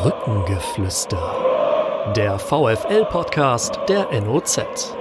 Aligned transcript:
Brückengeflüster. 0.00 2.12
Der 2.14 2.38
VFL-Podcast 2.38 3.80
der 3.88 4.08
NOZ. 4.20 4.94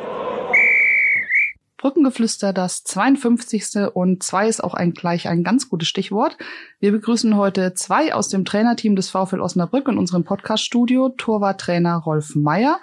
Brückengeflüster, 1.77 2.51
das 2.51 2.83
52. 2.83 3.91
und 3.93 4.23
zwei 4.23 4.47
ist 4.47 4.63
auch 4.63 4.73
ein, 4.73 4.93
gleich 4.93 5.27
ein 5.27 5.43
ganz 5.43 5.69
gutes 5.69 5.87
Stichwort. 5.87 6.35
Wir 6.79 6.91
begrüßen 6.91 7.37
heute 7.37 7.75
zwei 7.75 8.11
aus 8.11 8.29
dem 8.29 8.43
Trainerteam 8.43 8.95
des 8.95 9.11
VfL 9.11 9.39
Osnabrück 9.39 9.87
in 9.87 9.99
unserem 9.99 10.23
Podcast-Studio, 10.23 11.09
Torwarttrainer 11.09 11.97
Rolf 11.97 12.33
Meyer 12.33 12.79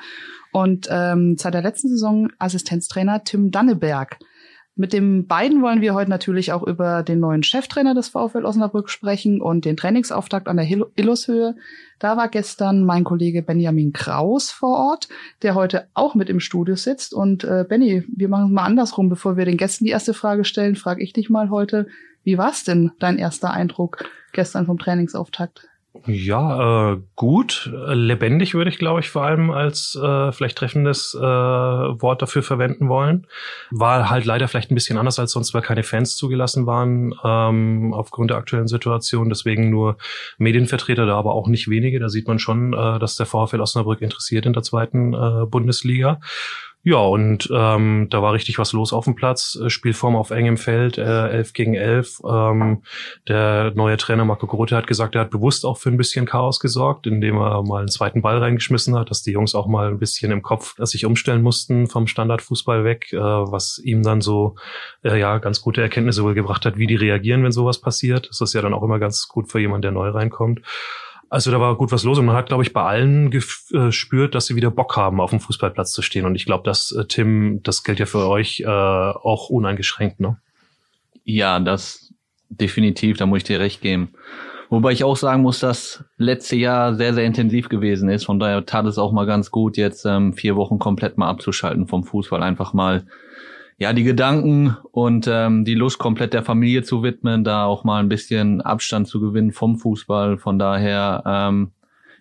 und 0.52 0.86
ähm, 0.90 1.36
seit 1.36 1.54
der 1.54 1.62
letzten 1.62 1.88
Saison 1.88 2.28
Assistenztrainer 2.38 3.24
Tim 3.24 3.50
Danneberg. 3.50 4.18
Mit 4.76 4.92
den 4.92 5.28
beiden 5.28 5.62
wollen 5.62 5.82
wir 5.82 5.94
heute 5.94 6.10
natürlich 6.10 6.52
auch 6.52 6.64
über 6.64 7.04
den 7.04 7.20
neuen 7.20 7.44
Cheftrainer 7.44 7.94
des 7.94 8.08
VfL 8.08 8.44
Osnabrück 8.44 8.90
sprechen 8.90 9.40
und 9.40 9.64
den 9.64 9.76
Trainingsauftakt 9.76 10.48
an 10.48 10.56
der 10.56 10.66
Illushöhe. 10.96 11.54
Da 12.00 12.16
war 12.16 12.28
gestern 12.28 12.84
mein 12.84 13.04
Kollege 13.04 13.42
Benjamin 13.42 13.92
Kraus 13.92 14.50
vor 14.50 14.76
Ort, 14.76 15.08
der 15.42 15.54
heute 15.54 15.86
auch 15.94 16.16
mit 16.16 16.28
im 16.28 16.40
Studio 16.40 16.74
sitzt. 16.74 17.14
Und 17.14 17.44
äh, 17.44 17.64
Benny, 17.68 18.02
wir 18.08 18.28
machen 18.28 18.46
es 18.46 18.50
mal 18.50 18.64
andersrum. 18.64 19.08
Bevor 19.08 19.36
wir 19.36 19.44
den 19.44 19.58
Gästen 19.58 19.84
die 19.84 19.92
erste 19.92 20.12
Frage 20.12 20.44
stellen, 20.44 20.74
frage 20.74 21.04
ich 21.04 21.12
dich 21.12 21.30
mal 21.30 21.50
heute, 21.50 21.86
wie 22.24 22.36
war 22.36 22.50
es 22.50 22.64
denn 22.64 22.90
dein 22.98 23.16
erster 23.18 23.52
Eindruck 23.52 24.04
gestern 24.32 24.66
vom 24.66 24.78
Trainingsauftakt? 24.78 25.68
Ja, 26.06 26.92
äh, 26.92 27.00
gut, 27.14 27.70
lebendig 27.72 28.54
würde 28.54 28.68
ich, 28.68 28.78
glaube 28.78 28.98
ich, 28.98 29.10
vor 29.10 29.22
allem 29.22 29.52
als 29.52 29.94
äh, 29.94 30.32
vielleicht 30.32 30.58
treffendes 30.58 31.14
äh, 31.14 31.20
Wort 31.22 32.20
dafür 32.20 32.42
verwenden 32.42 32.88
wollen. 32.88 33.28
War 33.70 34.10
halt 34.10 34.24
leider 34.24 34.48
vielleicht 34.48 34.72
ein 34.72 34.74
bisschen 34.74 34.98
anders 34.98 35.20
als 35.20 35.30
sonst, 35.30 35.54
weil 35.54 35.62
keine 35.62 35.84
Fans 35.84 36.16
zugelassen 36.16 36.66
waren 36.66 37.14
ähm, 37.22 37.94
aufgrund 37.94 38.30
der 38.30 38.38
aktuellen 38.38 38.66
Situation. 38.66 39.28
Deswegen 39.28 39.70
nur 39.70 39.96
Medienvertreter 40.36 41.06
da, 41.06 41.16
aber 41.16 41.32
auch 41.32 41.46
nicht 41.46 41.70
wenige. 41.70 42.00
Da 42.00 42.08
sieht 42.08 42.26
man 42.26 42.40
schon, 42.40 42.72
äh, 42.72 42.98
dass 42.98 43.14
der 43.14 43.26
VfL 43.26 43.60
Osnabrück 43.60 44.02
interessiert 44.02 44.46
in 44.46 44.52
der 44.52 44.64
zweiten 44.64 45.14
äh, 45.14 45.46
Bundesliga. 45.46 46.20
Ja, 46.86 46.98
und 46.98 47.48
ähm, 47.50 48.08
da 48.10 48.20
war 48.20 48.34
richtig 48.34 48.58
was 48.58 48.74
los 48.74 48.92
auf 48.92 49.04
dem 49.04 49.14
Platz. 49.14 49.58
Äh, 49.58 49.70
Spielform 49.70 50.16
auf 50.16 50.30
engem 50.30 50.58
Feld, 50.58 50.98
äh, 50.98 51.28
11 51.28 51.54
gegen 51.54 51.74
11. 51.74 52.20
Ähm, 52.28 52.82
der 53.26 53.72
neue 53.74 53.96
Trainer 53.96 54.26
Marco 54.26 54.46
Grote 54.46 54.76
hat 54.76 54.86
gesagt, 54.86 55.14
er 55.14 55.22
hat 55.22 55.30
bewusst 55.30 55.64
auch 55.64 55.78
für 55.78 55.88
ein 55.88 55.96
bisschen 55.96 56.26
Chaos 56.26 56.60
gesorgt, 56.60 57.06
indem 57.06 57.38
er 57.38 57.62
mal 57.62 57.78
einen 57.78 57.88
zweiten 57.88 58.20
Ball 58.20 58.36
reingeschmissen 58.36 58.94
hat, 58.98 59.10
dass 59.10 59.22
die 59.22 59.32
Jungs 59.32 59.54
auch 59.54 59.66
mal 59.66 59.88
ein 59.88 59.98
bisschen 59.98 60.30
im 60.30 60.42
Kopf 60.42 60.74
sich 60.78 61.06
umstellen 61.06 61.40
mussten 61.40 61.86
vom 61.86 62.06
Standardfußball 62.06 62.84
weg, 62.84 63.10
äh, 63.14 63.16
was 63.16 63.78
ihm 63.82 64.02
dann 64.02 64.20
so 64.20 64.56
äh, 65.02 65.18
ja 65.18 65.38
ganz 65.38 65.62
gute 65.62 65.80
Erkenntnisse 65.80 66.22
wohl 66.22 66.34
gebracht 66.34 66.66
hat, 66.66 66.76
wie 66.76 66.86
die 66.86 66.96
reagieren, 66.96 67.42
wenn 67.44 67.52
sowas 67.52 67.80
passiert. 67.80 68.28
Das 68.28 68.42
ist 68.42 68.52
ja 68.52 68.60
dann 68.60 68.74
auch 68.74 68.82
immer 68.82 68.98
ganz 68.98 69.26
gut 69.26 69.50
für 69.50 69.58
jemanden, 69.58 69.82
der 69.82 69.92
neu 69.92 70.10
reinkommt. 70.10 70.60
Also 71.34 71.50
da 71.50 71.58
war 71.58 71.76
gut 71.76 71.90
was 71.90 72.04
los 72.04 72.16
und 72.20 72.26
man 72.26 72.36
hat, 72.36 72.46
glaube 72.46 72.62
ich, 72.62 72.72
bei 72.72 72.84
allen 72.84 73.32
gespürt, 73.32 74.36
dass 74.36 74.46
sie 74.46 74.54
wieder 74.54 74.70
Bock 74.70 74.96
haben, 74.96 75.20
auf 75.20 75.30
dem 75.30 75.40
Fußballplatz 75.40 75.90
zu 75.90 76.00
stehen. 76.00 76.26
Und 76.26 76.36
ich 76.36 76.44
glaube, 76.44 76.62
dass 76.62 76.92
äh, 76.92 77.06
Tim, 77.06 77.60
das 77.64 77.82
gilt 77.82 77.98
ja 77.98 78.06
für 78.06 78.28
euch 78.28 78.60
äh, 78.60 78.68
auch 78.68 79.50
uneingeschränkt, 79.50 80.20
ne? 80.20 80.36
Ja, 81.24 81.58
das 81.58 82.14
definitiv, 82.50 83.16
da 83.16 83.26
muss 83.26 83.38
ich 83.38 83.44
dir 83.44 83.58
recht 83.58 83.80
geben. 83.80 84.10
Wobei 84.70 84.92
ich 84.92 85.02
auch 85.02 85.16
sagen 85.16 85.42
muss, 85.42 85.58
dass 85.58 86.04
letzte 86.18 86.54
Jahr 86.54 86.94
sehr, 86.94 87.14
sehr 87.14 87.24
intensiv 87.24 87.68
gewesen 87.68 88.08
ist. 88.10 88.26
Von 88.26 88.38
daher 88.38 88.64
tat 88.64 88.86
es 88.86 88.96
auch 88.96 89.10
mal 89.10 89.26
ganz 89.26 89.50
gut, 89.50 89.76
jetzt 89.76 90.04
ähm, 90.04 90.34
vier 90.34 90.54
Wochen 90.54 90.78
komplett 90.78 91.18
mal 91.18 91.28
abzuschalten 91.28 91.88
vom 91.88 92.04
Fußball. 92.04 92.44
Einfach 92.44 92.74
mal 92.74 93.06
ja, 93.78 93.92
die 93.92 94.04
Gedanken 94.04 94.76
und 94.92 95.28
ähm, 95.28 95.64
die 95.64 95.74
Lust 95.74 95.98
komplett 95.98 96.32
der 96.32 96.42
Familie 96.42 96.82
zu 96.82 97.02
widmen, 97.02 97.42
da 97.44 97.64
auch 97.64 97.84
mal 97.84 98.00
ein 98.00 98.08
bisschen 98.08 98.60
Abstand 98.60 99.08
zu 99.08 99.20
gewinnen 99.20 99.52
vom 99.52 99.78
Fußball. 99.78 100.38
Von 100.38 100.58
daher, 100.58 101.22
ähm, 101.26 101.72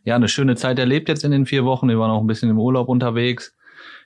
ja, 0.03 0.15
eine 0.15 0.27
schöne 0.27 0.55
Zeit 0.55 0.79
erlebt 0.79 1.09
jetzt 1.09 1.23
in 1.23 1.31
den 1.31 1.45
vier 1.45 1.63
Wochen. 1.63 1.87
Wir 1.87 1.99
waren 1.99 2.11
auch 2.11 2.21
ein 2.21 2.27
bisschen 2.27 2.49
im 2.49 2.59
Urlaub 2.59 2.89
unterwegs. 2.89 3.55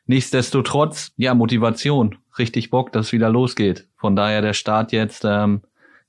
Nichtsdestotrotz, 0.06 1.14
ja, 1.18 1.34
Motivation, 1.34 2.16
richtig 2.38 2.70
Bock, 2.70 2.92
dass 2.92 3.08
es 3.08 3.14
wieder 3.14 3.30
losgeht. 3.30 3.88
Von 3.98 4.16
daher 4.16 4.42
der 4.42 4.54
Start 4.54 4.92
jetzt, 4.92 5.24
ähm, 5.26 5.62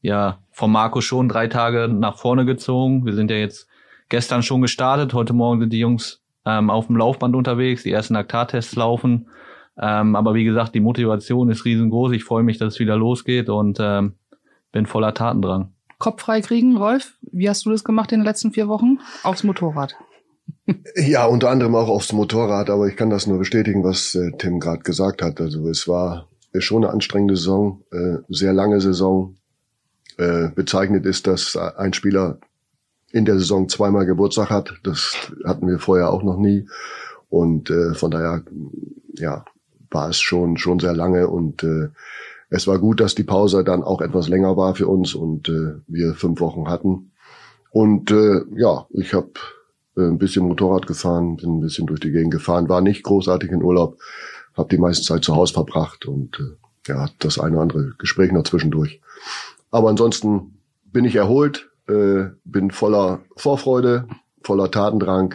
ja, 0.03 0.39
von 0.51 0.71
Marco 0.71 1.01
schon 1.01 1.29
drei 1.29 1.47
Tage 1.47 1.89
nach 1.89 2.19
vorne 2.19 2.45
gezogen. 2.45 3.07
Wir 3.07 3.15
sind 3.15 3.31
ja 3.31 3.37
jetzt 3.37 3.69
gestern 4.09 4.43
schon 4.43 4.63
gestartet. 4.63 5.15
Heute 5.15 5.33
Morgen 5.33 5.61
sind 5.61 5.73
die 5.73 5.79
Jungs 5.79 6.21
ähm, 6.45 6.71
auf 6.71 6.87
dem 6.87 6.97
Laufband 6.97 7.37
unterwegs, 7.37 7.83
die 7.85 7.93
ersten 7.93 8.17
Aktartests 8.17 8.75
laufen. 8.77 9.29
Ähm, 9.81 10.17
aber 10.17 10.35
wie 10.35 10.45
gesagt, 10.45 10.75
die 10.75 10.81
Motivation 10.81 11.51
ist 11.51 11.65
riesengroß. 11.65 12.13
Ich 12.13 12.25
freue 12.25 12.43
mich, 12.43 12.59
dass 12.59 12.75
es 12.75 12.81
wieder 12.81 12.97
losgeht 12.97 13.49
und 13.49 13.79
ähm, 13.81 14.15
bin 14.73 14.87
voller 14.87 15.15
Tatendrang. 15.15 15.73
Kopf 15.99 16.23
frei 16.23 16.41
kriegen, 16.41 16.77
Rolf. 16.77 17.15
Wie 17.23 17.49
hast 17.49 17.65
du 17.67 17.71
das 17.71 17.85
gemacht 17.85 18.13
in 18.13 18.21
den 18.21 18.27
letzten 18.27 18.53
vier 18.53 18.69
Wochen? 18.69 18.99
Aufs 19.23 19.45
Motorrad. 19.45 19.95
Ja, 20.97 21.27
unter 21.27 21.51
anderem 21.51 21.75
auch 21.75 21.89
aufs 21.89 22.13
Motorrad, 22.13 22.71
aber 22.71 22.89
ich 22.89 22.97
kann 22.97 23.11
das 23.11 23.27
nur 23.27 23.39
bestätigen, 23.39 23.85
was 23.85 24.15
äh, 24.15 24.33
Tim 24.39 24.61
gerade 24.61 24.83
gesagt 24.83 25.21
hat. 25.21 25.41
Also 25.41 25.69
es 25.69 25.87
war 25.89 26.29
schon 26.59 26.85
eine 26.85 26.93
anstrengende 26.93 27.37
Saison, 27.37 27.83
äh, 27.91 28.19
sehr 28.29 28.55
lange 28.55 28.81
Saison. 28.81 29.37
Äh, 30.19 30.49
bezeichnet 30.53 31.07
ist, 31.07 31.29
dass 31.29 31.57
ein 31.57 31.93
Spieler 31.93 32.39
in 33.13 33.25
der 33.25 33.39
Saison 33.39 33.69
zweimal 33.69 34.05
Geburtstag 34.05 34.51
hat. 34.51 34.75
Das 34.83 35.15
hatten 35.45 35.69
wir 35.69 35.79
vorher 35.79 36.11
auch 36.11 36.25
noch 36.25 36.39
nie. 36.39 36.67
Und 37.29 37.71
äh, 37.71 37.95
von 37.95 38.11
daher, 38.11 38.43
ja, 39.15 39.45
war 39.91 40.09
es 40.11 40.21
schon, 40.21 40.57
schon 40.57 40.81
sehr 40.81 40.95
lange 40.95 41.29
und 41.29 41.63
äh, 41.63 41.89
es 42.51 42.67
war 42.67 42.79
gut, 42.79 43.01
dass 43.01 43.15
die 43.15 43.25
Pause 43.25 43.63
dann 43.63 43.83
auch 43.83 44.01
etwas 44.01 44.29
länger 44.29 44.57
war 44.57 44.75
für 44.75 44.89
uns 44.89 45.15
und 45.15 45.49
äh, 45.49 45.81
wir 45.87 46.15
fünf 46.15 46.41
Wochen 46.41 46.69
hatten. 46.69 47.13
Und 47.71 48.11
äh, 48.11 48.41
ja, 48.57 48.87
ich 48.91 49.13
habe 49.13 49.33
äh, 49.97 50.03
ein 50.03 50.19
bisschen 50.19 50.47
Motorrad 50.47 50.87
gefahren, 50.87 51.37
bin 51.37 51.59
ein 51.59 51.61
bisschen 51.61 51.87
durch 51.87 52.01
die 52.01 52.11
Gegend 52.11 52.33
gefahren, 52.33 52.69
war 52.69 52.81
nicht 52.81 53.03
großartig 53.03 53.51
in 53.51 53.63
Urlaub, 53.63 53.99
habe 54.57 54.71
die 54.71 54.79
meiste 54.79 55.05
Zeit 55.05 55.25
zu 55.25 55.37
Hause 55.37 55.53
verbracht 55.53 56.07
und 56.07 56.41
äh, 56.41 56.91
ja, 56.91 57.09
das 57.19 57.39
eine 57.39 57.57
oder 57.57 57.63
andere 57.63 57.93
Gespräch 57.99 58.33
noch 58.33 58.45
zwischendurch. 58.45 59.01
Aber 59.71 59.91
ansonsten 59.91 60.59
bin 60.85 61.05
ich 61.05 61.17
erholt, 61.17 61.71
äh, 61.87 62.27
bin 62.45 62.71
voller 62.71 63.21
Vorfreude, 63.37 64.09
voller 64.43 64.71
Tatendrang 64.71 65.35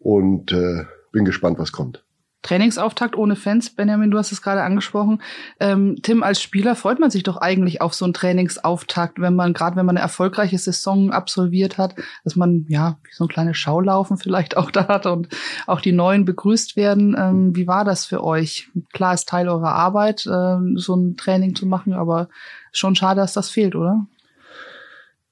und 0.00 0.52
äh, 0.52 0.84
bin 1.12 1.24
gespannt, 1.24 1.58
was 1.58 1.70
kommt. 1.70 2.05
Trainingsauftakt 2.46 3.16
ohne 3.16 3.34
Fans. 3.34 3.70
Benjamin, 3.70 4.12
du 4.12 4.18
hast 4.18 4.30
es 4.30 4.40
gerade 4.40 4.62
angesprochen. 4.62 5.20
Ähm, 5.58 5.96
Tim, 6.02 6.22
als 6.22 6.40
Spieler 6.40 6.76
freut 6.76 7.00
man 7.00 7.10
sich 7.10 7.24
doch 7.24 7.38
eigentlich 7.38 7.80
auf 7.80 7.92
so 7.92 8.04
einen 8.04 8.14
Trainingsauftakt, 8.14 9.20
wenn 9.20 9.34
man, 9.34 9.52
gerade 9.52 9.74
wenn 9.74 9.84
man 9.84 9.96
eine 9.96 10.04
erfolgreiche 10.04 10.56
Saison 10.56 11.10
absolviert 11.10 11.76
hat, 11.76 11.96
dass 12.22 12.36
man, 12.36 12.64
ja, 12.68 12.98
so 13.10 13.24
ein 13.24 13.28
kleines 13.28 13.56
Schaulaufen 13.56 14.16
vielleicht 14.16 14.56
auch 14.56 14.70
da 14.70 14.86
hat 14.86 15.06
und 15.06 15.28
auch 15.66 15.80
die 15.80 15.90
Neuen 15.90 16.24
begrüßt 16.24 16.76
werden. 16.76 17.16
Ähm, 17.18 17.56
wie 17.56 17.66
war 17.66 17.84
das 17.84 18.06
für 18.06 18.22
euch? 18.22 18.68
Klar 18.92 19.14
ist 19.14 19.28
Teil 19.28 19.48
eurer 19.48 19.72
Arbeit, 19.72 20.24
äh, 20.26 20.56
so 20.76 20.94
ein 20.94 21.16
Training 21.16 21.56
zu 21.56 21.66
machen, 21.66 21.94
aber 21.94 22.28
schon 22.70 22.94
schade, 22.94 23.22
dass 23.22 23.32
das 23.32 23.50
fehlt, 23.50 23.74
oder? 23.74 24.06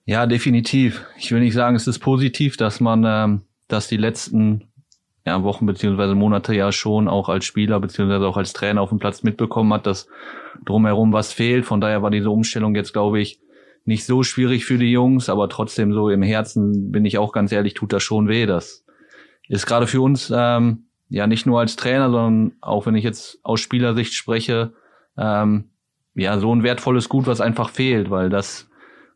Ja, 0.04 0.26
definitiv. 0.26 1.06
Ich 1.16 1.31
will 1.31 1.41
nicht 1.41 1.54
sagen, 1.54 1.76
es 1.76 1.86
ist 1.86 2.00
positiv, 2.00 2.56
dass 2.56 2.81
man, 2.81 3.04
ähm, 3.06 3.42
dass 3.69 3.86
die 3.86 3.98
letzten 3.98 4.69
ja, 5.27 5.43
Wochen 5.43 5.67
beziehungsweise 5.67 6.15
Monate 6.15 6.55
ja 6.55 6.71
schon 6.71 7.09
auch 7.09 7.29
als 7.29 7.45
Spieler 7.45 7.81
beziehungsweise 7.81 8.27
auch 8.27 8.37
als 8.37 8.53
Trainer 8.53 8.83
auf 8.83 8.91
dem 8.91 8.99
Platz 8.99 9.23
mitbekommen 9.23 9.73
hat, 9.73 9.87
dass 9.87 10.07
drumherum 10.65 11.12
was 11.12 11.33
fehlt. 11.33 11.65
Von 11.65 11.81
daher 11.81 12.03
war 12.03 12.11
diese 12.11 12.31
Umstellung 12.31 12.75
jetzt, 12.75 12.93
glaube 12.93 13.21
ich, 13.21 13.41
nicht 13.87 14.05
so 14.05 14.23
schwierig 14.23 14.65
für 14.65 14.79
die 14.79 14.91
Jungs, 14.91 15.29
aber 15.29 15.49
trotzdem 15.49 15.93
so 15.93 16.11
im 16.11 16.23
Herzen 16.23 16.91
bin 16.91 17.05
ich 17.05 17.19
auch 17.19 17.33
ganz 17.33 17.53
ehrlich, 17.53 17.75
tut 17.75 17.93
das 17.93 18.03
schon 18.03 18.29
weh. 18.29 18.47
Das 18.47 18.85
ist 19.49 19.67
gerade 19.67 19.87
für 19.87 20.01
uns 20.01 20.33
ähm, 20.35 20.85
ja 21.09 21.27
nicht 21.27 21.47
nur 21.47 21.61
als 21.61 21.77
Trainer, 21.77 22.11
sondern 22.11 22.53
auch 22.61 22.87
wenn 22.87 22.95
ich 22.95 23.05
jetzt 23.05 23.39
aus 23.43 23.61
Spielersicht 23.61 24.15
spreche, 24.15 24.73
ähm, 25.17 25.71
ja 26.15 26.39
so 26.39 26.55
ein 26.55 26.62
wertvolles 26.62 27.09
Gut, 27.09 27.27
was 27.27 27.41
einfach 27.41 27.71
fehlt, 27.71 28.11
weil 28.11 28.31
das 28.31 28.69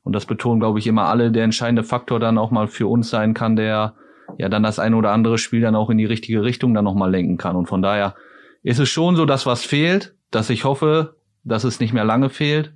und 0.05 0.15
das 0.15 0.27
betonen, 0.27 0.61
glaube 0.61 0.79
ich, 0.79 0.87
immer 0.87 1.07
alle, 1.07 1.31
der 1.31 1.45
entscheidende 1.45 1.83
Faktor 1.83 2.19
dann 2.19 2.39
auch 2.39 2.51
mal 2.51 2.67
für 2.67 2.87
uns 2.87 3.11
sein 3.11 3.35
kann, 3.35 3.57
der 3.57 3.95
ja 4.37 4.49
dann 4.49 4.63
das 4.63 4.79
eine 4.79 4.97
oder 4.97 5.13
andere 5.13 5.39
Spiel 5.39 5.61
dann 5.61 5.75
auch 5.75 5.91
in 5.91 5.99
die 5.99 6.05
richtige 6.05 6.43
Richtung 6.43 6.75
dann 6.75 6.85
nochmal 6.85 7.11
lenken 7.11 7.37
kann. 7.37 7.57
Und 7.57 7.67
von 7.67 7.83
daher 7.83 8.15
ist 8.63 8.79
es 8.79 8.89
schon 8.89 9.17
so, 9.17 9.25
dass 9.25 9.47
was 9.47 9.65
fehlt, 9.65 10.15
dass 10.31 10.51
ich 10.51 10.65
hoffe, 10.65 11.17
dass 11.45 11.65
es 11.65 11.81
nicht 11.81 11.93
mehr 11.93 12.05
lange 12.05 12.29
fehlt. 12.29 12.73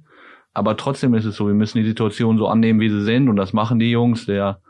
Aber 0.54 0.76
trotzdem 0.76 1.14
ist 1.14 1.24
es 1.24 1.36
so, 1.36 1.46
wir 1.46 1.54
müssen 1.54 1.78
die 1.78 1.88
Situation 1.88 2.38
so 2.38 2.46
annehmen, 2.46 2.80
wie 2.80 2.90
sie 2.90 3.02
sind. 3.02 3.28
Und 3.28 3.36
das 3.36 3.52
machen 3.52 3.78
die 3.78 3.90
Jungs. 3.90 4.26
Der, 4.26 4.60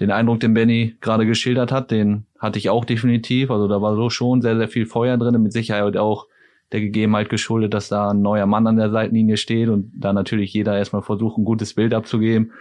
den 0.00 0.10
Eindruck, 0.10 0.40
den 0.40 0.54
Benny 0.54 0.96
gerade 1.00 1.26
geschildert 1.26 1.70
hat, 1.70 1.90
den 1.90 2.26
hatte 2.38 2.58
ich 2.58 2.70
auch 2.70 2.84
definitiv. 2.84 3.50
Also 3.50 3.68
da 3.68 3.80
war 3.80 3.94
so 3.96 4.10
schon 4.10 4.42
sehr, 4.42 4.56
sehr 4.56 4.68
viel 4.68 4.86
Feuer 4.86 5.16
drin. 5.16 5.40
Mit 5.42 5.52
Sicherheit 5.52 5.96
auch 5.96 6.26
der 6.72 6.80
Gegebenheit 6.80 7.28
geschuldet, 7.28 7.74
dass 7.74 7.88
da 7.88 8.10
ein 8.10 8.22
neuer 8.22 8.46
Mann 8.46 8.66
an 8.66 8.76
der 8.76 8.90
Seitenlinie 8.90 9.36
steht 9.36 9.68
und 9.68 9.92
da 9.94 10.12
natürlich 10.12 10.52
jeder 10.52 10.76
erstmal 10.76 11.02
versucht, 11.02 11.38
ein 11.38 11.44
gutes 11.44 11.74
Bild 11.74 11.94
abzugeben. 11.94 12.52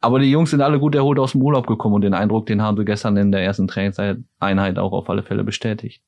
Aber 0.00 0.20
die 0.20 0.30
Jungs 0.30 0.50
sind 0.50 0.60
alle 0.60 0.78
gut 0.78 0.94
erholt 0.94 1.18
aus 1.18 1.32
dem 1.32 1.42
Urlaub 1.42 1.66
gekommen 1.66 1.96
und 1.96 2.02
den 2.02 2.14
Eindruck, 2.14 2.46
den 2.46 2.62
haben 2.62 2.76
sie 2.76 2.84
gestern 2.84 3.16
in 3.16 3.32
der 3.32 3.42
ersten 3.42 3.66
Trainingseinheit 3.66 4.78
auch 4.78 4.92
auf 4.92 5.10
alle 5.10 5.22
Fälle 5.22 5.44
bestätigt. 5.44 6.02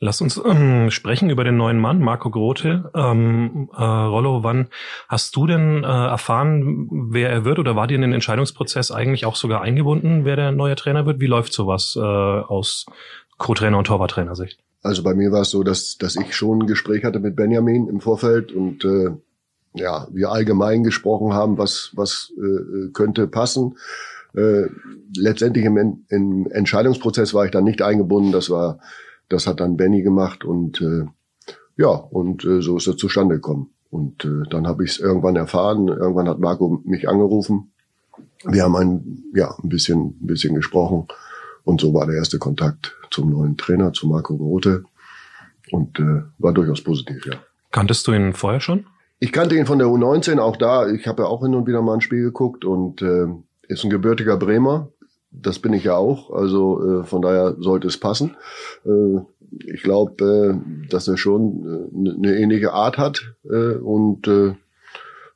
Lass 0.00 0.20
uns 0.20 0.40
ähm, 0.44 0.90
sprechen 0.90 1.28
über 1.28 1.42
den 1.42 1.56
neuen 1.56 1.80
Mann, 1.80 2.00
Marco 2.00 2.30
Grote. 2.30 2.90
Ähm, 2.94 3.68
äh, 3.76 3.82
Rollo, 3.82 4.44
wann 4.44 4.68
hast 5.08 5.34
du 5.34 5.48
denn 5.48 5.82
äh, 5.82 5.86
erfahren, 5.86 6.88
wer 7.10 7.30
er 7.30 7.44
wird 7.44 7.58
oder 7.58 7.74
war 7.74 7.88
dir 7.88 7.96
in 7.96 8.02
den 8.02 8.12
Entscheidungsprozess 8.12 8.92
eigentlich 8.92 9.26
auch 9.26 9.34
sogar 9.34 9.60
eingebunden, 9.60 10.24
wer 10.24 10.36
der 10.36 10.52
neue 10.52 10.76
Trainer 10.76 11.04
wird? 11.04 11.20
Wie 11.20 11.26
läuft 11.26 11.52
sowas 11.52 11.96
äh, 11.96 12.00
aus 12.00 12.86
Co-Trainer 13.38 13.76
und 13.76 13.88
Torwarttrainer-Sicht? 13.88 14.60
Also 14.82 15.02
bei 15.02 15.14
mir 15.14 15.32
war 15.32 15.40
es 15.40 15.50
so, 15.50 15.64
dass, 15.64 15.98
dass 15.98 16.14
ich 16.14 16.36
schon 16.36 16.62
ein 16.62 16.66
Gespräch 16.68 17.02
hatte 17.02 17.18
mit 17.18 17.34
Benjamin 17.34 17.88
im 17.88 18.00
Vorfeld 18.00 18.52
und 18.52 18.84
äh, 18.84 19.10
ja, 19.74 20.06
wir 20.10 20.30
allgemein 20.30 20.84
gesprochen 20.84 21.32
haben, 21.32 21.58
was, 21.58 21.92
was 21.94 22.32
äh, 22.36 22.90
könnte 22.92 23.26
passen. 23.26 23.76
Äh, 24.34 24.66
letztendlich 25.16 25.64
im, 25.64 26.04
im 26.08 26.46
Entscheidungsprozess 26.50 27.34
war 27.34 27.44
ich 27.44 27.50
dann 27.50 27.64
nicht 27.64 27.82
eingebunden. 27.82 28.32
Das 28.32 28.50
war 28.50 28.78
das 29.28 29.46
hat 29.46 29.60
dann 29.60 29.76
Benny 29.76 30.02
gemacht 30.02 30.44
und 30.44 30.80
äh, 30.80 31.04
ja, 31.76 31.88
und 31.88 32.44
äh, 32.44 32.60
so 32.60 32.76
ist 32.76 32.86
er 32.86 32.96
zustande 32.96 33.36
gekommen. 33.36 33.70
Und 33.90 34.24
äh, 34.24 34.48
dann 34.50 34.66
habe 34.66 34.84
ich 34.84 34.92
es 34.92 34.98
irgendwann 34.98 35.36
erfahren. 35.36 35.88
Irgendwann 35.88 36.28
hat 36.28 36.40
Marco 36.40 36.82
mich 36.84 37.08
angerufen. 37.08 37.72
Wir 38.44 38.64
haben 38.64 38.76
ein, 38.76 39.24
ja, 39.34 39.54
ein 39.62 39.68
bisschen, 39.68 40.16
ein 40.20 40.26
bisschen 40.26 40.54
gesprochen. 40.54 41.06
Und 41.64 41.80
so 41.80 41.94
war 41.94 42.06
der 42.06 42.16
erste 42.16 42.38
Kontakt 42.38 42.96
zum 43.10 43.30
neuen 43.30 43.56
Trainer, 43.56 43.92
zu 43.92 44.08
Marco 44.08 44.36
Grote. 44.36 44.84
Und 45.70 45.98
äh, 46.00 46.22
war 46.38 46.52
durchaus 46.52 46.82
positiv, 46.82 47.24
ja. 47.26 47.34
Kanntest 47.70 48.06
du 48.06 48.12
ihn 48.12 48.32
vorher 48.32 48.60
schon? 48.60 48.86
Ich 49.20 49.32
kannte 49.32 49.56
ihn 49.56 49.66
von 49.66 49.78
der 49.78 49.88
U19, 49.88 50.38
auch 50.38 50.56
da. 50.56 50.88
Ich 50.88 51.06
habe 51.06 51.22
ja 51.22 51.28
auch 51.28 51.42
hin 51.42 51.54
und 51.54 51.66
wieder 51.66 51.82
mal 51.82 51.94
ein 51.94 52.00
Spiel 52.00 52.22
geguckt 52.22 52.64
und 52.64 53.02
äh, 53.02 53.26
ist 53.68 53.84
ein 53.84 53.90
gebürtiger 53.90 54.36
Bremer 54.36 54.88
das 55.30 55.58
bin 55.58 55.72
ich 55.72 55.84
ja 55.84 55.96
auch, 55.96 56.30
also 56.30 57.00
äh, 57.00 57.04
von 57.04 57.22
daher 57.22 57.56
sollte 57.58 57.88
es 57.88 57.98
passen. 57.98 58.36
Äh, 58.84 59.20
ich 59.66 59.82
glaube, 59.82 60.24
äh, 60.24 60.88
dass 60.88 61.08
er 61.08 61.16
schon 61.16 61.90
äh, 61.94 62.16
eine 62.16 62.36
ähnliche 62.36 62.72
Art 62.72 62.98
hat 62.98 63.34
äh, 63.44 63.74
und 63.74 64.26
äh, 64.26 64.54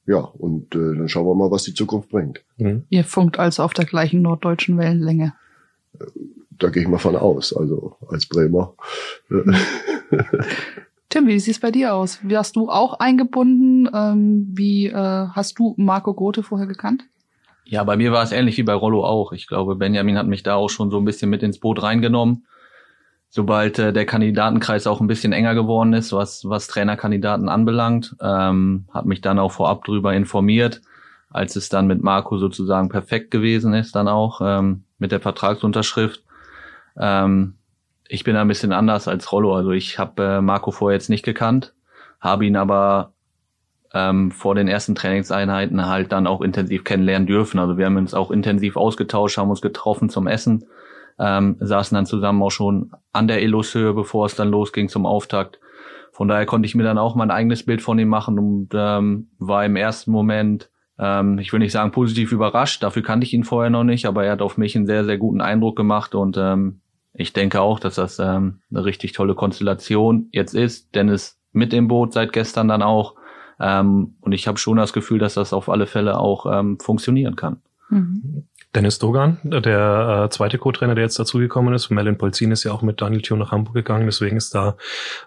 ja, 0.06 0.18
und 0.18 0.74
äh, 0.74 0.96
dann 0.96 1.08
schauen 1.08 1.26
wir 1.26 1.34
mal, 1.34 1.50
was 1.50 1.62
die 1.62 1.74
Zukunft 1.74 2.10
bringt. 2.10 2.42
Mhm. 2.56 2.84
Ihr 2.88 3.04
funkt 3.04 3.38
also 3.38 3.62
auf 3.62 3.72
der 3.72 3.84
gleichen 3.84 4.22
norddeutschen 4.22 4.76
Wellenlänge. 4.76 5.34
Da 6.50 6.70
gehe 6.70 6.82
ich 6.82 6.88
mal 6.88 6.98
von 6.98 7.16
aus, 7.16 7.54
also 7.56 7.96
als 8.08 8.26
Bremer. 8.26 8.74
Tim, 11.12 11.26
wie 11.26 11.38
sieht 11.38 11.56
es 11.56 11.60
bei 11.60 11.70
dir 11.70 11.92
aus? 11.94 12.20
Hast 12.32 12.56
du 12.56 12.70
auch 12.70 12.94
eingebunden? 12.94 13.86
Ähm, 13.92 14.46
wie 14.54 14.86
äh, 14.86 14.94
hast 14.94 15.58
du 15.58 15.74
Marco 15.76 16.14
Grote 16.14 16.42
vorher 16.42 16.66
gekannt? 16.66 17.04
Ja, 17.66 17.84
bei 17.84 17.98
mir 17.98 18.12
war 18.12 18.22
es 18.22 18.32
ähnlich 18.32 18.56
wie 18.56 18.62
bei 18.62 18.72
Rollo 18.72 19.04
auch. 19.04 19.32
Ich 19.32 19.46
glaube, 19.46 19.76
Benjamin 19.76 20.16
hat 20.16 20.26
mich 20.26 20.42
da 20.42 20.54
auch 20.54 20.70
schon 20.70 20.90
so 20.90 20.96
ein 20.96 21.04
bisschen 21.04 21.28
mit 21.28 21.42
ins 21.42 21.60
Boot 21.60 21.82
reingenommen. 21.82 22.46
Sobald 23.28 23.78
äh, 23.78 23.92
der 23.92 24.06
Kandidatenkreis 24.06 24.86
auch 24.86 25.02
ein 25.02 25.06
bisschen 25.06 25.34
enger 25.34 25.54
geworden 25.54 25.92
ist, 25.92 26.14
was, 26.14 26.48
was 26.48 26.66
Trainerkandidaten 26.66 27.50
anbelangt, 27.50 28.16
ähm, 28.22 28.86
hat 28.90 29.04
mich 29.04 29.20
dann 29.20 29.38
auch 29.38 29.52
vorab 29.52 29.84
drüber 29.84 30.14
informiert, 30.14 30.80
als 31.28 31.56
es 31.56 31.68
dann 31.68 31.86
mit 31.86 32.02
Marco 32.02 32.38
sozusagen 32.38 32.88
perfekt 32.88 33.30
gewesen 33.30 33.74
ist, 33.74 33.94
dann 33.94 34.08
auch 34.08 34.40
ähm, 34.42 34.84
mit 34.98 35.12
der 35.12 35.20
Vertragsunterschrift. 35.20 36.22
Ähm, 36.96 37.56
ich 38.12 38.24
bin 38.24 38.36
ein 38.36 38.46
bisschen 38.46 38.72
anders 38.72 39.08
als 39.08 39.32
Rollo. 39.32 39.56
Also 39.56 39.70
ich 39.70 39.98
habe 39.98 40.22
äh, 40.22 40.40
Marco 40.42 40.70
vorher 40.70 40.96
jetzt 40.96 41.08
nicht 41.08 41.24
gekannt, 41.24 41.72
habe 42.20 42.44
ihn 42.44 42.56
aber 42.56 43.14
ähm, 43.94 44.30
vor 44.30 44.54
den 44.54 44.68
ersten 44.68 44.94
Trainingseinheiten 44.94 45.86
halt 45.86 46.12
dann 46.12 46.26
auch 46.26 46.42
intensiv 46.42 46.84
kennenlernen 46.84 47.26
dürfen. 47.26 47.58
Also 47.58 47.78
wir 47.78 47.86
haben 47.86 47.96
uns 47.96 48.12
auch 48.12 48.30
intensiv 48.30 48.76
ausgetauscht, 48.76 49.38
haben 49.38 49.48
uns 49.48 49.62
getroffen 49.62 50.10
zum 50.10 50.26
Essen, 50.26 50.66
ähm, 51.18 51.56
saßen 51.60 51.94
dann 51.94 52.04
zusammen 52.04 52.42
auch 52.42 52.50
schon 52.50 52.92
an 53.12 53.28
der 53.28 53.40
Eloshöhe, 53.40 53.94
bevor 53.94 54.26
es 54.26 54.34
dann 54.34 54.50
losging 54.50 54.90
zum 54.90 55.06
Auftakt. 55.06 55.58
Von 56.12 56.28
daher 56.28 56.44
konnte 56.44 56.66
ich 56.66 56.74
mir 56.74 56.84
dann 56.84 56.98
auch 56.98 57.14
mein 57.14 57.30
eigenes 57.30 57.64
Bild 57.64 57.80
von 57.80 57.98
ihm 57.98 58.08
machen 58.08 58.38
und 58.38 58.68
ähm, 58.74 59.30
war 59.38 59.64
im 59.64 59.76
ersten 59.76 60.10
Moment, 60.10 60.68
ähm, 60.98 61.38
ich 61.38 61.50
will 61.50 61.60
nicht 61.60 61.72
sagen 61.72 61.92
positiv 61.92 62.30
überrascht, 62.32 62.82
dafür 62.82 63.02
kannte 63.02 63.24
ich 63.24 63.32
ihn 63.32 63.44
vorher 63.44 63.70
noch 63.70 63.84
nicht, 63.84 64.04
aber 64.04 64.26
er 64.26 64.32
hat 64.32 64.42
auf 64.42 64.58
mich 64.58 64.76
einen 64.76 64.86
sehr, 64.86 65.06
sehr 65.06 65.16
guten 65.16 65.40
Eindruck 65.40 65.76
gemacht 65.76 66.14
und 66.14 66.36
ähm, 66.36 66.81
ich 67.14 67.32
denke 67.32 67.60
auch, 67.60 67.78
dass 67.78 67.96
das 67.96 68.18
ähm, 68.18 68.60
eine 68.70 68.84
richtig 68.84 69.12
tolle 69.12 69.34
Konstellation 69.34 70.28
jetzt 70.32 70.54
ist. 70.54 70.94
Dennis 70.94 71.38
mit 71.52 71.74
im 71.74 71.88
Boot 71.88 72.12
seit 72.12 72.32
gestern 72.32 72.68
dann 72.68 72.82
auch. 72.82 73.14
Ähm, 73.60 74.14
und 74.20 74.32
ich 74.32 74.48
habe 74.48 74.58
schon 74.58 74.78
das 74.78 74.92
Gefühl, 74.92 75.18
dass 75.18 75.34
das 75.34 75.52
auf 75.52 75.68
alle 75.68 75.86
Fälle 75.86 76.18
auch 76.18 76.46
ähm, 76.46 76.78
funktionieren 76.80 77.36
kann. 77.36 77.60
Mhm. 77.90 78.44
Dennis 78.74 78.98
Dogan, 78.98 79.36
der 79.44 80.24
äh, 80.24 80.30
zweite 80.30 80.56
Co-Trainer, 80.56 80.94
der 80.94 81.04
jetzt 81.04 81.18
dazugekommen 81.18 81.74
ist. 81.74 81.90
Melin 81.90 82.16
Polzin 82.16 82.52
ist 82.52 82.64
ja 82.64 82.72
auch 82.72 82.80
mit 82.80 83.02
Daniel 83.02 83.20
Thio 83.20 83.36
nach 83.36 83.52
Hamburg 83.52 83.74
gegangen, 83.74 84.06
deswegen 84.06 84.38
ist 84.38 84.54
da 84.54 84.78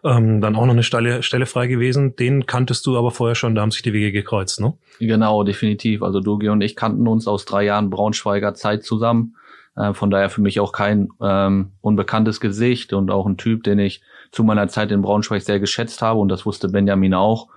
ähm, 0.03 0.41
dann 0.41 0.55
auch 0.55 0.65
noch 0.65 0.73
eine 0.73 0.81
Stelle, 0.81 1.21
Stelle 1.21 1.45
frei 1.45 1.67
gewesen. 1.67 2.15
Den 2.15 2.47
kanntest 2.47 2.87
du 2.87 2.97
aber 2.97 3.11
vorher 3.11 3.35
schon, 3.35 3.53
da 3.53 3.61
haben 3.61 3.69
sich 3.69 3.83
die 3.83 3.93
Wege 3.93 4.11
gekreuzt, 4.11 4.59
ne? 4.61 4.73
Genau, 4.99 5.43
definitiv. 5.43 6.01
Also 6.01 6.21
Dogi 6.21 6.49
und 6.49 6.61
ich 6.61 6.75
kannten 6.75 7.07
uns 7.07 7.27
aus 7.27 7.45
drei 7.45 7.65
Jahren 7.65 7.91
Braunschweiger 7.91 8.55
Zeit 8.55 8.83
zusammen. 8.83 9.35
Äh, 9.75 9.93
von 9.93 10.09
daher 10.09 10.29
für 10.29 10.41
mich 10.41 10.59
auch 10.59 10.71
kein 10.71 11.09
ähm, 11.21 11.71
unbekanntes 11.81 12.39
Gesicht 12.39 12.93
und 12.93 13.11
auch 13.11 13.25
ein 13.25 13.37
Typ, 13.37 13.63
den 13.63 13.79
ich 13.79 14.01
zu 14.31 14.43
meiner 14.43 14.67
Zeit 14.67 14.91
in 14.91 15.01
Braunschweig 15.01 15.41
sehr 15.41 15.59
geschätzt 15.59 16.01
habe 16.01 16.19
und 16.19 16.29
das 16.29 16.45
wusste 16.45 16.69
Benjamin 16.69 17.13
auch. 17.13 17.49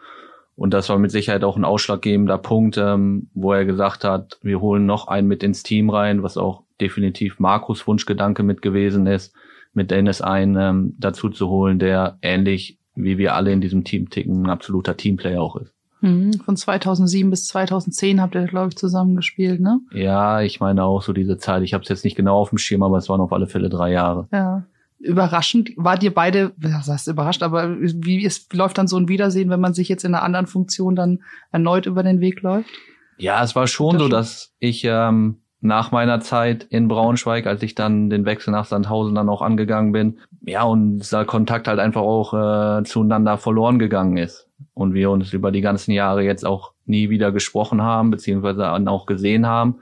Und 0.54 0.74
das 0.74 0.88
war 0.88 0.98
mit 0.98 1.12
Sicherheit 1.12 1.44
auch 1.44 1.56
ein 1.56 1.64
ausschlaggebender 1.64 2.38
Punkt, 2.38 2.78
ähm, 2.78 3.30
wo 3.32 3.52
er 3.52 3.64
gesagt 3.64 4.02
hat, 4.02 4.38
wir 4.42 4.60
holen 4.60 4.86
noch 4.86 5.06
einen 5.06 5.28
mit 5.28 5.44
ins 5.44 5.62
Team 5.62 5.88
rein, 5.88 6.22
was 6.24 6.36
auch 6.36 6.64
definitiv 6.80 7.38
Markus 7.38 7.86
Wunschgedanke 7.86 8.42
mit 8.42 8.60
gewesen 8.60 9.06
ist, 9.06 9.34
mit 9.72 9.92
Dennis 9.92 10.20
einen 10.20 10.56
ähm, 10.56 10.94
dazu 10.98 11.28
zu 11.28 11.48
holen, 11.48 11.78
der 11.78 12.18
ähnlich 12.22 12.78
wie 12.96 13.18
wir 13.18 13.34
alle 13.34 13.52
in 13.52 13.60
diesem 13.60 13.84
Team 13.84 14.10
ticken, 14.10 14.42
ein 14.42 14.50
absoluter 14.50 14.96
Teamplayer 14.96 15.40
auch 15.40 15.54
ist. 15.56 15.77
Mhm. 16.00 16.32
Von 16.44 16.56
2007 16.56 17.30
bis 17.30 17.46
2010 17.46 18.20
habt 18.20 18.34
ihr, 18.34 18.46
glaube 18.46 18.68
ich, 18.68 18.76
zusammengespielt, 18.76 19.60
ne? 19.60 19.80
Ja, 19.92 20.40
ich 20.40 20.60
meine 20.60 20.84
auch 20.84 21.02
so 21.02 21.12
diese 21.12 21.38
Zeit. 21.38 21.62
Ich 21.62 21.74
habe 21.74 21.82
es 21.82 21.88
jetzt 21.88 22.04
nicht 22.04 22.16
genau 22.16 22.36
auf 22.36 22.50
dem 22.50 22.58
Schirm, 22.58 22.82
aber 22.82 22.98
es 22.98 23.08
waren 23.08 23.20
auf 23.20 23.32
alle 23.32 23.46
Fälle 23.46 23.68
drei 23.68 23.92
Jahre. 23.92 24.28
Ja 24.32 24.64
überraschend? 25.00 25.70
War 25.76 25.96
dir 25.96 26.12
beide, 26.12 26.52
was 26.56 26.88
heißt 26.88 27.08
überrascht, 27.08 27.42
aber 27.42 27.76
wie 27.78 28.24
ist, 28.24 28.52
läuft 28.54 28.78
dann 28.78 28.88
so 28.88 28.96
ein 28.96 29.08
Wiedersehen, 29.08 29.50
wenn 29.50 29.60
man 29.60 29.74
sich 29.74 29.88
jetzt 29.88 30.04
in 30.04 30.14
einer 30.14 30.24
anderen 30.24 30.46
Funktion 30.46 30.96
dann 30.96 31.20
erneut 31.52 31.86
über 31.86 32.02
den 32.02 32.20
Weg 32.20 32.42
läuft? 32.42 32.70
Ja, 33.16 33.42
es 33.42 33.54
war 33.56 33.66
schon 33.66 33.94
das 33.94 34.02
so, 34.02 34.08
dass 34.08 34.54
ich 34.58 34.84
ähm, 34.84 35.38
nach 35.60 35.90
meiner 35.90 36.20
Zeit 36.20 36.64
in 36.64 36.88
Braunschweig, 36.88 37.46
als 37.46 37.62
ich 37.62 37.74
dann 37.74 38.10
den 38.10 38.24
Wechsel 38.24 38.52
nach 38.52 38.64
Sandhausen 38.64 39.14
dann 39.14 39.28
auch 39.28 39.42
angegangen 39.42 39.92
bin, 39.92 40.18
ja, 40.42 40.62
und 40.62 40.98
dieser 40.98 41.24
Kontakt 41.24 41.66
halt 41.68 41.80
einfach 41.80 42.02
auch 42.02 42.34
äh, 42.34 42.84
zueinander 42.84 43.38
verloren 43.38 43.78
gegangen 43.78 44.16
ist. 44.16 44.47
Und 44.78 44.94
wir 44.94 45.10
uns 45.10 45.32
über 45.32 45.50
die 45.50 45.60
ganzen 45.60 45.90
Jahre 45.90 46.22
jetzt 46.22 46.46
auch 46.46 46.70
nie 46.86 47.10
wieder 47.10 47.32
gesprochen 47.32 47.82
haben, 47.82 48.12
beziehungsweise 48.12 48.70
auch 48.70 49.06
gesehen 49.06 49.44
haben. 49.44 49.80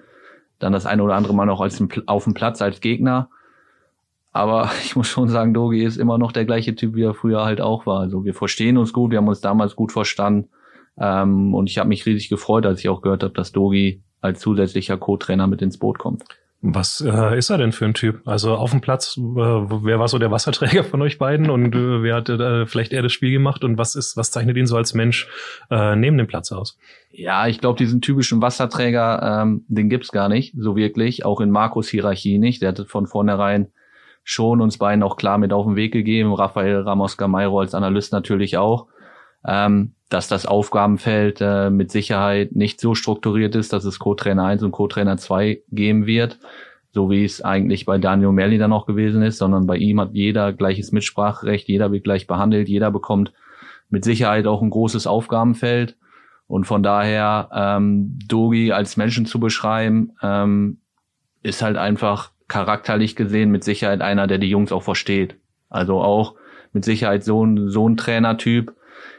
Dann 0.58 0.72
das 0.72 0.87
eine 0.87 1.02
oder 1.02 1.16
andere 1.16 1.34
Mal 1.34 1.44
noch 1.44 1.60
als 1.60 1.82
auf 2.06 2.25
dem 2.25 2.32
Platz 2.32 2.62
als 2.62 2.81
Gegner. 2.81 3.29
Aber 4.32 4.70
ich 4.82 4.96
muss 4.96 5.08
schon 5.08 5.29
sagen, 5.29 5.53
Dogi 5.53 5.84
ist 5.84 5.98
immer 5.98 6.17
noch 6.17 6.32
der 6.32 6.46
gleiche 6.46 6.74
Typ, 6.74 6.94
wie 6.94 7.03
er 7.03 7.12
früher 7.12 7.44
halt 7.44 7.60
auch 7.60 7.84
war. 7.84 8.00
Also 8.00 8.24
wir 8.24 8.32
verstehen 8.32 8.79
uns 8.79 8.94
gut, 8.94 9.10
wir 9.10 9.19
haben 9.19 9.29
uns 9.29 9.43
damals 9.43 9.76
gut 9.76 9.93
verstanden. 9.93 10.48
Ähm, 10.96 11.53
und 11.53 11.69
ich 11.69 11.76
habe 11.76 11.91
mich 11.91 12.06
riesig 12.06 12.31
gefreut, 12.31 12.65
als 12.65 12.81
ich 12.81 12.88
auch 12.88 13.03
gehört 13.03 13.22
habe, 13.22 13.34
dass 13.34 13.53
Dogi 13.53 14.03
als 14.22 14.41
zusätzlicher 14.41 14.96
Co-Trainer 14.96 15.46
mit 15.46 15.60
ins 15.60 15.79
Boot 15.79 15.98
kommt. 15.98 16.24
Was 16.63 17.01
äh, 17.01 17.36
ist 17.36 17.51
er 17.51 17.58
denn 17.58 17.72
für 17.72 17.84
ein 17.84 17.94
Typ? 17.94 18.27
Also 18.27 18.55
auf 18.55 18.70
dem 18.70 18.81
Platz, 18.81 19.17
äh, 19.19 19.20
wer 19.20 19.98
war 19.98 20.08
so 20.08 20.19
der 20.19 20.31
Wasserträger 20.31 20.84
von 20.84 21.03
euch 21.03 21.19
beiden 21.19 21.51
und 21.51 21.75
äh, 21.75 22.03
wer 22.03 22.17
hat 22.17 22.29
äh, 22.29 22.67
vielleicht 22.67 22.93
eher 22.93 23.03
das 23.03 23.13
Spiel 23.13 23.31
gemacht 23.31 23.63
und 23.63 23.79
was 23.79 23.94
ist, 23.94 24.17
was 24.17 24.31
zeichnet 24.31 24.56
ihn 24.56 24.67
so 24.67 24.77
als 24.77 24.94
Mensch 24.94 25.29
äh, 25.70 25.94
neben 25.96 26.17
dem 26.17 26.27
Platz 26.27 26.53
aus? 26.53 26.79
Ja, 27.10 27.46
ich 27.46 27.60
glaube, 27.60 27.79
diesen 27.79 28.01
typischen 28.01 28.41
Wasserträger, 28.41 29.43
ähm, 29.43 29.65
den 29.69 29.91
gibt's 29.91 30.13
gar 30.13 30.29
nicht, 30.29 30.55
so 30.58 30.77
wirklich, 30.77 31.25
auch 31.25 31.41
in 31.41 31.51
Markus 31.51 31.89
Hierarchie 31.89 32.39
nicht. 32.39 32.63
Der 32.63 32.70
hatte 32.70 32.86
von 32.86 33.06
vornherein 33.06 33.69
schon 34.25 34.60
uns 34.60 34.79
beiden 34.79 35.03
auch 35.03 35.17
klar 35.17 35.39
mit 35.39 35.53
auf 35.53 35.67
den 35.67 35.77
Weg 35.77 35.93
gegeben, 35.93 36.32
Raphael 36.32 36.81
Ramos 36.81 37.17
Gamayro 37.17 37.60
als 37.60 37.75
Analyst 37.75 38.13
natürlich 38.13 38.56
auch, 38.56 38.86
ähm, 39.46 39.94
dass 40.08 40.29
das 40.29 40.46
Aufgabenfeld 40.46 41.41
äh, 41.41 41.70
mit 41.70 41.91
Sicherheit 41.91 42.55
nicht 42.55 42.81
so 42.81 42.94
strukturiert 42.94 43.55
ist, 43.55 43.72
dass 43.72 43.84
es 43.84 43.98
Co-Trainer 43.98 44.44
1 44.44 44.63
und 44.63 44.72
Co-Trainer 44.72 45.17
2 45.17 45.63
geben 45.70 46.06
wird, 46.06 46.39
so 46.93 47.10
wie 47.10 47.25
es 47.25 47.43
eigentlich 47.43 47.84
bei 47.86 47.98
Daniel 47.98 48.32
Merli 48.32 48.58
dann 48.58 48.72
auch 48.72 48.86
gewesen 48.86 49.22
ist, 49.22 49.39
sondern 49.39 49.67
bei 49.67 49.77
ihm 49.77 50.01
hat 50.01 50.10
jeder 50.13 50.53
gleiches 50.53 50.93
Mitspracherecht, 50.93 51.69
jeder 51.69 51.91
wird 51.91 52.05
gleich 52.05 52.27
behandelt, 52.27 52.69
jeder 52.69 52.91
bekommt 52.91 53.32
mit 53.91 54.05
Sicherheit 54.05 54.46
auch 54.46 54.63
ein 54.63 54.70
großes 54.70 55.06
Aufgabenfeld. 55.06 55.96
Und 56.48 56.65
von 56.65 56.82
daher 56.82 57.48
ähm, 57.53 58.19
Dogi 58.29 58.72
als 58.72 58.96
Menschen 58.96 59.27
zu 59.27 59.41
beschreiben, 59.41 60.13
ähm, 60.22 60.79
ist 61.43 61.63
halt 61.63 61.77
einfach 61.77 62.31
charakterlich 62.48 63.17
gesehen 63.17 63.51
mit 63.51 63.65
Sicherheit 63.65 64.01
einer, 64.01 64.27
der 64.27 64.39
die 64.39 64.48
Jungs 64.48 64.70
auch 64.70 64.82
versteht. 64.82 65.36
Also 65.69 66.01
auch 66.01 66.34
mit 66.72 66.84
Sicherheit 66.84 67.25
so 67.25 67.44
ein, 67.44 67.69
so 67.69 67.89
ein 67.89 67.96
Trainertyp. 67.96 68.72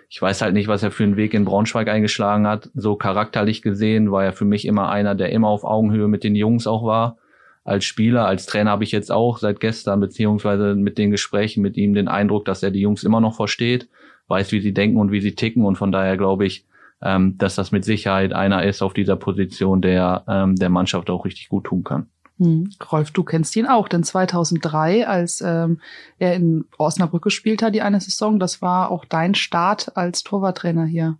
Ich 0.09 0.21
weiß 0.21 0.41
halt 0.41 0.53
nicht, 0.53 0.67
was 0.67 0.83
er 0.83 0.91
für 0.91 1.03
einen 1.03 1.17
Weg 1.17 1.33
in 1.33 1.45
Braunschweig 1.45 1.89
eingeschlagen 1.89 2.47
hat. 2.47 2.69
So 2.73 2.95
charakterlich 2.95 3.61
gesehen 3.61 4.11
war 4.11 4.23
er 4.23 4.33
für 4.33 4.45
mich 4.45 4.65
immer 4.65 4.89
einer, 4.89 5.15
der 5.15 5.31
immer 5.31 5.49
auf 5.49 5.63
Augenhöhe 5.63 6.07
mit 6.07 6.23
den 6.23 6.35
Jungs 6.35 6.67
auch 6.67 6.85
war. 6.85 7.17
als 7.63 7.83
Spieler, 7.83 8.25
als 8.25 8.45
Trainer 8.45 8.71
habe 8.71 8.85
ich 8.85 8.93
jetzt 8.93 9.11
auch 9.11 9.39
seit 9.39 9.59
gestern 9.59 9.99
beziehungsweise 9.99 10.73
mit 10.75 10.97
den 10.97 11.11
Gesprächen 11.11 11.61
mit 11.61 11.75
ihm 11.75 11.93
den 11.93 12.07
Eindruck, 12.07 12.45
dass 12.45 12.63
er 12.63 12.71
die 12.71 12.79
Jungs 12.79 13.03
immer 13.03 13.19
noch 13.19 13.35
versteht, 13.35 13.89
weiß, 14.29 14.53
wie 14.53 14.61
sie 14.61 14.73
denken 14.73 14.97
und 14.97 15.11
wie 15.11 15.19
sie 15.19 15.35
ticken 15.35 15.65
und 15.65 15.77
von 15.77 15.91
daher 15.91 16.15
glaube 16.15 16.45
ich, 16.45 16.65
ähm, 17.01 17.37
dass 17.37 17.55
das 17.55 17.71
mit 17.71 17.85
Sicherheit 17.85 18.33
einer 18.33 18.63
ist 18.63 18.81
auf 18.81 18.93
dieser 18.93 19.17
Position, 19.17 19.81
der 19.81 20.23
ähm, 20.27 20.55
der 20.55 20.69
Mannschaft 20.69 21.09
auch 21.09 21.25
richtig 21.25 21.49
gut 21.49 21.65
tun 21.65 21.83
kann. 21.83 22.07
Hm. 22.39 22.69
Rolf, 22.91 23.11
du 23.11 23.23
kennst 23.23 23.55
ihn 23.55 23.65
auch, 23.65 23.87
denn 23.87 24.03
2003, 24.03 25.07
als 25.07 25.41
ähm, 25.41 25.81
er 26.19 26.35
in 26.35 26.65
Osnabrück 26.77 27.23
gespielt 27.23 27.63
hat, 27.63 27.73
die 27.73 27.81
eine 27.81 27.99
Saison, 27.99 28.39
das 28.39 28.61
war 28.61 28.91
auch 28.91 29.05
dein 29.05 29.33
Start 29.33 29.97
als 29.97 30.23
Torwarttrainer 30.23 30.85
hier. 30.85 31.17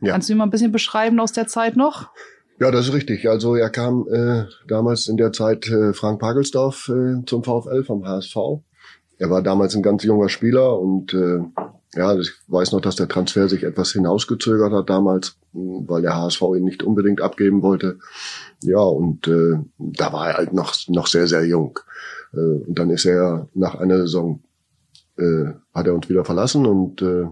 Ja. 0.00 0.12
Kannst 0.12 0.28
du 0.28 0.32
ihn 0.32 0.38
mal 0.38 0.44
ein 0.44 0.50
bisschen 0.50 0.72
beschreiben 0.72 1.20
aus 1.20 1.32
der 1.32 1.46
Zeit 1.46 1.76
noch? 1.76 2.10
Ja, 2.58 2.70
das 2.70 2.88
ist 2.88 2.94
richtig. 2.94 3.28
Also 3.28 3.54
er 3.54 3.70
kam 3.70 4.06
äh, 4.08 4.44
damals 4.66 5.08
in 5.08 5.16
der 5.16 5.32
Zeit 5.32 5.68
äh, 5.68 5.92
Frank 5.92 6.20
Pagelsdorf 6.20 6.88
äh, 6.88 7.24
zum 7.26 7.44
VfL 7.44 7.84
vom 7.84 8.06
HSV. 8.06 8.36
Er 9.18 9.30
war 9.30 9.42
damals 9.42 9.74
ein 9.76 9.82
ganz 9.82 10.02
junger 10.04 10.28
Spieler 10.28 10.78
und 10.78 11.14
äh, 11.14 11.40
ja, 11.94 12.18
ich 12.18 12.32
weiß 12.48 12.72
noch, 12.72 12.80
dass 12.80 12.96
der 12.96 13.08
Transfer 13.08 13.48
sich 13.48 13.62
etwas 13.62 13.92
hinausgezögert 13.92 14.72
hat 14.72 14.90
damals, 14.90 15.36
weil 15.52 16.02
der 16.02 16.16
HSV 16.16 16.42
ihn 16.56 16.64
nicht 16.64 16.82
unbedingt 16.82 17.20
abgeben 17.20 17.62
wollte. 17.62 17.98
Ja, 18.62 18.80
und 18.80 19.28
äh, 19.28 19.58
da 19.78 20.12
war 20.12 20.28
er 20.28 20.36
halt 20.36 20.52
noch, 20.52 20.74
noch 20.88 21.06
sehr, 21.06 21.26
sehr 21.26 21.44
jung. 21.46 21.78
Äh, 22.32 22.38
und 22.66 22.78
dann 22.78 22.90
ist 22.90 23.06
er 23.06 23.48
nach 23.54 23.76
einer 23.76 23.98
Saison, 23.98 24.42
äh, 25.16 25.52
hat 25.72 25.86
er 25.86 25.94
uns 25.94 26.08
wieder 26.08 26.24
verlassen 26.24 26.66
und 26.66 27.02
äh, 27.02 27.26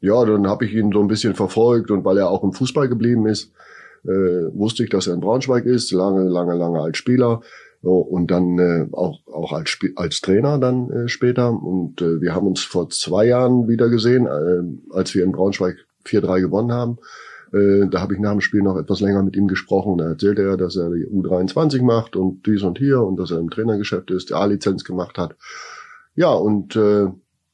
ja, 0.00 0.24
dann 0.24 0.46
habe 0.46 0.66
ich 0.66 0.74
ihn 0.74 0.92
so 0.92 1.00
ein 1.00 1.08
bisschen 1.08 1.34
verfolgt 1.34 1.90
und 1.90 2.04
weil 2.04 2.18
er 2.18 2.28
auch 2.28 2.44
im 2.44 2.52
Fußball 2.52 2.88
geblieben 2.88 3.26
ist, 3.26 3.52
äh, 4.04 4.52
wusste 4.52 4.84
ich, 4.84 4.90
dass 4.90 5.06
er 5.06 5.14
in 5.14 5.20
Braunschweig 5.20 5.64
ist, 5.64 5.90
lange, 5.92 6.24
lange, 6.24 6.54
lange 6.54 6.80
als 6.80 6.98
Spieler 6.98 7.40
so, 7.84 7.98
und 7.98 8.30
dann 8.30 8.58
äh, 8.58 8.86
auch, 8.92 9.20
auch 9.26 9.52
als, 9.52 9.78
als 9.96 10.22
Trainer 10.22 10.58
dann 10.58 10.88
äh, 10.90 11.08
später. 11.08 11.50
Und 11.52 12.00
äh, 12.00 12.22
wir 12.22 12.34
haben 12.34 12.46
uns 12.46 12.62
vor 12.62 12.88
zwei 12.88 13.26
Jahren 13.26 13.68
wieder 13.68 13.90
gesehen, 13.90 14.26
äh, 14.26 14.94
als 14.94 15.14
wir 15.14 15.22
in 15.22 15.32
Braunschweig 15.32 15.76
4-3 16.06 16.40
gewonnen 16.40 16.72
haben. 16.72 16.96
Äh, 17.52 17.86
da 17.90 18.00
habe 18.00 18.14
ich 18.14 18.20
nach 18.20 18.30
dem 18.30 18.40
Spiel 18.40 18.62
noch 18.62 18.78
etwas 18.78 19.00
länger 19.00 19.22
mit 19.22 19.36
ihm 19.36 19.48
gesprochen. 19.48 19.98
Da 19.98 20.06
erzählte 20.06 20.42
er, 20.42 20.56
dass 20.56 20.76
er 20.76 20.88
die 20.88 21.06
U23 21.06 21.82
macht 21.82 22.16
und 22.16 22.46
dies 22.46 22.62
und 22.62 22.78
hier 22.78 23.02
und 23.02 23.18
dass 23.18 23.30
er 23.32 23.38
im 23.38 23.50
Trainergeschäft 23.50 24.10
ist, 24.10 24.30
die 24.30 24.34
A-Lizenz 24.34 24.84
gemacht 24.84 25.18
hat. 25.18 25.36
Ja, 26.14 26.32
und 26.32 26.74
äh, 26.76 27.08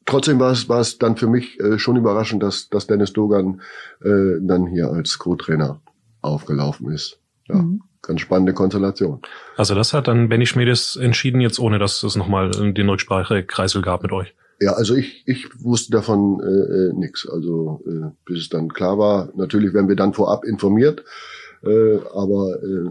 trotzdem 0.06 0.38
war 0.38 0.52
es, 0.52 0.68
war 0.68 0.78
es 0.78 0.98
dann 0.98 1.16
für 1.16 1.26
mich 1.26 1.58
äh, 1.58 1.80
schon 1.80 1.96
überraschend, 1.96 2.40
dass, 2.44 2.68
dass 2.68 2.86
Dennis 2.86 3.12
Dogan 3.12 3.62
äh, 4.00 4.38
dann 4.40 4.68
hier 4.68 4.92
als 4.92 5.18
Co-Trainer 5.18 5.80
aufgelaufen 6.20 6.92
ist. 6.92 7.18
Ja. 7.48 7.56
Mhm. 7.56 7.82
Ganz 8.02 8.20
spannende 8.22 8.54
Konstellation. 8.54 9.20
Also 9.56 9.74
das 9.74 9.92
hat 9.92 10.08
dann 10.08 10.28
Benny 10.28 10.46
Schmiedes 10.46 10.96
entschieden, 10.96 11.40
jetzt 11.40 11.58
ohne 11.58 11.78
dass 11.78 12.02
es 12.02 12.16
nochmal 12.16 12.50
den 12.50 12.88
Rücksprache-Kreisel 12.88 13.82
gab 13.82 14.02
mit 14.02 14.12
euch. 14.12 14.34
Ja, 14.60 14.72
also 14.72 14.94
ich, 14.94 15.22
ich 15.26 15.48
wusste 15.62 15.92
davon 15.92 16.40
äh, 16.40 16.90
äh 16.90 16.92
nichts. 16.92 17.28
Also 17.28 17.82
äh, 17.86 18.10
bis 18.24 18.40
es 18.40 18.48
dann 18.48 18.68
klar 18.68 18.98
war, 18.98 19.30
natürlich 19.34 19.72
werden 19.74 19.88
wir 19.88 19.96
dann 19.96 20.12
vorab 20.12 20.44
informiert, 20.44 21.02
äh, 21.62 21.96
aber 22.14 22.62
äh, 22.62 22.90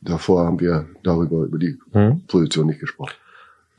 davor 0.00 0.44
haben 0.44 0.60
wir 0.60 0.86
darüber 1.02 1.44
über 1.44 1.58
die 1.58 1.78
hm. 1.92 2.22
Position 2.26 2.66
nicht 2.66 2.80
gesprochen. 2.80 3.14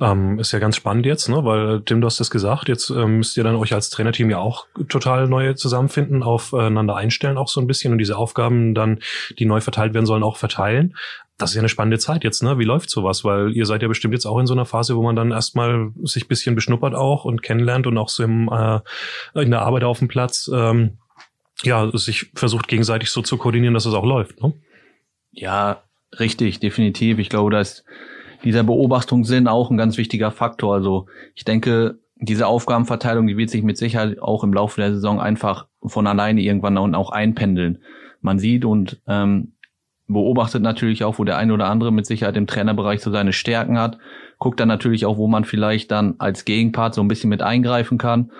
Ähm, 0.01 0.39
ist 0.39 0.53
ja 0.53 0.59
ganz 0.59 0.77
spannend 0.77 1.05
jetzt, 1.05 1.27
ne? 1.27 1.43
weil 1.43 1.81
Tim, 1.81 1.99
du 1.99 2.07
hast 2.07 2.21
das 2.21 2.31
gesagt, 2.31 2.69
jetzt 2.69 2.89
ähm, 2.89 3.17
müsst 3.17 3.35
ihr 3.35 3.43
dann 3.43 3.57
euch 3.57 3.73
als 3.73 3.89
Trainerteam 3.89 4.29
ja 4.29 4.37
auch 4.37 4.65
total 4.87 5.27
neu 5.27 5.53
zusammenfinden, 5.53 6.23
aufeinander 6.23 6.95
einstellen 6.95 7.37
auch 7.37 7.49
so 7.49 7.59
ein 7.59 7.67
bisschen 7.67 7.91
und 7.91 7.97
diese 7.97 8.17
Aufgaben 8.17 8.73
dann, 8.73 8.99
die 9.37 9.45
neu 9.45 9.59
verteilt 9.59 9.93
werden 9.93 10.05
sollen, 10.05 10.23
auch 10.23 10.37
verteilen. 10.37 10.95
Das 11.37 11.51
ist 11.51 11.55
ja 11.55 11.61
eine 11.61 11.69
spannende 11.69 11.99
Zeit 11.99 12.23
jetzt, 12.23 12.43
ne? 12.43 12.59
Wie 12.59 12.65
läuft 12.65 12.89
sowas? 12.89 13.25
Weil 13.25 13.51
ihr 13.51 13.65
seid 13.65 13.81
ja 13.81 13.87
bestimmt 13.89 14.13
jetzt 14.13 14.25
auch 14.25 14.39
in 14.39 14.47
so 14.47 14.53
einer 14.53 14.65
Phase, 14.65 14.95
wo 14.95 15.03
man 15.03 15.15
dann 15.15 15.31
erstmal 15.31 15.91
sich 16.03 16.27
bisschen 16.27 16.55
beschnuppert 16.55 16.95
auch 16.95 17.25
und 17.25 17.41
kennenlernt 17.43 17.85
und 17.85 17.97
auch 17.97 18.09
so 18.09 18.23
im, 18.23 18.49
äh, 18.49 18.79
in 19.41 19.51
der 19.51 19.61
Arbeit 19.61 19.83
auf 19.83 19.99
dem 19.99 20.07
Platz, 20.07 20.49
ähm, 20.53 20.97
ja, 21.63 21.89
sich 21.93 22.31
versucht 22.35 22.69
gegenseitig 22.69 23.11
so 23.11 23.21
zu 23.21 23.37
koordinieren, 23.37 23.73
dass 23.73 23.85
es 23.85 23.93
auch 23.93 24.05
läuft, 24.05 24.41
ne? 24.41 24.53
Ja, 25.31 25.83
richtig, 26.17 26.59
definitiv. 26.59 27.19
Ich 27.19 27.29
glaube, 27.29 27.51
dass 27.51 27.83
dieser 28.43 28.63
Beobachtungssinn 28.63 29.47
auch 29.47 29.69
ein 29.69 29.77
ganz 29.77 29.97
wichtiger 29.97 30.31
Faktor. 30.31 30.73
Also 30.73 31.07
ich 31.35 31.45
denke, 31.45 31.99
diese 32.15 32.47
Aufgabenverteilung, 32.47 33.27
die 33.27 33.37
wird 33.37 33.49
sich 33.49 33.63
mit 33.63 33.77
Sicherheit 33.77 34.21
auch 34.21 34.43
im 34.43 34.53
Laufe 34.53 34.81
der 34.81 34.93
Saison 34.93 35.19
einfach 35.19 35.67
von 35.83 36.07
alleine 36.07 36.41
irgendwann 36.41 36.77
auch 36.95 37.11
einpendeln. 37.11 37.79
Man 38.21 38.39
sieht 38.39 38.65
und 38.65 39.01
ähm, 39.07 39.53
beobachtet 40.07 40.61
natürlich 40.61 41.03
auch, 41.03 41.19
wo 41.19 41.23
der 41.23 41.37
eine 41.37 41.53
oder 41.53 41.67
andere 41.67 41.91
mit 41.91 42.05
Sicherheit 42.05 42.35
im 42.35 42.47
Trainerbereich 42.47 43.01
so 43.01 43.11
seine 43.11 43.31
Stärken 43.31 43.77
hat, 43.77 43.97
guckt 44.39 44.59
dann 44.59 44.67
natürlich 44.67 45.05
auch, 45.05 45.17
wo 45.17 45.27
man 45.27 45.45
vielleicht 45.45 45.91
dann 45.91 46.15
als 46.17 46.45
Gegenpart 46.45 46.95
so 46.95 47.01
ein 47.01 47.07
bisschen 47.07 47.29
mit 47.29 47.41
eingreifen 47.41 47.97
kann. 47.97 48.31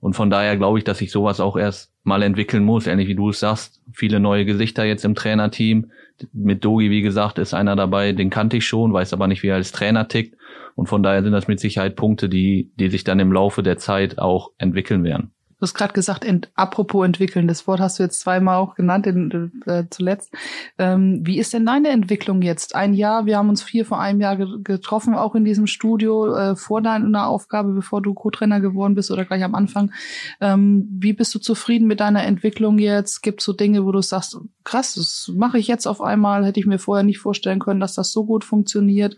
Und 0.00 0.14
von 0.14 0.30
daher 0.30 0.56
glaube 0.56 0.78
ich, 0.78 0.84
dass 0.84 0.98
sich 0.98 1.12
sowas 1.12 1.40
auch 1.40 1.56
erst 1.56 1.91
mal 2.04 2.22
entwickeln 2.22 2.64
muss, 2.64 2.86
ähnlich 2.86 3.08
wie 3.08 3.14
du 3.14 3.30
es 3.30 3.40
sagst. 3.40 3.80
Viele 3.92 4.20
neue 4.20 4.44
Gesichter 4.44 4.84
jetzt 4.84 5.04
im 5.04 5.14
Trainerteam, 5.14 5.90
mit 6.32 6.64
Dogi, 6.64 6.90
wie 6.90 7.02
gesagt, 7.02 7.38
ist 7.38 7.54
einer 7.54 7.76
dabei, 7.76 8.12
den 8.12 8.30
kannte 8.30 8.56
ich 8.56 8.66
schon, 8.66 8.92
weiß 8.92 9.12
aber 9.12 9.26
nicht, 9.26 9.42
wie 9.42 9.48
er 9.48 9.56
als 9.56 9.72
Trainer 9.72 10.08
tickt. 10.08 10.36
Und 10.74 10.88
von 10.88 11.02
daher 11.02 11.22
sind 11.22 11.32
das 11.32 11.48
mit 11.48 11.60
Sicherheit 11.60 11.96
Punkte, 11.96 12.28
die, 12.28 12.70
die 12.76 12.88
sich 12.88 13.04
dann 13.04 13.20
im 13.20 13.32
Laufe 13.32 13.62
der 13.62 13.76
Zeit 13.76 14.18
auch 14.18 14.52
entwickeln 14.58 15.04
werden. 15.04 15.32
Du 15.62 15.66
hast 15.66 15.74
gerade 15.74 15.92
gesagt, 15.92 16.24
ent, 16.24 16.50
apropos 16.56 17.06
entwickeln, 17.06 17.46
das 17.46 17.68
Wort 17.68 17.78
hast 17.78 18.00
du 18.00 18.02
jetzt 18.02 18.18
zweimal 18.18 18.56
auch 18.56 18.74
genannt, 18.74 19.06
in, 19.06 19.52
äh, 19.66 19.84
zuletzt. 19.90 20.34
Ähm, 20.76 21.20
wie 21.22 21.38
ist 21.38 21.52
denn 21.52 21.64
deine 21.64 21.90
Entwicklung 21.90 22.42
jetzt? 22.42 22.74
Ein 22.74 22.94
Jahr, 22.94 23.26
wir 23.26 23.38
haben 23.38 23.48
uns 23.48 23.62
vier 23.62 23.86
vor 23.86 24.00
einem 24.00 24.20
Jahr 24.20 24.34
getroffen, 24.34 25.14
auch 25.14 25.36
in 25.36 25.44
diesem 25.44 25.68
Studio, 25.68 26.34
äh, 26.34 26.56
vor 26.56 26.82
deiner 26.82 27.28
Aufgabe, 27.28 27.74
bevor 27.74 28.02
du 28.02 28.12
Co-Trainer 28.12 28.58
geworden 28.58 28.96
bist 28.96 29.12
oder 29.12 29.24
gleich 29.24 29.44
am 29.44 29.54
Anfang. 29.54 29.92
Ähm, 30.40 30.88
wie 30.98 31.12
bist 31.12 31.32
du 31.32 31.38
zufrieden 31.38 31.86
mit 31.86 32.00
deiner 32.00 32.24
Entwicklung 32.24 32.80
jetzt? 32.80 33.22
Gibt 33.22 33.38
es 33.38 33.44
so 33.44 33.52
Dinge, 33.52 33.84
wo 33.84 33.92
du 33.92 34.02
sagst, 34.02 34.36
krass, 34.64 34.94
das 34.94 35.30
mache 35.32 35.60
ich 35.60 35.68
jetzt 35.68 35.86
auf 35.86 36.00
einmal, 36.00 36.44
hätte 36.44 36.58
ich 36.58 36.66
mir 36.66 36.80
vorher 36.80 37.04
nicht 37.04 37.20
vorstellen 37.20 37.60
können, 37.60 37.78
dass 37.78 37.94
das 37.94 38.10
so 38.10 38.24
gut 38.24 38.42
funktioniert. 38.42 39.16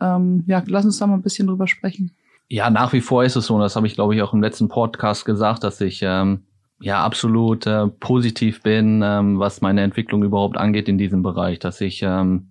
Ähm, 0.00 0.44
ja, 0.46 0.62
lass 0.66 0.86
uns 0.86 0.96
da 0.96 1.06
mal 1.06 1.16
ein 1.16 1.22
bisschen 1.22 1.48
drüber 1.48 1.66
sprechen. 1.66 2.12
Ja, 2.52 2.68
nach 2.68 2.92
wie 2.92 3.00
vor 3.00 3.24
ist 3.24 3.34
es 3.34 3.46
so, 3.46 3.54
und 3.54 3.62
das 3.62 3.76
habe 3.76 3.86
ich, 3.86 3.94
glaube 3.94 4.14
ich, 4.14 4.20
auch 4.20 4.34
im 4.34 4.42
letzten 4.42 4.68
Podcast 4.68 5.24
gesagt, 5.24 5.64
dass 5.64 5.80
ich 5.80 6.02
ähm, 6.02 6.42
ja 6.82 7.02
absolut 7.02 7.66
äh, 7.66 7.86
positiv 7.86 8.62
bin, 8.62 9.00
ähm, 9.02 9.38
was 9.38 9.62
meine 9.62 9.80
Entwicklung 9.80 10.22
überhaupt 10.22 10.58
angeht 10.58 10.86
in 10.86 10.98
diesem 10.98 11.22
Bereich, 11.22 11.60
dass 11.60 11.80
ich 11.80 12.02
ähm, 12.02 12.50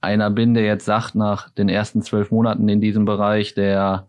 einer 0.00 0.30
bin, 0.30 0.54
der 0.54 0.64
jetzt 0.64 0.84
sagt, 0.84 1.14
nach 1.14 1.48
den 1.48 1.68
ersten 1.68 2.02
zwölf 2.02 2.32
Monaten 2.32 2.68
in 2.68 2.80
diesem 2.80 3.04
Bereich, 3.04 3.54
der 3.54 4.08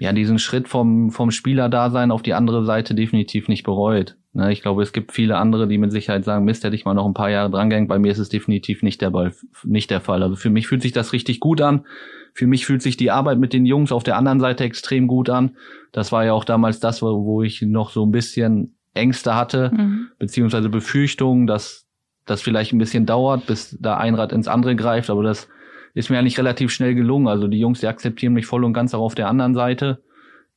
ja 0.00 0.12
diesen 0.12 0.40
Schritt 0.40 0.66
vom, 0.66 1.12
vom 1.12 1.30
Spielerdasein 1.30 2.10
auf 2.10 2.22
die 2.22 2.34
andere 2.34 2.64
Seite 2.64 2.96
definitiv 2.96 3.46
nicht 3.46 3.62
bereut. 3.62 4.16
Ne, 4.36 4.52
ich 4.52 4.60
glaube, 4.60 4.82
es 4.82 4.92
gibt 4.92 5.12
viele 5.12 5.38
andere, 5.38 5.66
die 5.66 5.78
mit 5.78 5.92
Sicherheit 5.92 6.26
sagen, 6.26 6.44
Mist, 6.44 6.62
hätte 6.62 6.76
ich 6.76 6.84
mal 6.84 6.92
noch 6.92 7.06
ein 7.06 7.14
paar 7.14 7.30
Jahre 7.30 7.48
drangehängt. 7.48 7.88
Bei 7.88 7.98
mir 7.98 8.12
ist 8.12 8.18
es 8.18 8.28
definitiv 8.28 8.82
nicht 8.82 9.00
der, 9.00 9.08
Ball, 9.08 9.32
nicht 9.64 9.90
der 9.90 10.02
Fall. 10.02 10.22
Also 10.22 10.36
für 10.36 10.50
mich 10.50 10.66
fühlt 10.66 10.82
sich 10.82 10.92
das 10.92 11.14
richtig 11.14 11.40
gut 11.40 11.62
an. 11.62 11.86
Für 12.34 12.46
mich 12.46 12.66
fühlt 12.66 12.82
sich 12.82 12.98
die 12.98 13.10
Arbeit 13.10 13.38
mit 13.38 13.54
den 13.54 13.64
Jungs 13.64 13.92
auf 13.92 14.02
der 14.02 14.18
anderen 14.18 14.38
Seite 14.38 14.64
extrem 14.64 15.06
gut 15.06 15.30
an. 15.30 15.56
Das 15.90 16.12
war 16.12 16.26
ja 16.26 16.34
auch 16.34 16.44
damals 16.44 16.80
das, 16.80 17.00
wo 17.00 17.42
ich 17.42 17.62
noch 17.62 17.88
so 17.88 18.04
ein 18.04 18.12
bisschen 18.12 18.76
Ängste 18.92 19.34
hatte, 19.34 19.70
mhm. 19.74 20.08
beziehungsweise 20.18 20.68
Befürchtungen, 20.68 21.46
dass 21.46 21.86
das 22.26 22.42
vielleicht 22.42 22.74
ein 22.74 22.78
bisschen 22.78 23.06
dauert, 23.06 23.46
bis 23.46 23.78
da 23.80 23.96
ein 23.96 24.14
Rad 24.14 24.32
ins 24.32 24.48
andere 24.48 24.76
greift. 24.76 25.08
Aber 25.08 25.22
das 25.22 25.48
ist 25.94 26.10
mir 26.10 26.18
eigentlich 26.18 26.38
relativ 26.38 26.70
schnell 26.72 26.94
gelungen. 26.94 27.26
Also 27.26 27.48
die 27.48 27.58
Jungs, 27.58 27.80
die 27.80 27.86
akzeptieren 27.86 28.34
mich 28.34 28.44
voll 28.44 28.64
und 28.64 28.74
ganz 28.74 28.92
auch 28.92 29.00
auf 29.00 29.14
der 29.14 29.28
anderen 29.28 29.54
Seite. 29.54 30.02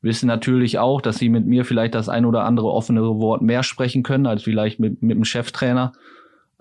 Wissen 0.02 0.28
natürlich 0.28 0.80
auch, 0.80 1.02
dass 1.02 1.18
sie 1.18 1.30
mit 1.30 1.46
mir 1.46 1.66
vielleicht 1.66 1.96
das 1.96 2.10
ein 2.10 2.26
oder 2.26 2.46
andere 2.46 2.72
offenere 2.72 3.20
Wort 3.20 3.42
mehr 3.42 3.64
sprechen 3.64 4.04
können, 4.04 4.26
als 4.26 4.44
vielleicht 4.44 4.80
mit, 4.80 5.02
mit 5.02 5.18
dem 5.18 5.26
Cheftrainer. 5.26 5.92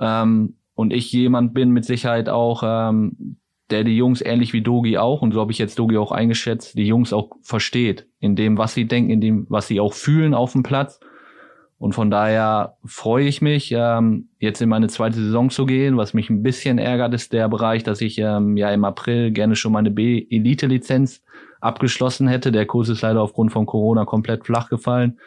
Ähm, 0.00 0.54
und 0.74 0.92
ich 0.92 1.12
jemand 1.12 1.54
bin 1.54 1.70
mit 1.70 1.84
Sicherheit 1.84 2.28
auch, 2.28 2.62
ähm, 2.64 3.36
der 3.70 3.84
die 3.84 3.96
Jungs 3.96 4.22
ähnlich 4.22 4.52
wie 4.52 4.62
Dogi 4.62 4.98
auch, 4.98 5.22
und 5.22 5.32
so 5.32 5.40
habe 5.40 5.52
ich 5.52 5.58
jetzt 5.58 5.78
Dogi 5.78 5.96
auch 5.98 6.12
eingeschätzt, 6.12 6.76
die 6.76 6.86
Jungs 6.86 7.12
auch 7.12 7.30
versteht, 7.42 8.06
in 8.18 8.34
dem, 8.34 8.58
was 8.58 8.74
sie 8.74 8.86
denken, 8.86 9.10
in 9.10 9.20
dem, 9.20 9.46
was 9.48 9.68
sie 9.68 9.80
auch 9.80 9.92
fühlen 9.92 10.34
auf 10.34 10.52
dem 10.52 10.62
Platz. 10.62 11.00
Und 11.78 11.92
von 11.92 12.10
daher 12.10 12.76
freue 12.84 13.28
ich 13.28 13.40
mich, 13.40 13.72
ähm, 13.76 14.28
jetzt 14.40 14.60
in 14.60 14.68
meine 14.68 14.88
zweite 14.88 15.16
Saison 15.16 15.48
zu 15.48 15.64
gehen. 15.64 15.96
Was 15.96 16.12
mich 16.12 16.28
ein 16.28 16.42
bisschen 16.42 16.78
ärgert, 16.78 17.14
ist 17.14 17.32
der 17.32 17.48
Bereich, 17.48 17.84
dass 17.84 18.00
ich 18.00 18.18
ähm, 18.18 18.56
ja 18.56 18.70
im 18.72 18.84
April 18.84 19.30
gerne 19.30 19.54
schon 19.54 19.72
meine 19.72 19.92
B-Elite-Lizenz 19.92 21.22
abgeschlossen 21.60 22.28
hätte. 22.28 22.52
Der 22.52 22.66
Kurs 22.66 22.88
ist 22.88 23.02
leider 23.02 23.22
aufgrund 23.22 23.52
von 23.52 23.66
Corona 23.66 24.04
komplett 24.04 24.44
flach 24.44 24.68
gefallen. 24.68 25.18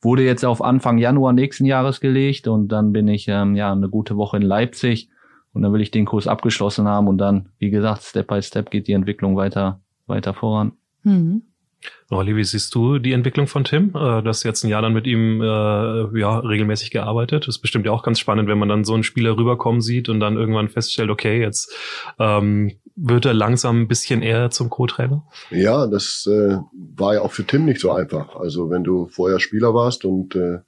Wurde 0.00 0.24
jetzt 0.24 0.44
auf 0.44 0.62
Anfang 0.62 0.98
Januar 0.98 1.32
nächsten 1.32 1.64
Jahres 1.64 2.00
gelegt 2.00 2.48
und 2.48 2.68
dann 2.68 2.92
bin 2.92 3.06
ich 3.08 3.28
ähm, 3.28 3.54
ja 3.54 3.70
eine 3.72 3.88
gute 3.88 4.16
Woche 4.16 4.36
in 4.36 4.42
Leipzig 4.42 5.08
und 5.52 5.62
dann 5.62 5.72
will 5.72 5.80
ich 5.80 5.90
den 5.90 6.06
Kurs 6.06 6.26
abgeschlossen 6.26 6.88
haben 6.88 7.08
und 7.08 7.18
dann, 7.18 7.50
wie 7.58 7.70
gesagt, 7.70 8.02
Step 8.02 8.26
by 8.26 8.42
Step 8.42 8.70
geht 8.70 8.88
die 8.88 8.92
Entwicklung 8.92 9.36
weiter, 9.36 9.80
weiter 10.06 10.34
voran. 10.34 10.72
Mhm. 11.04 11.42
Rolli, 12.10 12.36
wie 12.36 12.44
siehst 12.44 12.74
du 12.74 12.98
die 12.98 13.12
Entwicklung 13.12 13.46
von 13.46 13.64
Tim? 13.64 13.88
Äh, 13.90 14.22
du 14.22 14.24
hast 14.24 14.42
jetzt 14.42 14.64
ein 14.64 14.68
Jahr 14.68 14.82
dann 14.82 14.92
mit 14.92 15.06
ihm 15.06 15.40
äh, 15.40 15.44
ja 15.44 16.38
regelmäßig 16.38 16.90
gearbeitet. 16.90 17.46
Das 17.46 17.56
ist 17.56 17.62
bestimmt 17.62 17.86
ja 17.86 17.92
auch 17.92 18.02
ganz 18.02 18.18
spannend, 18.18 18.48
wenn 18.48 18.58
man 18.58 18.68
dann 18.68 18.84
so 18.84 18.94
einen 18.94 19.02
Spieler 19.02 19.36
rüberkommen 19.36 19.80
sieht 19.80 20.08
und 20.08 20.20
dann 20.20 20.36
irgendwann 20.36 20.68
feststellt, 20.68 21.10
okay, 21.10 21.40
jetzt 21.40 21.74
ähm, 22.18 22.72
wird 22.96 23.24
er 23.24 23.34
langsam 23.34 23.82
ein 23.82 23.88
bisschen 23.88 24.22
eher 24.22 24.50
zum 24.50 24.68
Co-Trainer. 24.68 25.24
Ja, 25.50 25.86
das 25.86 26.28
äh, 26.30 26.58
war 26.72 27.14
ja 27.14 27.22
auch 27.22 27.32
für 27.32 27.44
Tim 27.44 27.64
nicht 27.64 27.80
so 27.80 27.90
einfach. 27.92 28.36
Also 28.36 28.70
wenn 28.70 28.84
du 28.84 29.06
vorher 29.06 29.40
Spieler 29.40 29.74
warst 29.74 30.04
und 30.04 30.36
äh, 30.36 30.58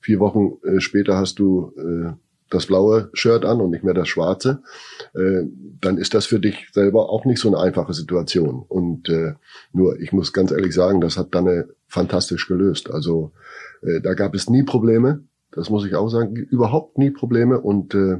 vier 0.00 0.20
Wochen 0.20 0.52
äh, 0.64 0.80
später 0.80 1.16
hast 1.16 1.38
du 1.38 1.72
äh, 1.76 2.12
das 2.50 2.66
blaue 2.66 3.10
Shirt 3.12 3.44
an 3.44 3.60
und 3.60 3.70
nicht 3.70 3.84
mehr 3.84 3.94
das 3.94 4.08
schwarze, 4.08 4.62
äh, 5.14 5.42
dann 5.80 5.98
ist 5.98 6.14
das 6.14 6.26
für 6.26 6.38
dich 6.38 6.68
selber 6.72 7.10
auch 7.10 7.24
nicht 7.24 7.40
so 7.40 7.48
eine 7.48 7.58
einfache 7.58 7.92
Situation. 7.92 8.64
Und 8.66 9.08
äh, 9.08 9.34
nur, 9.72 9.98
ich 10.00 10.12
muss 10.12 10.32
ganz 10.32 10.52
ehrlich 10.52 10.74
sagen, 10.74 11.00
das 11.00 11.16
hat 11.16 11.34
Danne 11.34 11.68
fantastisch 11.88 12.46
gelöst. 12.46 12.90
Also 12.90 13.32
äh, 13.82 14.00
da 14.00 14.14
gab 14.14 14.34
es 14.34 14.48
nie 14.48 14.62
Probleme, 14.62 15.24
das 15.52 15.70
muss 15.70 15.86
ich 15.86 15.94
auch 15.94 16.08
sagen, 16.08 16.36
überhaupt 16.36 16.98
nie 16.98 17.10
Probleme. 17.10 17.60
Und 17.60 17.94
äh, 17.94 18.18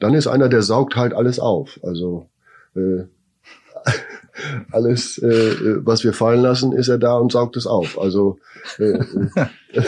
dann 0.00 0.14
ist 0.14 0.26
einer, 0.26 0.48
der 0.48 0.62
saugt 0.62 0.96
halt 0.96 1.12
alles 1.12 1.38
auf. 1.38 1.78
Also 1.82 2.28
äh, 2.74 3.04
alles, 4.70 5.18
äh, 5.18 5.84
was 5.84 6.04
wir 6.04 6.12
fallen 6.12 6.42
lassen, 6.42 6.72
ist 6.72 6.88
er 6.88 6.98
da 6.98 7.16
und 7.16 7.32
saugt 7.32 7.56
es 7.56 7.66
auf. 7.66 7.98
Also 7.98 8.38
äh, 8.78 8.98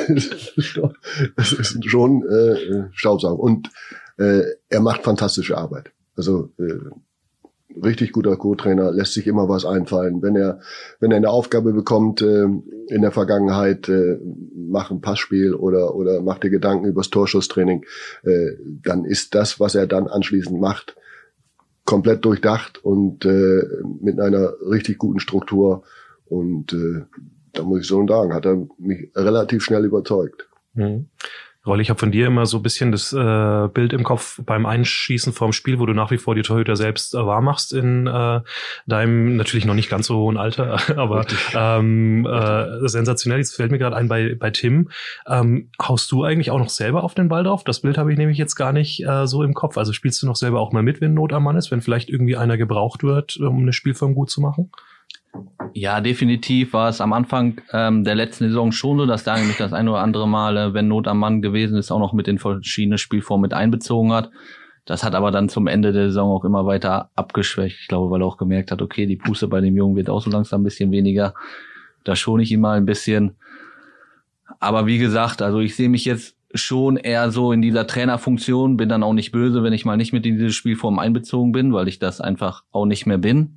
das 1.37 1.53
ist 1.53 1.85
schon 1.85 2.26
äh, 2.29 2.88
Staubsaugen. 2.93 3.41
Und 3.41 3.71
äh, 4.19 4.43
er 4.69 4.81
macht 4.81 5.03
fantastische 5.03 5.57
Arbeit. 5.57 5.91
Also 6.17 6.50
äh, 6.59 6.91
richtig 7.83 8.12
guter 8.12 8.37
Co-Trainer, 8.37 8.91
lässt 8.91 9.12
sich 9.15 9.26
immer 9.26 9.49
was 9.49 9.65
einfallen. 9.65 10.23
Wenn 10.23 10.37
er, 10.37 10.61
wenn 11.00 11.11
er 11.11 11.19
eine 11.19 11.31
Aufgabe 11.31 11.73
bekommt 11.73 12.23
äh, 12.23 12.45
in 12.45 13.03
der 13.03 13.12
Vergangenheit, 13.12 13.88
äh, 13.88 14.19
mach 14.55 14.91
ein 14.91 15.00
Passspiel 15.00 15.55
oder, 15.55 15.95
oder 15.95 16.23
mach 16.23 16.38
dir 16.38 16.50
Gedanken 16.50 16.87
übers 16.87 17.11
Torschusstraining, 17.11 17.85
äh, 18.25 18.53
dann 18.83 19.05
ist 19.05 19.35
das, 19.35 19.61
was 19.61 19.75
er 19.75 19.87
dann 19.87 20.07
anschließend 20.07 20.61
macht, 20.61 20.97
komplett 21.87 22.25
durchdacht 22.25 22.85
und 22.85 23.25
äh, 23.25 23.62
mit 24.02 24.21
einer 24.21 24.52
richtig 24.69 24.99
guten 24.99 25.21
Struktur. 25.21 25.85
Und 26.26 26.73
äh, 26.73 27.05
da 27.52 27.62
muss 27.62 27.81
ich 27.81 27.87
so 27.87 28.07
sagen, 28.07 28.35
hat 28.35 28.45
er 28.45 28.66
mich 28.78 29.11
relativ 29.14 29.64
schnell 29.64 29.85
überzeugt. 29.87 30.49
Mhm. 30.75 31.07
Rolli, 31.66 31.82
ich 31.82 31.90
habe 31.90 31.99
von 31.99 32.12
dir 32.12 32.28
immer 32.28 32.46
so 32.46 32.58
ein 32.58 32.62
bisschen 32.62 32.92
das 32.92 33.12
äh, 33.12 33.68
Bild 33.68 33.92
im 33.92 34.04
Kopf 34.04 34.40
beim 34.44 34.66
Einschießen 34.66 35.32
vorm 35.32 35.52
Spiel, 35.52 35.80
wo 35.80 35.87
du 35.87 35.94
nach 35.94 36.11
wie 36.11 36.18
vor 36.18 36.35
die 36.35 36.42
Torhüter 36.42 36.76
selbst 36.76 37.14
äh, 37.14 37.26
wahr 37.26 37.40
machst 37.40 37.73
in 37.73 38.06
äh, 38.06 38.40
deinem 38.87 39.37
natürlich 39.37 39.64
noch 39.64 39.75
nicht 39.75 39.90
ganz 39.90 40.06
so 40.06 40.16
hohen 40.16 40.37
Alter, 40.37 40.78
aber 40.96 41.26
ähm, 41.54 42.25
äh, 42.25 42.88
sensationell. 42.88 43.38
Jetzt 43.38 43.56
fällt 43.56 43.73
mir 43.73 43.78
gerade 43.78 43.96
ein 43.96 44.08
bei, 44.08 44.37
bei 44.38 44.50
Tim. 44.50 44.90
Ähm, 45.26 45.70
haust 45.82 46.11
du 46.12 46.23
eigentlich 46.23 46.52
auch 46.52 46.58
noch 46.58 46.68
selber 46.68 47.02
auf 47.02 47.14
den 47.14 47.28
Ball 47.28 47.42
drauf? 47.42 47.64
Das 47.64 47.80
Bild 47.80 47.99
habe 47.99 48.12
ich 48.12 48.18
nämlich 48.18 48.38
jetzt 48.38 48.54
gar 48.54 48.73
nicht 48.73 49.04
äh, 49.04 49.26
so 49.26 49.42
im 49.42 49.54
Kopf. 49.54 49.76
Also 49.76 49.92
spielst 49.92 50.23
du 50.23 50.26
noch 50.26 50.37
selber 50.37 50.61
auch 50.61 50.73
mal 50.73 50.85
mit, 50.85 51.00
wenn 51.00 51.14
Not 51.14 51.32
am 51.32 51.44
Mann 51.44 51.56
ist, 51.56 51.73
wenn 51.73 51.80
vielleicht 51.80 52.08
irgendwie 52.08 52.37
einer 52.37 52.56
gebraucht 52.56 53.02
wird, 53.02 53.37
um 53.38 53.62
eine 53.62 53.73
Spielform 53.73 54.14
gut 54.14 54.30
zu 54.30 54.40
machen? 54.40 54.70
Ja, 55.78 56.00
definitiv 56.00 56.73
war 56.73 56.88
es 56.88 57.02
am 57.02 57.12
Anfang 57.12 57.61
ähm, 57.71 58.02
der 58.02 58.14
letzten 58.14 58.49
Saison 58.49 58.73
schon 58.73 58.97
so, 58.97 59.05
dass 59.05 59.25
da 59.25 59.35
eigentlich 59.35 59.59
das 59.59 59.75
ein 59.75 59.88
oder 59.88 60.00
andere 60.00 60.26
Mal, 60.26 60.73
wenn 60.73 60.88
Not 60.88 61.07
am 61.07 61.19
Mann 61.19 61.43
gewesen 61.43 61.76
ist, 61.76 61.90
auch 61.90 61.99
noch 61.99 62.14
mit 62.14 62.26
den 62.26 62.38
verschiedenen 62.38 62.97
Spielformen 62.97 63.43
mit 63.43 63.52
einbezogen 63.52 64.12
hat. 64.12 64.31
Das 64.87 65.05
hat 65.05 65.14
aber 65.14 65.31
dann 65.31 65.49
zum 65.49 65.66
Ende 65.66 65.93
der 65.93 66.07
Saison 66.07 66.31
auch 66.31 66.45
immer 66.45 66.64
weiter 66.64 67.11
abgeschwächt. 67.14 67.78
Ich 67.83 67.88
glaube, 67.88 68.11
weil 68.11 68.23
er 68.23 68.26
auch 68.26 68.38
gemerkt 68.38 68.71
hat, 68.71 68.81
okay, 68.81 69.05
die 69.05 69.16
Puste 69.16 69.49
bei 69.49 69.61
dem 69.61 69.76
Jungen 69.76 69.97
wird 69.97 70.09
auch 70.09 70.23
so 70.23 70.31
langsam 70.31 70.62
ein 70.62 70.64
bisschen 70.64 70.93
weniger. 70.93 71.35
Da 72.05 72.16
schone 72.16 72.43
ich 72.43 72.52
ihn 72.52 72.61
mal 72.61 72.78
ein 72.78 72.87
bisschen. 72.87 73.37
Aber 74.61 74.87
wie 74.87 74.97
gesagt, 74.97 75.43
also 75.43 75.61
ich 75.61 75.76
sehe 75.76 75.90
mich 75.90 76.05
jetzt 76.05 76.37
schon 76.55 76.97
eher 76.97 77.31
so 77.31 77.52
in 77.52 77.61
dieser 77.61 77.87
Trainerfunktion, 77.87 78.78
bin 78.78 78.88
dann 78.88 79.02
auch 79.02 79.12
nicht 79.12 79.33
böse, 79.33 79.62
wenn 79.62 79.75
ich 79.75 79.85
mal 79.85 79.99
nicht 79.99 80.14
mit 80.14 80.25
in 80.25 80.38
diese 80.38 80.52
Spielform 80.52 80.99
einbezogen 80.99 81.52
bin, 81.52 81.75
weil 81.75 81.88
ich 81.88 81.99
das 81.99 82.23
einfach 82.23 82.62
auch 82.71 82.87
nicht 82.87 83.05
mehr 83.05 83.19
bin 83.19 83.55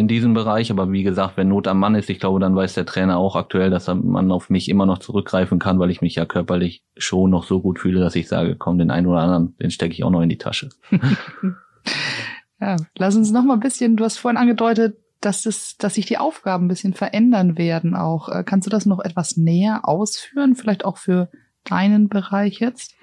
in 0.00 0.08
diesem 0.08 0.32
Bereich. 0.32 0.70
Aber 0.70 0.90
wie 0.90 1.02
gesagt, 1.02 1.36
wenn 1.36 1.48
Not 1.48 1.68
am 1.68 1.78
Mann 1.78 1.94
ist, 1.94 2.08
ich 2.08 2.18
glaube, 2.18 2.40
dann 2.40 2.56
weiß 2.56 2.74
der 2.74 2.86
Trainer 2.86 3.18
auch 3.18 3.36
aktuell, 3.36 3.68
dass 3.68 3.86
man 3.86 4.32
auf 4.32 4.48
mich 4.48 4.70
immer 4.70 4.86
noch 4.86 4.98
zurückgreifen 4.98 5.58
kann, 5.58 5.78
weil 5.78 5.90
ich 5.90 6.00
mich 6.00 6.14
ja 6.14 6.24
körperlich 6.24 6.82
schon 6.96 7.30
noch 7.30 7.44
so 7.44 7.60
gut 7.60 7.78
fühle, 7.78 8.00
dass 8.00 8.16
ich 8.16 8.26
sage, 8.26 8.56
komm, 8.56 8.78
den 8.78 8.90
einen 8.90 9.06
oder 9.06 9.20
anderen, 9.20 9.56
den 9.58 9.70
stecke 9.70 9.92
ich 9.92 10.02
auch 10.02 10.10
noch 10.10 10.22
in 10.22 10.30
die 10.30 10.38
Tasche. 10.38 10.70
ja, 12.60 12.76
lass 12.96 13.14
uns 13.14 13.30
noch 13.30 13.44
mal 13.44 13.54
ein 13.54 13.60
bisschen, 13.60 13.96
du 13.96 14.04
hast 14.04 14.16
vorhin 14.16 14.38
angedeutet, 14.38 14.96
dass 15.20 15.44
es, 15.44 15.76
dass 15.76 15.96
sich 15.96 16.06
die 16.06 16.16
Aufgaben 16.16 16.64
ein 16.64 16.68
bisschen 16.68 16.94
verändern 16.94 17.58
werden 17.58 17.94
auch. 17.94 18.30
Äh, 18.30 18.42
kannst 18.42 18.66
du 18.66 18.70
das 18.70 18.86
noch 18.86 19.00
etwas 19.00 19.36
näher 19.36 19.86
ausführen? 19.86 20.56
Vielleicht 20.56 20.86
auch 20.86 20.96
für 20.96 21.28
deinen 21.64 22.08
Bereich 22.08 22.58
jetzt? 22.60 22.94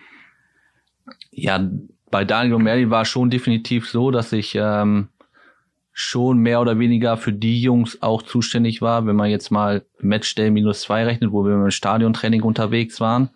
Ja, 1.30 1.70
bei 2.10 2.26
Daniel 2.26 2.56
O'Malley 2.56 2.90
war 2.90 3.06
schon 3.06 3.30
definitiv 3.30 3.88
so, 3.88 4.10
dass 4.10 4.34
ich 4.34 4.56
ähm, 4.60 5.10
schon 6.00 6.38
mehr 6.38 6.62
oder 6.62 6.78
weniger 6.78 7.18
für 7.18 7.34
die 7.34 7.60
Jungs 7.60 8.04
auch 8.04 8.22
zuständig 8.22 8.84
war, 8.84 9.08
wenn 9.08 9.16
man 9.16 9.32
jetzt 9.32 9.50
mal 9.50 9.84
Matchday 10.00 10.52
minus 10.52 10.82
zwei 10.82 11.04
rechnet, 11.04 11.32
wo 11.32 11.44
wir 11.44 11.56
im 11.56 11.72
Stadiontraining 11.72 12.44
unterwegs 12.44 13.02
waren. 13.02 13.32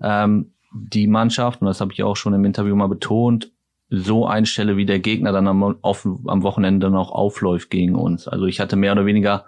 Ähm, 0.00 0.52
die 0.72 1.08
Mannschaft, 1.08 1.62
und 1.62 1.66
das 1.66 1.80
habe 1.80 1.92
ich 1.92 2.04
auch 2.04 2.14
schon 2.14 2.32
im 2.32 2.44
Interview 2.44 2.76
mal 2.76 2.86
betont, 2.86 3.50
so 3.90 4.24
einstelle, 4.24 4.76
wie 4.76 4.86
der 4.86 5.00
Gegner 5.00 5.32
dann 5.32 5.48
am, 5.48 5.78
auf, 5.82 6.06
am 6.26 6.44
Wochenende 6.44 6.90
noch 6.90 7.10
aufläuft 7.10 7.70
gegen 7.70 7.96
uns. 7.96 8.28
Also 8.28 8.46
ich 8.46 8.60
hatte 8.60 8.76
mehr 8.76 8.92
oder 8.92 9.04
weniger, 9.04 9.44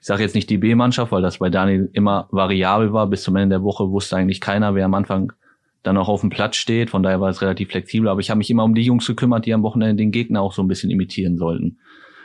ich 0.00 0.06
sage 0.06 0.22
jetzt 0.22 0.34
nicht 0.34 0.48
die 0.48 0.56
B-Mannschaft, 0.56 1.12
weil 1.12 1.20
das 1.20 1.36
bei 1.36 1.50
Daniel 1.50 1.90
immer 1.92 2.28
variabel 2.30 2.94
war. 2.94 3.08
Bis 3.08 3.24
zum 3.24 3.36
Ende 3.36 3.56
der 3.56 3.62
Woche 3.62 3.90
wusste 3.90 4.16
eigentlich 4.16 4.40
keiner, 4.40 4.74
wer 4.74 4.86
am 4.86 4.94
Anfang 4.94 5.34
dann 5.82 5.98
auch 5.98 6.08
auf 6.08 6.22
dem 6.22 6.30
Platz 6.30 6.56
steht. 6.56 6.88
Von 6.88 7.02
daher 7.02 7.20
war 7.20 7.28
es 7.28 7.42
relativ 7.42 7.68
flexibel. 7.68 8.08
Aber 8.08 8.20
ich 8.20 8.30
habe 8.30 8.38
mich 8.38 8.50
immer 8.50 8.64
um 8.64 8.74
die 8.74 8.84
Jungs 8.84 9.06
gekümmert, 9.06 9.44
die 9.44 9.52
am 9.52 9.62
Wochenende 9.62 9.96
den 9.96 10.12
Gegner 10.12 10.40
auch 10.40 10.54
so 10.54 10.62
ein 10.62 10.68
bisschen 10.68 10.90
imitieren 10.90 11.36
sollten. 11.36 11.78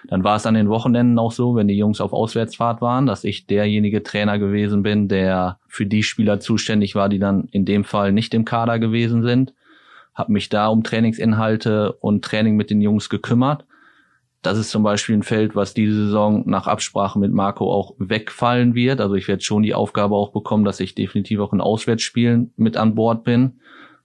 Dann 0.07 0.23
war 0.23 0.35
es 0.35 0.45
an 0.45 0.53
den 0.53 0.69
Wochenenden 0.69 1.17
auch 1.19 1.31
so, 1.31 1.55
wenn 1.55 1.67
die 1.67 1.77
Jungs 1.77 2.01
auf 2.01 2.13
Auswärtsfahrt 2.13 2.81
waren, 2.81 3.05
dass 3.05 3.23
ich 3.23 3.47
derjenige 3.47 4.03
Trainer 4.03 4.39
gewesen 4.39 4.83
bin, 4.83 5.07
der 5.07 5.59
für 5.67 5.85
die 5.85 6.03
Spieler 6.03 6.39
zuständig 6.39 6.95
war, 6.95 7.09
die 7.09 7.19
dann 7.19 7.47
in 7.51 7.65
dem 7.65 7.83
Fall 7.83 8.11
nicht 8.11 8.33
im 8.33 8.45
Kader 8.45 8.79
gewesen 8.79 9.23
sind. 9.23 9.53
Hab 10.13 10.29
mich 10.29 10.49
da 10.49 10.67
um 10.67 10.83
Trainingsinhalte 10.83 11.93
und 11.93 12.23
Training 12.23 12.55
mit 12.55 12.69
den 12.69 12.81
Jungs 12.81 13.09
gekümmert. 13.09 13.65
Das 14.41 14.59
ist 14.59 14.69
zum 14.69 14.83
Beispiel 14.83 15.15
ein 15.15 15.23
Feld, 15.23 15.55
was 15.55 15.73
diese 15.73 16.05
Saison 16.05 16.43
nach 16.45 16.67
Absprache 16.67 17.17
mit 17.17 17.33
Marco 17.33 17.73
auch 17.73 17.95
wegfallen 17.97 18.75
wird. 18.75 19.01
Also 19.01 19.15
ich 19.15 19.27
werde 19.27 19.41
schon 19.41 19.63
die 19.63 19.73
Aufgabe 19.73 20.15
auch 20.15 20.31
bekommen, 20.31 20.65
dass 20.65 20.79
ich 20.79 20.93
definitiv 20.93 21.39
auch 21.39 21.51
in 21.51 21.61
Auswärtsspielen 21.61 22.53
mit 22.55 22.77
an 22.77 22.93
Bord 22.93 23.23
bin, 23.23 23.59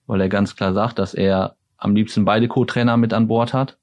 weil 0.07 0.19
er 0.19 0.29
ganz 0.29 0.55
klar 0.55 0.73
sagt, 0.73 0.97
dass 0.97 1.13
er 1.13 1.55
am 1.77 1.95
liebsten 1.95 2.25
beide 2.25 2.47
Co-Trainer 2.47 2.97
mit 2.97 3.13
an 3.13 3.27
Bord 3.27 3.53
hat 3.53 3.77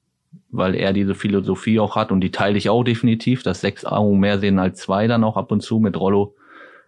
weil 0.51 0.75
er 0.75 0.93
diese 0.93 1.15
Philosophie 1.15 1.79
auch 1.79 1.95
hat 1.95 2.11
und 2.11 2.21
die 2.21 2.31
teile 2.31 2.57
ich 2.57 2.69
auch 2.69 2.83
definitiv, 2.83 3.43
dass 3.43 3.61
sechs 3.61 3.85
Augen 3.85 4.19
mehr 4.19 4.39
sehen 4.39 4.59
als 4.59 4.79
zwei 4.79 5.07
dann 5.07 5.23
auch 5.23 5.37
ab 5.37 5.51
und 5.51 5.61
zu 5.61 5.79
mit 5.79 5.99
Rollo 5.99 6.35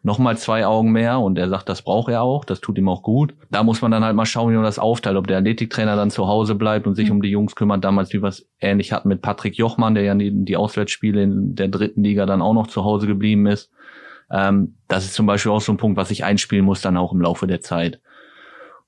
nochmal 0.04 0.38
zwei 0.38 0.66
Augen 0.66 0.92
mehr 0.92 1.20
und 1.20 1.38
er 1.38 1.50
sagt, 1.50 1.70
das 1.70 1.84
braucht 1.84 2.12
er 2.12 2.24
auch, 2.24 2.44
das 2.44 2.60
tut 2.60 2.78
ihm 2.78 2.90
auch 2.90 3.04
gut. 3.04 3.36
Da 3.52 3.64
muss 3.64 3.82
man 3.82 3.92
dann 3.92 4.04
halt 4.04 4.16
mal 4.16 4.26
schauen, 4.26 4.52
wie 4.52 4.56
man 4.56 4.64
das 4.64 4.80
aufteilt, 4.80 5.16
ob 5.16 5.28
der 5.28 5.38
Athletiktrainer 5.38 5.96
dann 5.96 6.10
zu 6.10 6.28
Hause 6.28 6.56
bleibt 6.56 6.88
und 6.88 6.96
sich 6.96 7.10
mhm. 7.10 7.18
um 7.18 7.22
die 7.22 7.30
Jungs 7.30 7.56
kümmert, 7.56 7.84
damals 7.84 8.12
wie 8.14 8.22
wir 8.22 8.30
es 8.30 8.50
ähnlich 8.60 8.92
hatten 8.94 9.10
mit 9.10 9.22
Patrick 9.22 9.56
Jochmann, 9.58 9.94
der 9.94 10.04
ja 10.04 10.16
die, 10.16 10.32
die 10.34 10.58
Auswärtsspiele 10.58 11.22
in 11.22 11.56
der 11.56 11.68
dritten 11.68 12.04
Liga 12.04 12.26
dann 12.26 12.42
auch 12.42 12.54
noch 12.54 12.68
zu 12.68 12.84
Hause 12.84 13.06
geblieben 13.06 13.46
ist. 13.46 13.72
Ähm, 14.32 14.76
das 14.88 15.06
ist 15.06 15.14
zum 15.14 15.28
Beispiel 15.28 15.52
auch 15.52 15.62
so 15.62 15.72
ein 15.72 15.78
Punkt, 15.78 15.98
was 15.98 16.10
ich 16.10 16.24
einspielen 16.24 16.66
muss 16.66 16.82
dann 16.82 16.98
auch 16.98 17.14
im 17.14 17.22
Laufe 17.22 17.46
der 17.46 17.62
Zeit. 17.62 18.02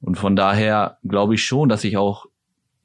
Und 0.02 0.18
von 0.18 0.36
daher 0.36 0.98
glaube 1.08 1.36
ich 1.36 1.44
schon, 1.44 1.70
dass 1.70 1.84
ich 1.84 1.98
auch 1.98 2.26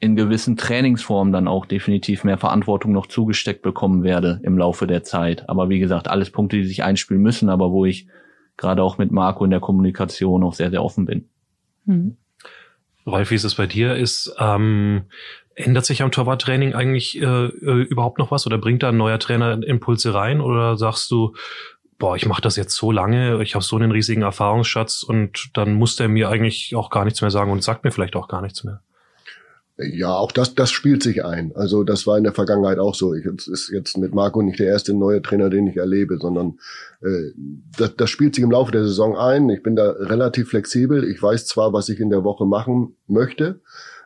in 0.00 0.14
gewissen 0.14 0.56
Trainingsformen 0.56 1.32
dann 1.32 1.48
auch 1.48 1.66
definitiv 1.66 2.22
mehr 2.22 2.38
Verantwortung 2.38 2.92
noch 2.92 3.06
zugesteckt 3.06 3.62
bekommen 3.62 4.04
werde 4.04 4.40
im 4.44 4.56
Laufe 4.56 4.86
der 4.86 5.02
Zeit. 5.02 5.48
Aber 5.48 5.68
wie 5.68 5.80
gesagt, 5.80 6.08
alles 6.08 6.30
Punkte, 6.30 6.56
die 6.56 6.64
sich 6.64 6.84
einspielen 6.84 7.22
müssen, 7.22 7.48
aber 7.48 7.72
wo 7.72 7.84
ich 7.84 8.06
gerade 8.56 8.82
auch 8.82 8.98
mit 8.98 9.10
Marco 9.10 9.44
in 9.44 9.50
der 9.50 9.60
Kommunikation 9.60 10.44
auch 10.44 10.54
sehr, 10.54 10.70
sehr 10.70 10.84
offen 10.84 11.04
bin. 11.04 11.28
Mhm. 11.84 12.16
Rolf, 13.06 13.30
wie 13.30 13.36
ist 13.36 13.44
es 13.44 13.56
bei 13.56 13.66
dir? 13.66 13.96
Ist 13.96 14.34
ähm, 14.38 15.02
ändert 15.54 15.86
sich 15.86 16.02
am 16.02 16.12
Torwarttraining 16.12 16.74
eigentlich 16.74 17.20
äh, 17.20 17.24
äh, 17.24 17.82
überhaupt 17.82 18.18
noch 18.18 18.30
was 18.30 18.46
oder 18.46 18.58
bringt 18.58 18.82
da 18.82 18.90
ein 18.90 18.96
neuer 18.96 19.18
Trainer 19.18 19.60
Impulse 19.62 20.14
rein 20.14 20.40
oder 20.40 20.76
sagst 20.76 21.10
du, 21.10 21.34
boah, 21.98 22.14
ich 22.14 22.26
mache 22.26 22.42
das 22.42 22.56
jetzt 22.56 22.76
so 22.76 22.92
lange, 22.92 23.42
ich 23.42 23.54
habe 23.54 23.64
so 23.64 23.76
einen 23.76 23.90
riesigen 23.90 24.22
Erfahrungsschatz 24.22 25.02
und 25.02 25.50
dann 25.54 25.74
muss 25.74 25.96
der 25.96 26.08
mir 26.08 26.28
eigentlich 26.28 26.76
auch 26.76 26.90
gar 26.90 27.04
nichts 27.04 27.20
mehr 27.20 27.30
sagen 27.30 27.50
und 27.50 27.64
sagt 27.64 27.82
mir 27.82 27.90
vielleicht 27.90 28.14
auch 28.14 28.28
gar 28.28 28.42
nichts 28.42 28.62
mehr? 28.62 28.82
Ja, 29.80 30.16
auch 30.16 30.32
das, 30.32 30.56
das 30.56 30.72
spielt 30.72 31.04
sich 31.04 31.24
ein. 31.24 31.54
Also 31.54 31.84
das 31.84 32.04
war 32.04 32.18
in 32.18 32.24
der 32.24 32.32
Vergangenheit 32.32 32.80
auch 32.80 32.96
so. 32.96 33.14
Ich, 33.14 33.24
es 33.24 33.46
ist 33.46 33.70
jetzt 33.70 33.96
mit 33.96 34.12
Marco 34.12 34.42
nicht 34.42 34.58
der 34.58 34.66
erste 34.66 34.92
neue 34.92 35.22
Trainer, 35.22 35.50
den 35.50 35.68
ich 35.68 35.76
erlebe, 35.76 36.18
sondern 36.18 36.58
äh, 37.00 37.30
das, 37.78 37.94
das 37.94 38.10
spielt 38.10 38.34
sich 38.34 38.42
im 38.42 38.50
Laufe 38.50 38.72
der 38.72 38.82
Saison 38.82 39.16
ein. 39.16 39.48
Ich 39.50 39.62
bin 39.62 39.76
da 39.76 39.90
relativ 39.90 40.48
flexibel. 40.48 41.04
Ich 41.04 41.22
weiß 41.22 41.46
zwar, 41.46 41.72
was 41.72 41.88
ich 41.88 42.00
in 42.00 42.10
der 42.10 42.24
Woche 42.24 42.44
machen 42.44 42.96
möchte 43.06 43.60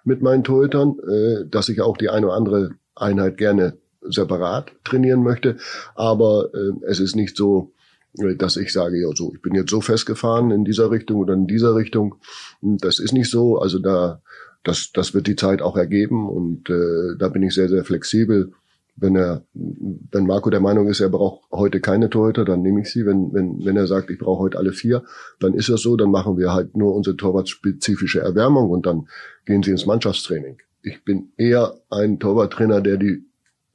mit 0.05 0.21
meinen 0.21 0.45
Torhütern, 0.45 0.99
äh, 1.09 1.47
dass 1.49 1.71
ich 1.71 1.81
auch 1.81 1.97
die 1.97 2.11
eine 2.11 2.27
oder 2.27 2.37
andere 2.37 2.71
Einheit 2.95 3.39
gerne 3.39 3.79
separat 4.03 4.73
trainieren 4.85 5.23
möchte. 5.23 5.57
Aber 5.95 6.51
äh, 6.53 6.85
es 6.87 7.01
ist 7.01 7.17
nicht 7.17 7.35
so, 7.35 7.73
äh, 8.19 8.35
dass 8.35 8.59
ich 8.59 8.75
sage, 8.75 9.01
ja, 9.01 9.09
so, 9.15 9.33
ich 9.35 9.41
bin 9.41 9.55
jetzt 9.55 9.71
so 9.71 9.81
festgefahren 9.81 10.51
in 10.51 10.67
dieser 10.67 10.91
Richtung 10.91 11.17
oder 11.19 11.33
in 11.33 11.47
dieser 11.47 11.75
Richtung. 11.75 12.17
Das 12.61 12.99
ist 12.99 13.13
nicht 13.13 13.31
so. 13.31 13.59
Also 13.59 13.79
da, 13.79 14.21
das, 14.65 14.91
das 14.93 15.15
wird 15.15 15.27
die 15.27 15.37
Zeit 15.37 15.63
auch 15.63 15.77
ergeben 15.77 16.29
und 16.29 16.71
äh, 16.71 17.17
da 17.19 17.29
bin 17.29 17.43
ich 17.43 17.55
sehr, 17.55 17.69
sehr 17.69 17.85
flexibel. 17.85 18.53
Wenn 18.95 19.17
er, 19.17 19.43
wenn 19.55 20.27
Marco 20.27 20.51
der 20.51 20.61
Meinung 20.61 20.87
ist, 20.87 21.01
er 21.01 21.09
braucht 21.09 21.51
heute 21.51 21.81
keine 21.81 22.11
Torhüter, 22.11 22.45
dann 22.45 22.61
nehme 22.61 22.83
ich 22.83 22.93
sie. 22.93 23.07
Wenn, 23.07 23.33
wenn, 23.33 23.65
wenn 23.65 23.77
er 23.77 23.87
sagt, 23.87 24.11
ich 24.11 24.19
brauche 24.19 24.41
heute 24.41 24.59
alle 24.59 24.73
vier, 24.73 25.03
dann 25.41 25.55
ist 25.55 25.71
das 25.71 25.81
so, 25.81 25.97
dann 25.97 26.11
machen 26.11 26.37
wir 26.37 26.53
halt 26.53 26.77
nur 26.77 26.95
unsere 26.95 27.17
torwartspezifische 27.17 28.21
Erwärmung 28.21 28.71
und 28.71 28.85
dann 28.85 29.09
gehen 29.47 29.63
sie 29.63 29.71
ins 29.71 29.87
Mannschaftstraining. 29.87 30.59
Ich 30.83 31.05
bin 31.05 31.33
eher 31.39 31.75
ein 31.89 32.19
Torwarttrainer, 32.19 32.83
der 32.83 32.99
die 32.99 33.25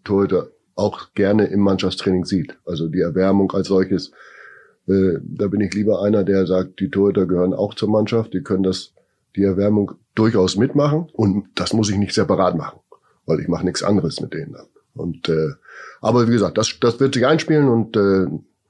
Torhüter 0.03 0.49
auch 0.75 1.13
gerne 1.15 1.47
im 1.47 1.61
Mannschaftstraining 1.61 2.25
sieht. 2.25 2.57
Also 2.65 2.87
die 2.87 3.01
Erwärmung 3.01 3.51
als 3.51 3.67
solches. 3.67 4.11
Äh, 4.87 5.19
da 5.21 5.47
bin 5.47 5.61
ich 5.61 5.73
lieber 5.73 6.01
einer, 6.01 6.23
der 6.23 6.45
sagt, 6.45 6.79
die 6.79 6.89
Torhüter 6.89 7.25
gehören 7.25 7.53
auch 7.53 7.73
zur 7.73 7.89
Mannschaft, 7.89 8.33
die 8.33 8.41
können 8.41 8.63
das, 8.63 8.93
die 9.37 9.43
Erwärmung 9.43 9.93
durchaus 10.15 10.57
mitmachen 10.57 11.07
und 11.13 11.47
das 11.55 11.73
muss 11.73 11.89
ich 11.89 11.97
nicht 11.97 12.13
separat 12.13 12.57
machen, 12.57 12.79
weil 13.25 13.39
ich 13.39 13.47
mache 13.47 13.65
nichts 13.65 13.83
anderes 13.83 14.19
mit 14.19 14.33
denen 14.33 14.53
dann. 14.53 14.65
Und 14.95 15.29
äh, 15.29 15.51
aber 16.01 16.27
wie 16.27 16.31
gesagt, 16.31 16.57
das, 16.57 16.79
das 16.81 16.99
wird 16.99 17.13
sich 17.13 17.25
einspielen 17.25 17.69
und 17.69 17.95
äh, 17.95 18.23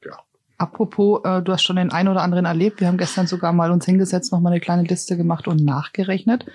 ja. 0.06 0.20
Apropos, 0.58 1.22
äh, 1.24 1.42
du 1.42 1.52
hast 1.54 1.64
schon 1.64 1.78
den 1.78 1.92
einen 1.92 2.10
oder 2.10 2.22
anderen 2.22 2.46
erlebt. 2.46 2.82
Wir 2.82 2.88
haben 2.88 2.98
gestern 2.98 3.28
sogar 3.28 3.54
mal 3.54 3.72
uns 3.72 3.86
hingesetzt, 3.86 4.32
noch 4.32 4.42
mal 4.42 4.52
eine 4.52 4.60
kleine 4.60 4.84
Liste 4.84 5.18
gemacht 5.18 5.48
und 5.48 5.64
nachgerechnet. 5.64 6.46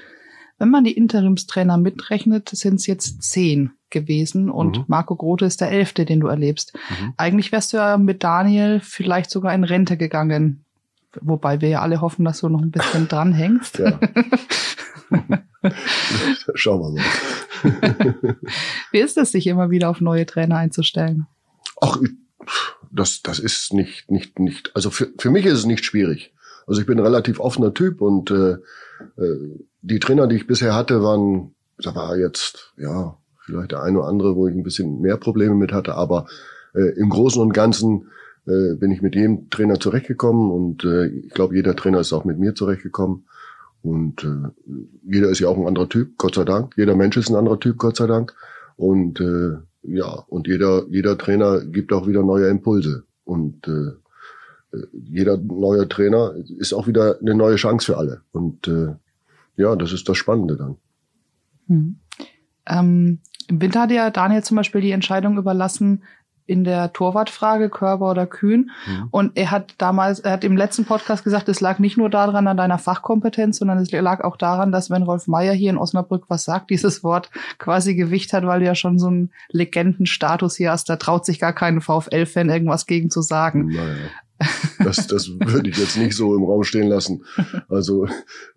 Wenn 0.59 0.71
man 0.71 0.85
die 0.85 0.93
Interimstrainer 0.93 1.79
mitrechnet, 1.79 2.51
sind 2.51 2.77
es 2.77 2.87
jetzt 2.87 3.23
zehn 3.23 3.73
gewesen 3.91 4.51
und 4.51 4.79
mhm. 4.79 4.85
Marco 4.89 5.17
Grote 5.17 5.45
ist 5.45 5.61
der 5.61 5.71
elfte, 5.71 6.05
den 6.05 6.21
du 6.21 6.29
erlebst. 6.29 6.75
Mhm. 6.75 7.15
Eigentlich 7.17 7.53
wärst 7.53 7.73
du 7.73 7.79
ja 7.79 7.99
mit 7.99 8.23
Daniel 8.23 8.81
vielleicht 8.81 9.31
sogar 9.31 9.55
in 9.55 9.65
Rente 9.65 9.97
gegangen. 9.97 10.65
Wobei 11.21 11.61
wir 11.61 11.69
ja 11.69 11.81
alle 11.83 12.01
hoffen, 12.01 12.25
dass 12.25 12.41
du 12.41 12.49
noch 12.49 12.63
ein 12.63 12.71
bisschen 12.71 13.09
dranhängst. 13.09 13.79
Ja. 13.79 13.99
Schauen 16.55 16.81
wir 16.81 16.91
mal. 16.91 18.37
Wie 18.91 18.99
ist 18.99 19.17
es, 19.19 19.33
sich 19.33 19.47
immer 19.47 19.71
wieder 19.71 19.91
auf 19.91 20.01
neue 20.01 20.27
Trainer 20.27 20.57
einzustellen? 20.57 21.27
Ach, 21.81 21.99
das, 22.91 23.23
das 23.23 23.39
ist 23.39 23.73
nicht, 23.73 24.11
nicht, 24.11 24.39
nicht, 24.39 24.75
also 24.75 24.91
für, 24.91 25.09
für 25.19 25.31
mich 25.31 25.47
ist 25.47 25.59
es 25.59 25.67
nicht 25.67 25.85
schwierig. 25.85 26.33
Also 26.67 26.81
ich 26.81 26.87
bin 26.87 26.99
ein 26.99 27.05
relativ 27.05 27.41
offener 27.41 27.75
Typ 27.75 28.01
und 28.01 28.31
äh, 28.31 28.53
äh 29.17 29.59
die 29.85 29.99
Trainer, 29.99 30.29
die 30.29 30.37
ich 30.37 30.47
bisher 30.47 30.75
hatte, 30.77 31.03
waren, 31.03 31.57
da 31.79 31.95
war 31.97 32.17
jetzt, 32.17 32.73
ja, 32.77 33.17
vielleicht 33.41 33.73
der 33.73 33.83
eine 33.83 33.99
oder 33.99 34.09
andere, 34.09 34.37
wo 34.37 34.47
ich 34.47 34.55
ein 34.55 34.63
bisschen 34.63 35.01
mehr 35.01 35.17
Probleme 35.17 35.57
mit 35.57 35.73
hatte, 35.73 35.97
aber 35.97 36.27
äh, 36.75 36.97
im 36.97 37.11
Großen 37.11 37.43
und 37.43 37.53
Ganzen 37.53 38.07
äh, 38.47 38.75
bin 38.75 38.91
ich 38.91 39.03
mit 39.03 39.15
jedem 39.15 39.51
Trainer 39.51 39.79
zurechtgekommen 39.79 40.51
und 40.51 40.85
äh, 40.85 41.07
ich 41.07 41.31
glaube, 41.31 41.55
jeder 41.55 41.77
Trainer 41.77 42.01
ist 42.01 42.13
auch 42.13 42.25
mit 42.25 42.39
mir 42.39 42.55
zurechtgekommen. 42.55 43.25
Und 43.83 44.23
äh, 44.25 44.49
jeder 45.03 45.29
ist 45.29 45.41
ja 45.41 45.49
auch 45.49 45.59
ein 45.59 45.67
anderer 45.67 45.89
Typ, 45.89 46.17
Gott 46.17 46.37
sei 46.37 46.45
Dank. 46.45 46.75
Jeder 46.77 46.95
Mensch 46.95 47.17
ist 47.17 47.31
ein 47.31 47.37
anderer 47.37 47.59
Typ, 47.59 47.79
Gott 47.79 47.97
sei 47.97 48.07
Dank. 48.07 48.35
Und 48.77 49.21
äh, 49.21 49.57
ja, 49.83 50.07
und 50.29 50.47
jeder, 50.47 50.87
jeder 50.89 51.19
Trainer 51.19 51.65
gibt 51.65 51.93
auch 51.93 52.07
wieder 52.07 52.23
neue 52.23 52.49
Impulse. 52.49 53.05
Und 53.25 53.67
äh, 53.67 54.77
äh 54.77 54.87
jeder 54.93 55.37
neue 55.37 55.89
Trainer 55.89 56.35
ist 56.59 56.73
auch 56.73 56.87
wieder 56.87 57.19
eine 57.21 57.35
neue 57.35 57.57
Chance 57.57 57.87
für 57.87 57.99
alle. 57.99 58.23
Und 58.31 58.69
äh, 58.69 58.95
ja, 59.57 59.75
das 59.75 59.93
ist 59.93 60.09
das 60.09 60.17
Spannende 60.17 60.57
dann. 60.57 60.77
Hm. 61.67 61.97
Ähm, 62.67 63.19
Im 63.49 63.61
Winter 63.61 63.83
hat 63.83 63.91
ja 63.91 64.11
Daniel 64.11 64.45
zum 64.45 64.57
Beispiel 64.57 64.81
die 64.81 64.93
Entscheidung 64.93 65.37
überlassen, 65.39 66.05
in 66.47 66.65
der 66.65 66.93
Torwartfrage, 66.93 67.69
Körper 67.69 68.11
oder 68.11 68.27
Kühn. 68.27 68.71
Mhm. 68.87 69.09
Und 69.11 69.33
er 69.37 69.51
hat 69.51 69.75
damals, 69.79 70.21
er 70.21 70.33
hat 70.33 70.45
im 70.45 70.57
letzten 70.57 70.85
Podcast 70.85 71.25
gesagt, 71.25 71.49
es 71.49 71.61
lag 71.61 71.79
nicht 71.79 71.97
nur 71.97 72.11
daran 72.11 72.47
an 72.47 72.57
deiner 72.57 72.79
Fachkompetenz, 72.79 73.59
sondern 73.59 73.79
es 73.79 73.91
lag 73.93 74.23
auch 74.25 74.37
daran, 74.37 74.73
dass 74.73 74.91
wenn 74.91 75.03
Rolf 75.03 75.29
Meier 75.29 75.53
hier 75.53 75.71
in 75.71 75.79
Osnabrück 75.79 76.25
was 76.29 76.45
sagt, 76.45 76.71
dieses 76.71 77.05
Wort 77.05 77.31
quasi 77.59 77.95
Gewicht 77.95 78.33
hat, 78.33 78.47
weil 78.47 78.61
du 78.61 78.67
ja 78.67 78.75
schon 78.75 78.99
so 78.99 79.09
einen 79.09 79.31
Legendenstatus 79.51 80.57
hier 80.57 80.71
hast. 80.73 80.89
Da 80.89 80.97
traut 80.97 81.25
sich 81.25 81.39
gar 81.39 81.53
kein 81.53 81.81
VfL-Fan 81.81 82.49
irgendwas 82.49 82.87
gegen 82.87 83.11
zu 83.11 83.23
sagen. 83.23 83.69
Naja. 83.69 84.11
Das, 84.83 85.07
das 85.07 85.29
würde 85.39 85.71
ich 85.71 85.77
jetzt 85.79 85.97
nicht 85.97 86.17
so 86.17 86.35
im 86.35 86.43
Raum 86.45 86.65
stehen 86.65 86.89
lassen. 86.89 87.25
Also 87.69 88.07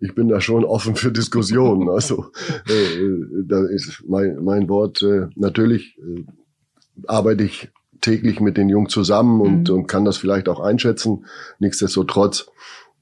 ich 0.00 0.14
bin 0.14 0.28
da 0.28 0.40
schon 0.40 0.64
offen 0.64 0.96
für 0.96 1.12
Diskussionen. 1.12 1.88
Also 1.88 2.26
äh, 2.68 3.44
da 3.44 3.64
ist 3.66 4.02
mein, 4.08 4.42
mein 4.42 4.68
Wort 4.68 5.02
äh, 5.02 5.28
natürlich 5.36 5.96
äh, 5.98 6.24
arbeite 7.06 7.44
ich 7.44 7.70
täglich 8.00 8.40
mit 8.40 8.56
den 8.56 8.68
Jungen 8.68 8.88
zusammen 8.88 9.40
und, 9.40 9.68
mhm. 9.68 9.74
und 9.74 9.86
kann 9.86 10.04
das 10.04 10.16
vielleicht 10.16 10.48
auch 10.48 10.60
einschätzen. 10.60 11.26
Nichtsdestotrotz 11.58 12.46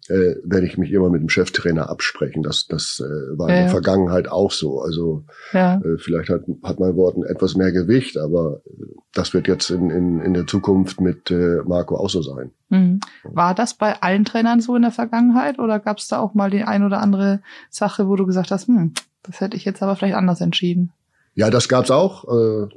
äh, 0.09 0.37
werde 0.45 0.67
ich 0.67 0.77
mich 0.77 0.93
immer 0.93 1.09
mit 1.09 1.23
dem 1.23 1.29
Cheftrainer 1.29 1.89
absprechen. 1.89 2.43
Das, 2.43 2.67
das 2.67 3.01
äh, 3.01 3.39
war 3.39 3.49
ja, 3.49 3.57
in 3.57 3.63
der 3.63 3.71
Vergangenheit 3.71 4.29
auch 4.29 4.51
so. 4.51 4.81
Also 4.81 5.25
ja. 5.53 5.77
äh, 5.77 5.99
vielleicht 5.99 6.29
hat, 6.29 6.43
hat 6.63 6.79
mein 6.79 6.97
Wort 6.97 7.17
etwas 7.27 7.57
mehr 7.57 7.73
Gewicht, 7.73 8.19
aber 8.19 8.61
äh, 8.67 8.85
das 9.15 9.33
wird 9.33 9.49
jetzt 9.49 9.71
in, 9.71 9.91
in, 9.91 10.21
in 10.21 10.35
der 10.35 10.47
Zukunft 10.47 11.01
mit 11.01 11.31
äh, 11.31 11.63
Marco 11.65 11.97
auch 11.97 12.11
so 12.11 12.23
sein. 12.23 12.51
Mhm. 12.69 13.01
War 13.23 13.55
das 13.55 13.75
bei 13.75 14.01
allen 14.03 14.25
Trainern 14.25 14.61
so 14.61 14.77
in 14.77 14.83
der 14.83 14.93
Vergangenheit 14.93 15.59
oder 15.59 15.81
gab 15.81 15.99
es 15.99 16.09
da 16.09 16.19
auch 16.19 16.35
mal 16.35 16.51
die 16.51 16.65
ein 16.65 16.85
oder 16.85 17.01
andere 17.01 17.41
Sache, 17.71 18.07
wo 18.09 18.17
du 18.17 18.27
gesagt 18.27 18.51
hast, 18.51 18.69
hm, 18.69 18.93
das 19.23 19.41
hätte 19.41 19.57
ich 19.57 19.65
jetzt 19.65 19.83
aber 19.83 19.97
vielleicht 19.97 20.17
anders 20.17 20.41
entschieden? 20.41 20.93
Ja, 21.35 21.51
das 21.51 21.69
gab's 21.69 21.91
auch. 21.91 22.25
Äh, 22.25 22.69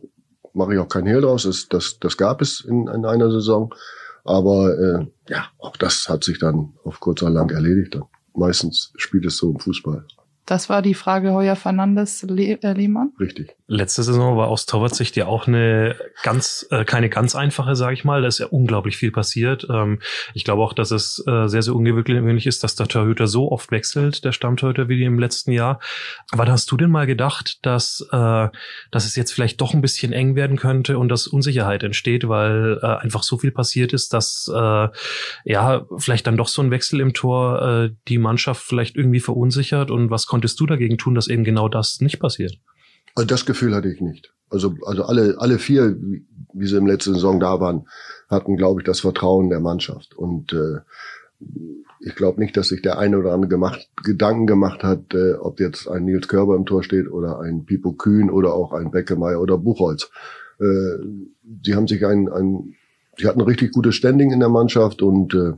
Mache 0.58 0.74
ich 0.74 0.80
auch 0.80 0.90
kein 0.90 1.06
Hehl 1.06 1.22
draus. 1.22 1.44
Das, 1.44 1.70
das, 1.70 2.00
das 2.00 2.18
gab 2.18 2.42
es 2.42 2.62
in, 2.62 2.88
in 2.88 3.06
einer 3.06 3.30
Saison. 3.30 3.74
Aber 4.24 4.78
äh, 4.78 5.06
ja, 5.30 5.46
auch 5.60 5.78
das 5.78 6.10
hat 6.10 6.24
sich 6.24 6.40
dann 6.40 6.74
auf 6.84 7.00
kurz 7.00 7.22
oder 7.22 7.32
lang 7.32 7.52
erledigt. 7.52 7.96
Dann. 7.96 8.06
Meistens 8.36 8.92
spielt 8.98 9.26
es 9.26 9.38
so 9.38 9.52
im 9.52 9.60
Fußball. 9.60 10.06
Das 10.48 10.70
war 10.70 10.82
die 10.82 10.94
Frage 10.94 11.34
Heuer 11.34 11.58
Fernandes 11.58 12.24
Le 12.24 12.58
äh, 12.64 12.72
Lehmann. 12.72 13.12
Richtig. 13.20 13.54
Letzte 13.68 14.02
Saison 14.02 14.38
war 14.38 14.48
aus 14.48 14.66
Torwartsicht 14.66 15.18
ja 15.18 15.26
auch 15.26 15.46
eine 15.46 15.98
ganz, 16.24 16.66
äh, 16.72 16.86
keine 16.86 17.10
ganz 17.10 17.36
einfache, 17.36 17.76
sage 17.76 17.96
ich 17.96 18.06
mal. 18.06 18.22
Da 18.22 18.30
ist 18.30 18.40
ja 18.40 18.46
unglaublich 18.46 18.96
viel 18.96 19.12
passiert. 19.12 19.68
Ähm, 19.70 20.00
ich 20.34 20.46
glaube 20.46 20.62
auch, 20.62 20.72
dass 20.72 20.92
es 20.92 21.22
äh, 21.28 21.48
sehr, 21.48 21.62
sehr 21.62 21.76
ungewöhnlich 21.76 22.48
ist, 22.48 22.64
dass 22.64 22.76
der 22.76 22.88
Torhüter 22.88 23.28
so 23.28 23.52
oft 23.52 23.72
wechselt, 23.72 24.24
der 24.24 24.32
Stammtorhüter 24.32 24.88
wie 24.88 25.04
im 25.04 25.20
letzten 25.20 25.52
Jahr. 25.52 25.82
Wann 26.32 26.50
hast 26.50 26.72
du 26.72 26.78
denn 26.78 26.92
mal 26.92 27.08
gedacht, 27.08 27.60
dass, 27.66 28.08
äh, 28.14 28.48
dass 28.90 29.06
es 29.06 29.18
jetzt 29.18 29.34
vielleicht 29.34 29.60
doch 29.60 29.74
ein 29.74 29.82
bisschen 29.82 30.14
eng 30.14 30.38
werden 30.38 30.56
könnte 30.56 30.98
und 30.98 31.10
dass 31.10 31.28
Unsicherheit 31.28 31.84
entsteht, 31.84 32.30
weil 32.30 32.80
äh, 32.82 32.86
einfach 32.86 33.24
so 33.24 33.38
viel 33.38 33.52
passiert 33.52 33.92
ist, 33.92 34.14
dass 34.14 34.50
äh, 34.56 34.88
ja 35.44 35.86
vielleicht 35.98 36.26
dann 36.26 36.38
doch 36.38 36.48
so 36.48 36.62
ein 36.62 36.72
Wechsel 36.72 37.02
im 37.02 37.14
Tor 37.14 37.62
äh, 37.62 37.90
die 38.08 38.18
Mannschaft 38.18 38.64
vielleicht 38.64 38.96
irgendwie 38.96 39.20
verunsichert 39.20 39.92
und 39.92 40.10
was 40.10 40.26
konntest 40.38 40.60
du 40.60 40.68
dagegen 40.68 41.00
tun, 41.00 41.16
dass 41.16 41.28
eben 41.28 41.44
genau 41.44 41.68
das 41.68 42.00
nicht 42.00 42.20
passiert? 42.20 42.60
Also 43.16 43.26
das 43.26 43.48
Gefühl 43.48 43.74
hatte 43.74 43.90
ich 43.90 44.02
nicht. 44.02 44.32
Also, 44.52 44.76
also 44.86 45.04
alle, 45.06 45.36
alle 45.40 45.58
vier, 45.58 45.98
wie 46.54 46.68
sie 46.68 46.78
im 46.78 46.86
letzten 46.86 47.16
Saison 47.16 47.40
da 47.40 47.60
waren, 47.60 47.88
hatten, 48.30 48.56
glaube 48.56 48.82
ich, 48.82 48.86
das 48.86 49.00
Vertrauen 49.00 49.50
der 49.50 49.60
Mannschaft. 49.60 50.16
Und 50.16 50.54
äh, 50.54 50.82
ich 52.02 52.14
glaube 52.14 52.40
nicht, 52.40 52.56
dass 52.56 52.68
sich 52.68 52.84
der 52.84 53.00
eine 53.00 53.18
oder 53.18 53.34
andere 53.34 53.50
gemacht, 53.50 53.90
Gedanken 54.04 54.46
gemacht 54.46 54.84
hat, 54.84 55.16
äh, 55.16 55.34
ob 55.34 55.60
jetzt 55.60 55.88
ein 55.88 56.06
Nils 56.06 56.28
Körber 56.28 56.56
im 56.56 56.68
Tor 56.68 56.84
steht 56.84 57.10
oder 57.10 57.40
ein 57.40 57.66
Pipo 57.66 57.94
Kühn 57.94 58.30
oder 58.30 58.54
auch 58.54 58.74
ein 58.74 58.92
Beckemeyer 58.92 59.42
oder 59.42 59.58
Buchholz. 59.58 60.12
Äh, 60.60 61.04
sie 61.64 61.74
haben 61.74 61.88
sich 61.88 62.06
ein, 62.06 62.30
ein 62.30 62.76
sie 63.18 63.26
hatten 63.26 63.42
ein 63.42 63.48
richtig 63.48 63.72
gutes 63.72 63.96
Standing 63.96 64.32
in 64.32 64.40
der 64.40 64.50
Mannschaft 64.50 65.02
und 65.02 65.34
äh, 65.34 65.54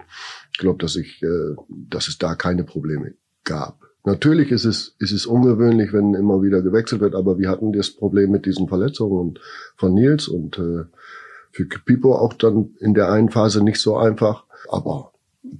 ich 0.53 0.59
glaube, 0.59 0.77
dass 0.77 0.95
ich, 0.95 1.21
äh, 1.21 1.55
dass 1.67 2.07
es 2.07 2.17
da 2.17 2.35
keine 2.35 2.63
Probleme 2.63 3.15
gab. 3.43 3.88
Natürlich 4.05 4.51
ist 4.51 4.65
es, 4.65 4.95
ist 4.99 5.11
es 5.11 5.25
ungewöhnlich, 5.25 5.91
wenn 5.91 6.13
immer 6.13 6.41
wieder 6.41 6.61
gewechselt 6.61 7.01
wird, 7.01 7.15
aber 7.15 7.37
wir 7.37 7.49
hatten 7.49 7.73
das 7.73 7.91
Problem 7.91 8.31
mit 8.31 8.45
diesen 8.45 8.67
Verletzungen 8.67 9.19
und 9.19 9.41
von 9.75 9.93
Nils 9.93 10.27
und 10.27 10.57
äh, 10.57 10.85
für 11.51 11.65
Pipo 11.65 12.15
auch 12.15 12.33
dann 12.33 12.75
in 12.79 12.93
der 12.93 13.11
einen 13.11 13.29
Phase 13.29 13.63
nicht 13.63 13.79
so 13.79 13.97
einfach. 13.97 14.45
Aber 14.69 15.11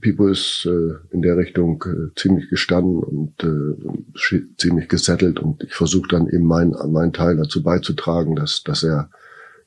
Pipo 0.01 0.27
ist 0.27 0.65
äh, 0.65 0.95
in 1.11 1.21
der 1.21 1.37
Richtung 1.37 1.83
äh, 1.85 2.13
ziemlich 2.15 2.49
gestanden 2.49 2.99
und 3.03 3.43
äh, 3.43 4.41
ziemlich 4.57 4.87
gesettelt 4.87 5.39
und 5.39 5.63
ich 5.63 5.73
versuche 5.73 6.07
dann 6.09 6.27
eben 6.27 6.45
meinen 6.45 6.75
meinen 6.91 7.13
Teil 7.13 7.37
dazu 7.37 7.63
beizutragen, 7.63 8.35
dass 8.35 8.63
dass 8.63 8.83
er 8.83 9.09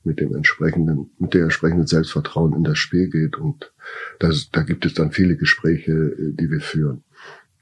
mit 0.05 0.21
dem 0.21 0.35
entsprechenden 0.35 1.11
mit 1.19 1.35
der 1.35 1.45
entsprechenden 1.45 1.87
Selbstvertrauen 1.87 2.55
in 2.55 2.65
das 2.65 2.79
Spiel 2.79 3.09
geht 3.09 3.39
und 3.39 3.73
das, 4.19 4.51
da 4.53 4.63
gibt 4.63 4.85
es 4.85 4.95
dann 4.95 5.13
viele 5.13 5.37
Gespräche, 5.37 5.93
äh, 5.93 6.33
die 6.33 6.51
wir 6.51 6.61
führen 6.61 7.05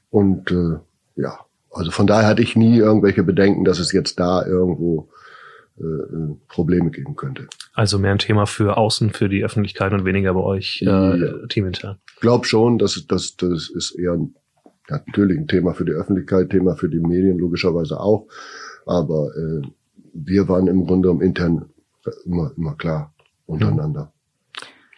und 0.09 0.51
äh, 0.51 0.77
ja, 1.15 1.39
also 1.71 1.91
von 1.91 2.07
daher 2.07 2.27
hatte 2.27 2.41
ich 2.41 2.55
nie 2.55 2.77
irgendwelche 2.77 3.23
Bedenken, 3.23 3.63
dass 3.63 3.79
es 3.79 3.91
jetzt 3.91 4.19
da 4.19 4.45
irgendwo 4.45 5.09
äh, 5.79 6.35
Probleme 6.47 6.91
geben 6.91 7.15
könnte. 7.15 7.47
Also 7.73 7.97
mehr 7.97 8.11
ein 8.11 8.19
Thema 8.19 8.45
für 8.45 8.77
außen, 8.77 9.11
für 9.11 9.29
die 9.29 9.43
Öffentlichkeit 9.43 9.93
und 9.93 10.05
weniger 10.05 10.33
bei 10.33 10.41
euch 10.41 10.81
äh, 10.81 10.85
ja. 10.85 11.47
teamintern. 11.47 11.97
Glaub 12.19 12.45
schon, 12.45 12.77
dass 12.77 13.05
das, 13.07 13.35
das 13.37 13.69
ist 13.69 13.91
eher 13.97 14.13
ein, 14.13 14.35
natürlich 14.89 15.37
ein 15.37 15.47
Thema 15.47 15.73
für 15.73 15.85
die 15.85 15.93
Öffentlichkeit, 15.93 16.49
Thema 16.49 16.75
für 16.75 16.89
die 16.89 16.99
Medien 16.99 17.37
logischerweise 17.39 17.99
auch. 17.99 18.27
Aber 18.85 19.31
äh, 19.35 19.61
wir 20.13 20.49
waren 20.49 20.67
im 20.67 20.85
Grunde 20.85 21.09
um 21.09 21.21
intern 21.21 21.69
immer, 22.25 22.51
immer 22.57 22.75
klar 22.75 23.13
untereinander. 23.45 24.11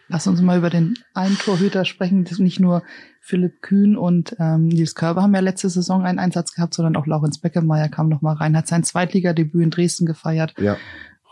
Lass 0.07 0.27
uns 0.27 0.41
mal 0.41 0.57
über 0.57 0.69
den 0.69 0.95
einen 1.13 1.37
Torhüter 1.37 1.85
sprechen. 1.85 2.27
Nicht 2.39 2.59
nur 2.59 2.83
Philipp 3.25 3.61
Kühn 3.61 3.95
und 3.95 4.35
ähm, 4.37 4.67
Nils 4.67 4.95
Körber 4.95 5.23
haben 5.23 5.33
ja 5.33 5.39
letzte 5.39 5.69
Saison 5.69 6.03
einen 6.03 6.19
Einsatz 6.19 6.53
gehabt, 6.53 6.73
sondern 6.73 6.97
auch 6.97 7.07
Laurenz 7.07 7.37
Beckemeyer 7.37 7.87
kam 7.87 8.09
noch 8.09 8.21
mal 8.21 8.35
rein, 8.35 8.57
hat 8.57 8.67
sein 8.67 8.83
Zweitligadebüt 8.83 9.63
in 9.63 9.69
Dresden 9.69 10.05
gefeiert. 10.05 10.53
Ja. 10.59 10.75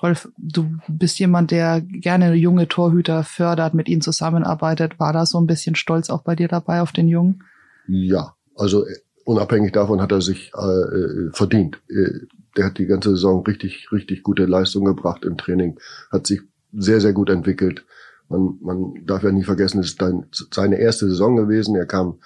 Rolf, 0.01 0.29
du 0.37 0.77
bist 0.87 1.19
jemand, 1.19 1.51
der 1.51 1.81
gerne 1.81 2.33
junge 2.33 2.69
Torhüter 2.69 3.25
fördert, 3.25 3.73
mit 3.73 3.89
ihnen 3.89 4.01
zusammenarbeitet. 4.01 5.01
War 5.01 5.11
da 5.11 5.25
so 5.25 5.37
ein 5.37 5.47
bisschen 5.47 5.75
Stolz 5.75 6.09
auch 6.09 6.23
bei 6.23 6.33
dir 6.33 6.47
dabei 6.47 6.81
auf 6.81 6.93
den 6.93 7.09
Jungen? 7.09 7.43
Ja, 7.89 8.35
also 8.55 8.87
äh, 8.87 8.95
unabhängig 9.25 9.73
davon 9.73 10.01
hat 10.01 10.13
er 10.13 10.21
sich 10.21 10.53
äh, 10.57 10.61
äh, 10.61 11.31
verdient. 11.33 11.81
Äh, 11.89 12.25
der 12.55 12.67
hat 12.67 12.77
die 12.77 12.85
ganze 12.85 13.09
Saison 13.09 13.43
richtig, 13.43 13.91
richtig 13.91 14.23
gute 14.23 14.45
Leistung 14.45 14.85
gebracht 14.85 15.25
im 15.25 15.35
Training, 15.35 15.77
hat 16.09 16.25
sich 16.25 16.39
sehr, 16.71 17.01
sehr 17.01 17.11
gut 17.11 17.29
entwickelt. 17.29 17.83
Man, 18.31 18.57
man 18.61 19.05
darf 19.05 19.23
ja 19.23 19.31
nie 19.31 19.43
vergessen, 19.43 19.79
es 19.79 19.91
ist 19.91 20.01
dann 20.01 20.25
seine 20.51 20.77
erste 20.77 21.07
Saison 21.07 21.35
gewesen. 21.35 21.75
Er 21.75 21.85
kam 21.85 22.19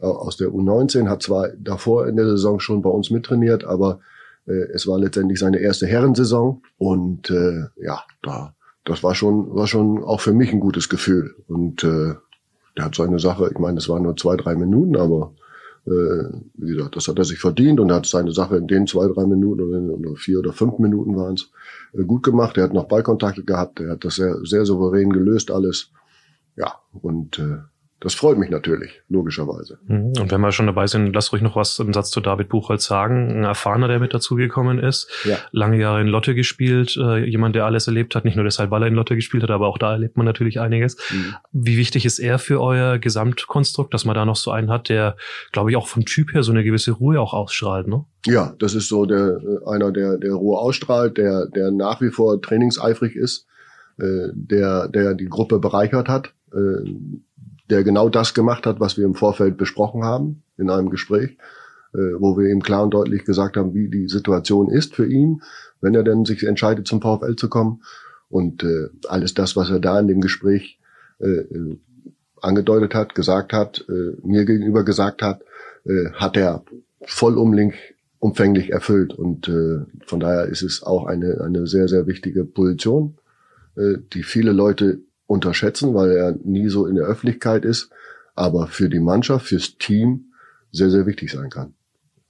äh, 0.00 0.06
aus 0.06 0.36
der 0.36 0.48
U19, 0.48 1.08
hat 1.08 1.22
zwar 1.22 1.48
davor 1.58 2.06
in 2.08 2.16
der 2.16 2.26
Saison 2.26 2.60
schon 2.60 2.82
bei 2.82 2.90
uns 2.90 3.10
mittrainiert, 3.10 3.64
aber 3.64 4.00
äh, 4.46 4.72
es 4.72 4.86
war 4.86 4.98
letztendlich 4.98 5.38
seine 5.38 5.58
erste 5.58 5.86
Herrensaison 5.86 6.62
und 6.78 7.30
äh, 7.30 7.66
ja, 7.76 8.02
da 8.22 8.54
das 8.84 9.02
war 9.02 9.14
schon 9.14 9.54
war 9.54 9.66
schon 9.66 10.02
auch 10.02 10.20
für 10.20 10.32
mich 10.32 10.52
ein 10.52 10.60
gutes 10.60 10.88
Gefühl 10.88 11.34
und 11.48 11.84
äh, 11.84 12.14
der 12.76 12.84
hat 12.84 12.94
seine 12.94 13.18
Sache. 13.18 13.48
Ich 13.50 13.58
meine, 13.58 13.78
es 13.78 13.88
waren 13.88 14.04
nur 14.04 14.16
zwei 14.16 14.36
drei 14.36 14.54
Minuten, 14.54 14.96
aber 14.96 15.34
wie 15.84 16.74
gesagt, 16.74 16.96
das 16.96 17.08
hat 17.08 17.18
er 17.18 17.24
sich 17.24 17.38
verdient 17.38 17.80
und 17.80 17.90
hat 17.92 18.06
seine 18.06 18.32
Sache 18.32 18.56
in 18.56 18.66
den 18.66 18.86
zwei, 18.86 19.06
drei 19.08 19.26
Minuten 19.26 19.62
oder, 19.62 19.94
oder 19.94 20.16
vier 20.16 20.38
oder 20.40 20.52
fünf 20.52 20.78
Minuten 20.78 21.16
waren 21.16 21.34
es 21.34 21.50
äh, 21.92 22.04
gut 22.04 22.22
gemacht. 22.22 22.56
Er 22.58 22.64
hat 22.64 22.74
noch 22.74 22.88
Ballkontakte 22.88 23.44
gehabt, 23.44 23.80
er 23.80 23.92
hat 23.92 24.04
das 24.04 24.16
sehr, 24.16 24.36
sehr 24.44 24.64
souverän 24.64 25.10
gelöst 25.10 25.50
alles. 25.50 25.90
Ja, 26.56 26.74
und 26.92 27.38
äh, 27.38 27.58
das 28.00 28.14
freut 28.14 28.38
mich 28.38 28.48
natürlich, 28.48 29.02
logischerweise. 29.08 29.78
Mhm. 29.86 30.12
Und 30.18 30.30
wenn 30.30 30.40
wir 30.40 30.52
schon 30.52 30.66
dabei 30.66 30.86
sind, 30.86 31.12
lass 31.14 31.32
ruhig 31.32 31.42
noch 31.42 31.54
was 31.54 31.78
im 31.78 31.92
Satz 31.92 32.10
zu 32.10 32.20
David 32.20 32.48
Buchholz 32.48 32.84
sagen. 32.84 33.40
Ein 33.40 33.44
Erfahrener, 33.44 33.88
der 33.88 34.00
mit 34.00 34.14
dazugekommen 34.14 34.78
ist, 34.78 35.10
ja. 35.24 35.36
lange 35.52 35.78
Jahre 35.78 36.00
in 36.00 36.06
Lotte 36.06 36.34
gespielt, 36.34 36.96
äh, 36.96 37.24
jemand, 37.26 37.54
der 37.54 37.66
alles 37.66 37.86
erlebt 37.86 38.14
hat, 38.14 38.24
nicht 38.24 38.36
nur 38.36 38.44
deshalb, 38.44 38.70
weil 38.70 38.82
er 38.82 38.88
in 38.88 38.94
Lotte 38.94 39.16
gespielt 39.16 39.42
hat, 39.42 39.50
aber 39.50 39.68
auch 39.68 39.76
da 39.76 39.92
erlebt 39.92 40.16
man 40.16 40.24
natürlich 40.24 40.60
einiges. 40.60 40.96
Mhm. 41.10 41.34
Wie 41.52 41.76
wichtig 41.76 42.06
ist 42.06 42.18
er 42.18 42.38
für 42.38 42.62
euer 42.62 42.98
Gesamtkonstrukt, 42.98 43.92
dass 43.92 44.06
man 44.06 44.14
da 44.14 44.24
noch 44.24 44.36
so 44.36 44.50
einen 44.50 44.70
hat, 44.70 44.88
der, 44.88 45.16
glaube 45.52 45.70
ich, 45.70 45.76
auch 45.76 45.86
vom 45.86 46.06
Typ 46.06 46.32
her 46.32 46.42
so 46.42 46.52
eine 46.52 46.64
gewisse 46.64 46.92
Ruhe 46.92 47.20
auch 47.20 47.34
ausstrahlt, 47.34 47.86
ne? 47.86 48.06
Ja, 48.26 48.54
das 48.58 48.74
ist 48.74 48.88
so 48.88 49.04
der 49.04 49.40
äh, 49.42 49.68
einer, 49.68 49.92
der, 49.92 50.16
der 50.16 50.32
Ruhe 50.32 50.58
ausstrahlt, 50.58 51.18
der, 51.18 51.46
der 51.46 51.70
nach 51.70 52.00
wie 52.00 52.10
vor 52.10 52.40
trainingseifrig 52.40 53.14
ist, 53.14 53.46
äh, 53.98 54.28
der, 54.32 54.88
der 54.88 55.14
die 55.14 55.28
Gruppe 55.28 55.58
bereichert 55.58 56.08
hat. 56.08 56.32
Äh, 56.52 56.90
der 57.70 57.84
genau 57.84 58.08
das 58.08 58.34
gemacht 58.34 58.66
hat, 58.66 58.80
was 58.80 58.96
wir 58.96 59.04
im 59.04 59.14
Vorfeld 59.14 59.56
besprochen 59.56 60.04
haben 60.04 60.42
in 60.56 60.70
einem 60.70 60.90
Gespräch, 60.90 61.38
äh, 61.94 61.98
wo 62.18 62.36
wir 62.36 62.50
ihm 62.50 62.62
klar 62.62 62.82
und 62.82 62.90
deutlich 62.90 63.24
gesagt 63.24 63.56
haben, 63.56 63.74
wie 63.74 63.88
die 63.88 64.08
Situation 64.08 64.70
ist 64.70 64.94
für 64.94 65.06
ihn, 65.06 65.42
wenn 65.80 65.94
er 65.94 66.02
denn 66.02 66.24
sich 66.24 66.42
entscheidet, 66.44 66.86
zum 66.86 67.00
VfL 67.00 67.36
zu 67.36 67.48
kommen. 67.48 67.82
Und 68.28 68.62
äh, 68.62 68.88
alles 69.08 69.34
das, 69.34 69.56
was 69.56 69.70
er 69.70 69.80
da 69.80 69.98
in 69.98 70.08
dem 70.08 70.20
Gespräch 70.20 70.78
äh, 71.20 71.26
äh 71.26 71.78
angedeutet 72.42 72.94
hat, 72.94 73.14
gesagt 73.14 73.52
hat, 73.52 73.84
äh, 73.90 74.16
mir 74.26 74.46
gegenüber 74.46 74.82
gesagt 74.82 75.20
hat, 75.20 75.42
äh, 75.84 76.10
hat 76.14 76.38
er 76.38 76.64
vollumfänglich 77.02 78.70
erfüllt. 78.70 79.12
Und 79.12 79.46
äh, 79.48 79.80
von 80.06 80.20
daher 80.20 80.46
ist 80.46 80.62
es 80.62 80.82
auch 80.82 81.04
eine, 81.04 81.42
eine 81.42 81.66
sehr, 81.66 81.86
sehr 81.86 82.06
wichtige 82.06 82.44
Position, 82.44 83.18
äh, 83.76 83.98
die 84.14 84.22
viele 84.22 84.52
Leute 84.52 85.00
unterschätzen, 85.30 85.94
weil 85.94 86.10
er 86.10 86.32
nie 86.44 86.68
so 86.68 86.86
in 86.86 86.96
der 86.96 87.06
Öffentlichkeit 87.06 87.64
ist, 87.64 87.90
aber 88.34 88.66
für 88.66 88.88
die 88.88 88.98
Mannschaft, 88.98 89.46
fürs 89.46 89.78
Team 89.78 90.32
sehr, 90.72 90.90
sehr 90.90 91.06
wichtig 91.06 91.30
sein 91.30 91.50
kann 91.50 91.74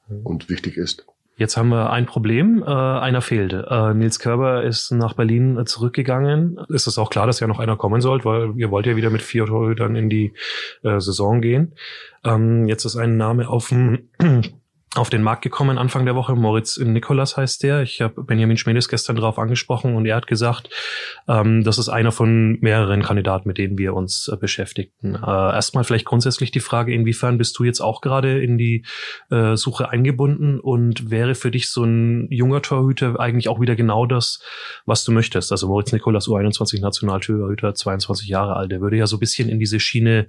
mhm. 0.08 0.26
und 0.26 0.50
wichtig 0.50 0.76
ist. 0.76 1.06
Jetzt 1.36 1.56
haben 1.56 1.70
wir 1.70 1.90
ein 1.90 2.04
Problem, 2.04 2.62
äh, 2.62 2.66
einer 2.66 3.22
fehlte. 3.22 3.66
Äh, 3.70 3.94
Nils 3.94 4.18
Körber 4.18 4.64
ist 4.64 4.90
nach 4.90 5.14
Berlin 5.14 5.56
äh, 5.56 5.64
zurückgegangen. 5.64 6.58
Ist 6.68 6.86
es 6.86 6.98
auch 6.98 7.08
klar, 7.08 7.26
dass 7.26 7.40
ja 7.40 7.46
noch 7.46 7.58
einer 7.58 7.78
kommen 7.78 8.02
sollte, 8.02 8.26
weil 8.26 8.52
ihr 8.56 8.70
wollt 8.70 8.84
ja 8.84 8.94
wieder 8.96 9.08
mit 9.08 9.22
vier 9.22 9.46
Torhütern 9.46 9.96
in 9.96 10.10
die 10.10 10.34
äh, 10.82 11.00
Saison 11.00 11.40
gehen. 11.40 11.72
Ähm, 12.22 12.68
jetzt 12.68 12.84
ist 12.84 12.96
ein 12.96 13.16
Name 13.16 13.48
auf 13.48 13.70
dem 13.70 14.10
auf 14.96 15.08
den 15.08 15.22
Markt 15.22 15.42
gekommen 15.42 15.78
Anfang 15.78 16.04
der 16.04 16.16
Woche. 16.16 16.34
Moritz 16.34 16.76
Nikolas 16.76 17.36
heißt 17.36 17.62
der. 17.62 17.82
Ich 17.82 18.00
habe 18.00 18.24
Benjamin 18.24 18.56
Schmedes 18.56 18.88
gestern 18.88 19.14
darauf 19.14 19.38
angesprochen 19.38 19.94
und 19.94 20.04
er 20.04 20.16
hat 20.16 20.26
gesagt, 20.26 20.68
ähm, 21.28 21.62
das 21.62 21.78
ist 21.78 21.88
einer 21.88 22.10
von 22.10 22.58
mehreren 22.60 23.02
Kandidaten, 23.02 23.46
mit 23.46 23.58
denen 23.58 23.78
wir 23.78 23.94
uns 23.94 24.26
äh, 24.26 24.36
beschäftigten. 24.36 25.14
Äh, 25.14 25.20
erstmal 25.20 25.84
vielleicht 25.84 26.06
grundsätzlich 26.06 26.50
die 26.50 26.58
Frage, 26.58 26.92
inwiefern 26.92 27.38
bist 27.38 27.56
du 27.60 27.64
jetzt 27.64 27.80
auch 27.80 28.00
gerade 28.00 28.42
in 28.42 28.58
die 28.58 28.84
äh, 29.30 29.56
Suche 29.56 29.90
eingebunden 29.90 30.58
und 30.58 31.08
wäre 31.08 31.36
für 31.36 31.52
dich 31.52 31.70
so 31.70 31.84
ein 31.84 32.26
junger 32.28 32.60
Torhüter 32.60 33.20
eigentlich 33.20 33.48
auch 33.48 33.60
wieder 33.60 33.76
genau 33.76 34.06
das, 34.06 34.42
was 34.86 35.04
du 35.04 35.12
möchtest? 35.12 35.52
Also 35.52 35.68
Moritz 35.68 35.92
Nikolas, 35.92 36.26
U21 36.26 36.80
Nationaltorhüter, 36.80 37.74
22 37.74 38.26
Jahre 38.26 38.56
alt, 38.56 38.72
der 38.72 38.80
würde 38.80 38.96
ja 38.96 39.06
so 39.06 39.18
ein 39.18 39.20
bisschen 39.20 39.48
in 39.48 39.60
diese 39.60 39.78
Schiene 39.78 40.26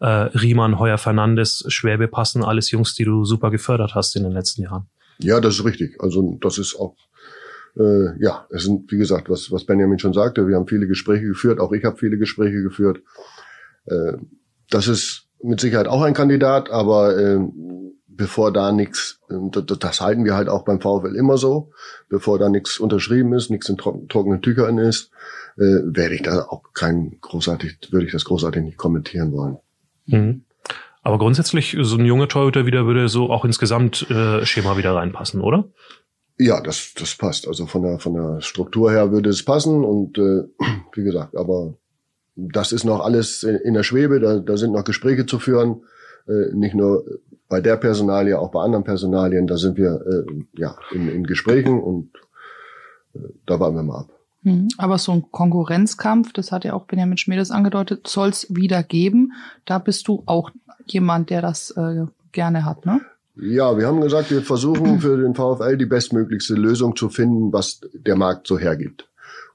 äh, 0.00 0.06
Riemann, 0.06 0.80
Heuer 0.80 0.98
Fernandes, 0.98 1.64
Schwäbe 1.68 2.08
passen, 2.08 2.42
alles 2.42 2.72
Jungs, 2.72 2.96
die 2.96 3.04
du 3.04 3.24
super 3.24 3.52
gefördert 3.52 3.94
hast 3.94 3.99
hast 4.00 4.16
in 4.16 4.24
den 4.24 4.32
letzten 4.32 4.62
Jahren. 4.62 4.88
Ja, 5.18 5.40
das 5.40 5.58
ist 5.58 5.64
richtig. 5.64 6.00
Also 6.00 6.38
das 6.40 6.58
ist 6.58 6.74
auch, 6.74 6.96
äh, 7.78 8.18
ja, 8.22 8.46
es 8.50 8.64
sind, 8.64 8.90
wie 8.90 8.98
gesagt, 8.98 9.28
was, 9.28 9.52
was 9.52 9.66
Benjamin 9.66 9.98
schon 9.98 10.14
sagte, 10.14 10.48
wir 10.48 10.56
haben 10.56 10.66
viele 10.66 10.86
Gespräche 10.86 11.26
geführt, 11.26 11.60
auch 11.60 11.72
ich 11.72 11.84
habe 11.84 11.98
viele 11.98 12.18
Gespräche 12.18 12.62
geführt. 12.62 13.02
Äh, 13.84 14.14
das 14.70 14.88
ist 14.88 15.26
mit 15.42 15.60
Sicherheit 15.60 15.88
auch 15.88 16.02
ein 16.02 16.14
Kandidat, 16.14 16.70
aber 16.70 17.16
äh, 17.18 17.38
bevor 18.06 18.52
da 18.52 18.72
nichts, 18.72 19.20
äh, 19.28 19.34
das, 19.50 19.78
das 19.78 20.00
halten 20.00 20.24
wir 20.24 20.34
halt 20.34 20.48
auch 20.48 20.64
beim 20.64 20.80
VfL 20.80 21.14
immer 21.16 21.36
so, 21.36 21.72
bevor 22.08 22.38
da 22.38 22.48
nichts 22.48 22.78
unterschrieben 22.78 23.32
ist, 23.34 23.50
nichts 23.50 23.68
in 23.68 23.76
trockenen 23.76 24.42
Tüchern 24.42 24.78
ist, 24.78 25.10
äh, 25.56 25.82
werde 25.84 26.14
ich 26.14 26.22
da 26.22 26.46
auch 26.48 26.62
kein 26.72 27.18
großartig, 27.20 27.78
würde 27.90 28.06
ich 28.06 28.12
das 28.12 28.24
großartig 28.24 28.62
nicht 28.62 28.78
kommentieren 28.78 29.32
wollen. 29.32 29.58
Mhm. 30.06 30.44
Aber 31.02 31.18
grundsätzlich, 31.18 31.76
so 31.80 31.96
ein 31.96 32.04
junger 32.04 32.28
Torhüter 32.28 32.66
wieder 32.66 32.86
würde 32.86 33.08
so 33.08 33.30
auch 33.30 33.44
ins 33.44 33.58
Gesamtschema 33.58 34.76
wieder 34.76 34.94
reinpassen, 34.94 35.40
oder? 35.40 35.68
Ja, 36.38 36.60
das, 36.60 36.94
das 36.94 37.14
passt. 37.16 37.46
Also 37.46 37.66
von 37.66 37.82
der, 37.82 37.98
von 37.98 38.14
der 38.14 38.40
Struktur 38.40 38.90
her 38.90 39.12
würde 39.12 39.30
es 39.30 39.44
passen 39.44 39.84
und 39.84 40.18
äh, 40.18 40.44
wie 40.94 41.04
gesagt, 41.04 41.36
aber 41.36 41.74
das 42.36 42.72
ist 42.72 42.84
noch 42.84 43.00
alles 43.00 43.42
in 43.42 43.74
der 43.74 43.82
Schwebe, 43.82 44.20
da, 44.20 44.38
da 44.38 44.56
sind 44.56 44.72
noch 44.72 44.84
Gespräche 44.84 45.26
zu 45.26 45.38
führen, 45.38 45.82
äh, 46.26 46.54
nicht 46.54 46.74
nur 46.74 47.04
bei 47.48 47.60
der 47.60 47.76
Personalie, 47.76 48.38
auch 48.38 48.50
bei 48.50 48.62
anderen 48.62 48.84
Personalien, 48.84 49.46
da 49.46 49.56
sind 49.56 49.76
wir 49.76 50.00
äh, 50.06 50.32
ja 50.56 50.76
in, 50.92 51.08
in 51.08 51.24
Gesprächen 51.24 51.80
und 51.80 52.10
äh, 53.14 53.18
da 53.46 53.58
warten 53.60 53.76
wir 53.76 53.82
mal 53.82 54.00
ab. 54.00 54.19
Hm, 54.42 54.68
aber 54.78 54.98
so 54.98 55.12
ein 55.12 55.30
Konkurrenzkampf, 55.30 56.32
das 56.32 56.50
hat 56.50 56.64
ja 56.64 56.72
auch 56.72 56.86
Benjamin 56.86 57.18
Schmiedes 57.18 57.50
angedeutet, 57.50 58.06
soll 58.06 58.30
es 58.30 58.46
wieder 58.48 58.82
geben. 58.82 59.32
Da 59.66 59.78
bist 59.78 60.08
du 60.08 60.22
auch 60.26 60.50
jemand, 60.86 61.30
der 61.30 61.42
das 61.42 61.70
äh, 61.72 62.06
gerne 62.32 62.64
hat, 62.64 62.86
ne? 62.86 63.00
Ja, 63.36 63.78
wir 63.78 63.86
haben 63.86 64.00
gesagt, 64.00 64.30
wir 64.30 64.42
versuchen 64.42 65.00
für 65.00 65.16
den 65.16 65.34
VfL 65.34 65.76
die 65.76 65.86
bestmöglichste 65.86 66.54
Lösung 66.54 66.96
zu 66.96 67.08
finden, 67.08 67.52
was 67.52 67.80
der 67.92 68.16
Markt 68.16 68.46
so 68.46 68.58
hergibt. 68.58 69.08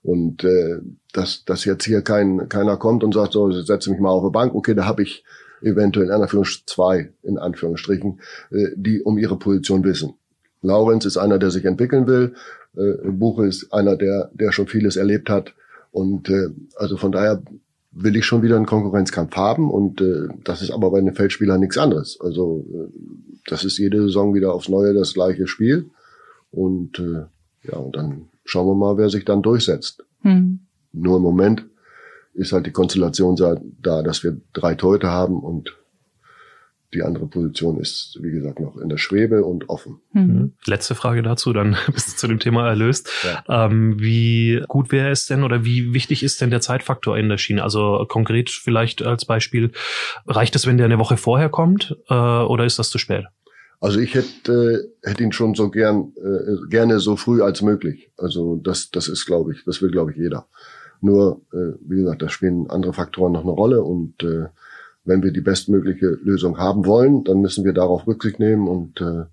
Und 0.04 0.44
äh, 0.44 0.80
dass, 1.14 1.46
dass 1.46 1.66
jetzt 1.66 1.84
hier 1.84 2.02
kein, 2.02 2.48
keiner 2.48 2.78
kommt 2.78 3.04
und 3.04 3.14
sagt, 3.14 3.34
so, 3.34 3.52
setze 3.52 3.90
mich 3.90 4.00
mal 4.00 4.10
auf 4.10 4.22
eine 4.22 4.32
Bank, 4.32 4.54
okay, 4.54 4.76
da 4.76 4.86
habe 4.86 5.02
ich 5.02 5.24
eventuell 5.62 6.08
in 6.08 6.12
Anführungsstrichen 6.12 6.68
zwei, 6.68 7.14
in 7.24 7.40
Anführungsstrichen, 7.40 8.20
äh, 8.52 8.68
die 8.76 9.02
um 9.02 9.18
ihre 9.18 9.38
Position 9.38 9.84
wissen. 9.84 10.14
Laurenz 10.62 11.06
ist 11.06 11.18
einer, 11.18 11.40
der 11.40 11.52
sich 11.52 11.66
entwickeln 11.66 12.08
will. 12.08 12.36
Äh, 12.78 13.10
Buche 13.12 13.46
ist 13.46 13.72
einer, 13.74 13.96
der, 13.96 14.30
der 14.34 14.52
schon 14.52 14.68
vieles 14.68 14.96
erlebt 14.96 15.30
hat. 15.30 15.54
Und 15.92 16.30
äh, 16.30 16.50
also 16.76 16.98
von 16.98 17.12
daher 17.12 17.42
will 17.96 18.18
ich 18.18 18.26
schon 18.26 18.44
wieder 18.44 18.58
einen 18.58 18.66
Konkurrenzkampf 18.66 19.36
haben 19.36 19.72
und 19.72 20.02
äh, 20.02 20.28
das 20.44 20.62
ist 20.62 20.72
aber 20.72 20.92
bei 20.92 21.00
den 21.00 21.16
Feldspielern 21.16 21.62
nichts 21.62 21.78
anderes. 21.78 22.20
Also 22.20 22.66
äh, 22.74 22.92
das 23.48 23.64
ist 23.64 23.78
jede 23.78 24.02
Saison 24.02 24.34
wieder 24.34 24.54
aufs 24.54 24.70
Neue 24.70 24.94
das 24.94 25.14
gleiche 25.14 25.48
Spiel 25.48 25.90
und 26.52 27.00
äh, 27.00 27.24
ja 27.64 27.78
und 27.78 27.96
dann 27.96 28.28
schauen 28.44 28.68
wir 28.68 28.76
mal, 28.76 28.98
wer 28.98 29.10
sich 29.10 29.24
dann 29.24 29.42
durchsetzt. 29.42 30.04
Hm. 30.22 30.60
Nur 30.92 31.18
im 31.18 31.24
Moment 31.24 31.66
ist 32.34 32.52
halt 32.52 32.66
die 32.66 32.72
Konstellation 32.72 33.38
da, 33.82 34.02
dass 34.02 34.24
wir 34.24 34.38
drei 34.52 34.76
Teute 34.76 35.10
haben 35.10 35.40
und 35.40 35.76
die 36.96 37.04
andere 37.04 37.28
Position 37.28 37.80
ist, 37.80 38.18
wie 38.22 38.32
gesagt, 38.32 38.60
noch 38.60 38.78
in 38.78 38.90
der 38.90 38.98
Schwebe 38.98 39.44
und 39.44 39.70
offen. 39.70 40.00
Mhm. 40.14 40.22
mhm. 40.22 40.54
Letzte 40.66 40.96
Frage 40.96 41.22
dazu, 41.22 41.54
dann 41.54 41.76
bist 41.94 42.14
du 42.14 42.16
zu 42.18 42.28
dem 42.28 42.40
Thema 42.40 42.68
erlöst. 42.68 43.10
Ja. 43.24 43.66
Ähm, 43.66 44.00
wie 44.00 44.64
gut 44.68 44.92
wäre 44.92 45.10
es 45.10 45.26
denn 45.26 45.44
oder 45.44 45.66
wie 45.66 45.94
wichtig 45.94 46.24
ist 46.24 46.42
denn 46.42 46.50
der 46.50 46.62
Zeitfaktor 46.62 47.18
in 47.18 47.30
der 47.30 47.38
Schiene? 47.38 47.64
Also 47.64 48.06
konkret 48.08 48.50
vielleicht 48.50 49.04
als 49.04 49.26
Beispiel, 49.26 49.72
reicht 50.26 50.56
es, 50.56 50.66
wenn 50.66 50.78
der 50.78 50.86
eine 50.86 51.00
Woche 51.00 51.18
vorher 51.18 51.50
kommt 51.50 51.96
äh, 52.10 52.14
oder 52.14 52.66
ist 52.66 52.80
das 52.80 52.90
zu 52.90 52.98
spät? 52.98 53.26
Also 53.80 54.00
ich 54.00 54.16
hätte, 54.16 54.88
äh, 55.04 55.10
hätte 55.10 55.24
ihn 55.24 55.32
schon 55.32 55.54
so 55.54 55.70
gern, 55.70 56.14
äh, 56.18 56.68
gerne 56.70 57.00
so 57.00 57.16
früh 57.16 57.42
als 57.42 57.62
möglich. 57.62 58.12
Also 58.18 58.56
das, 58.56 58.90
das 58.90 59.08
ist, 59.08 59.26
glaube 59.26 59.54
ich, 59.54 59.64
das 59.66 59.82
will, 59.82 59.92
glaube 59.92 60.12
ich, 60.12 60.18
jeder. 60.18 60.48
Nur, 61.02 61.42
äh, 61.54 61.78
wie 61.82 61.98
gesagt, 61.98 62.22
da 62.22 62.30
spielen 62.30 62.70
andere 62.70 62.94
Faktoren 62.94 63.34
noch 63.34 63.44
eine 63.44 63.52
Rolle 63.52 63.84
und 63.84 64.24
äh, 64.24 64.46
wenn 65.06 65.24
wir 65.24 65.32
die 65.32 65.42
bestmögliche 65.42 66.18
Lösung 66.24 66.58
haben 66.58 66.86
wollen, 66.86 67.24
dann 67.24 67.42
müssen 67.42 67.64
wir 67.64 67.74
darauf 67.74 68.08
Rücksicht 68.08 68.40
nehmen 68.40 68.68
und 68.68 69.00
äh, 69.02 69.26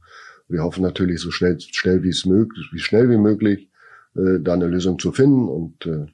wir 0.49 0.63
hoffen 0.63 0.83
natürlich 0.83 1.21
so 1.21 1.31
schnell, 1.31 1.59
schnell 1.61 2.03
wie 2.03 2.11
es 2.11 2.27
möglich, 2.27 2.69
wie 2.73 2.79
schnell 2.79 3.09
wie 3.11 3.17
möglich, 3.17 3.69
äh, 4.15 4.39
da 4.41 4.53
eine 4.53 4.67
Lösung 4.67 4.99
zu 4.99 5.13
finden 5.13 5.49
und 5.49 5.87
äh, 5.87 6.07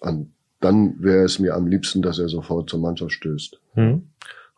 an, 0.00 0.32
dann 0.60 1.02
wäre 1.02 1.24
es 1.24 1.38
mir 1.38 1.54
am 1.54 1.66
liebsten, 1.66 2.02
dass 2.02 2.18
er 2.18 2.28
sofort 2.28 2.68
zur 2.68 2.80
Mannschaft 2.80 3.12
stößt. 3.12 3.58
Hm. 3.74 4.02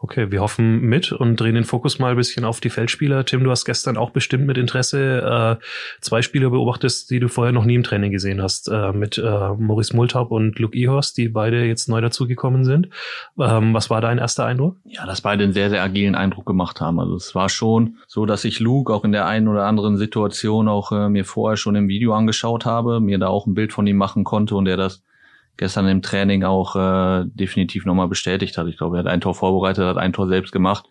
Okay, 0.03 0.31
wir 0.31 0.41
hoffen 0.41 0.81
mit 0.81 1.13
und 1.13 1.39
drehen 1.39 1.55
den 1.55 1.65
Fokus 1.65 1.99
mal 1.99 2.13
ein 2.13 2.17
bisschen 2.17 2.47
auf 2.47 2.61
die 2.61 2.71
Feldspieler. 2.71 3.27
Tim, 3.27 3.45
du 3.45 3.51
hast 3.51 3.67
gestern 3.67 3.99
auch 3.99 4.09
bestimmt 4.09 4.47
mit 4.47 4.57
Interesse 4.57 5.59
äh, 5.61 5.65
zwei 6.01 6.23
Spieler 6.23 6.49
beobachtet, 6.49 7.11
die 7.11 7.21
du 7.21 7.29
vorher 7.29 7.53
noch 7.53 7.67
nie 7.67 7.75
im 7.75 7.83
Training 7.83 8.11
gesehen 8.11 8.41
hast, 8.41 8.69
äh, 8.69 8.93
mit 8.93 9.19
äh, 9.19 9.23
Maurice 9.59 9.95
Multaup 9.95 10.31
und 10.31 10.59
Luke 10.59 10.75
Ihorst, 10.75 11.19
die 11.19 11.29
beide 11.29 11.67
jetzt 11.67 11.87
neu 11.91 12.01
dazugekommen 12.01 12.65
sind. 12.65 12.89
Ähm, 13.39 13.75
was 13.75 13.91
war 13.91 14.01
dein 14.01 14.17
erster 14.17 14.47
Eindruck? 14.47 14.77
Ja, 14.85 15.05
dass 15.05 15.21
beide 15.21 15.45
einen 15.45 15.53
sehr, 15.53 15.69
sehr 15.69 15.83
agilen 15.83 16.15
Eindruck 16.15 16.47
gemacht 16.47 16.81
haben. 16.81 16.99
Also 16.99 17.17
es 17.17 17.35
war 17.35 17.51
schon 17.51 17.99
so, 18.07 18.25
dass 18.25 18.47
ich 18.47 18.59
Luke 18.59 18.95
auch 18.95 19.05
in 19.05 19.13
der 19.13 19.27
einen 19.27 19.49
oder 19.49 19.67
anderen 19.67 19.99
Situation 19.99 20.69
auch 20.69 20.93
äh, 20.93 21.11
mir 21.11 21.27
vorher 21.27 21.59
schon 21.59 21.75
im 21.75 21.89
Video 21.89 22.15
angeschaut 22.15 22.65
habe, 22.65 23.01
mir 23.01 23.19
da 23.19 23.29
auch 23.29 23.47
ein 23.47 23.53
Bild 23.53 23.75
von 23.75 23.87
ihm 23.87 23.99
machen 23.99 24.25
konnte 24.25 24.55
und 24.55 24.67
er 24.67 24.79
das 24.79 25.03
gestern 25.61 25.87
im 25.89 26.01
Training 26.01 26.43
auch 26.43 26.75
äh, 26.75 27.27
definitiv 27.27 27.85
nochmal 27.85 28.09
bestätigt 28.09 28.57
hat. 28.57 28.67
Ich 28.67 28.79
glaube, 28.79 28.97
er 28.97 29.01
hat 29.01 29.07
ein 29.07 29.21
Tor 29.21 29.35
vorbereitet, 29.35 29.85
hat 29.85 29.99
ein 29.99 30.15
Tor 30.15 30.27
selbst 30.27 30.53
gemacht. 30.53 30.87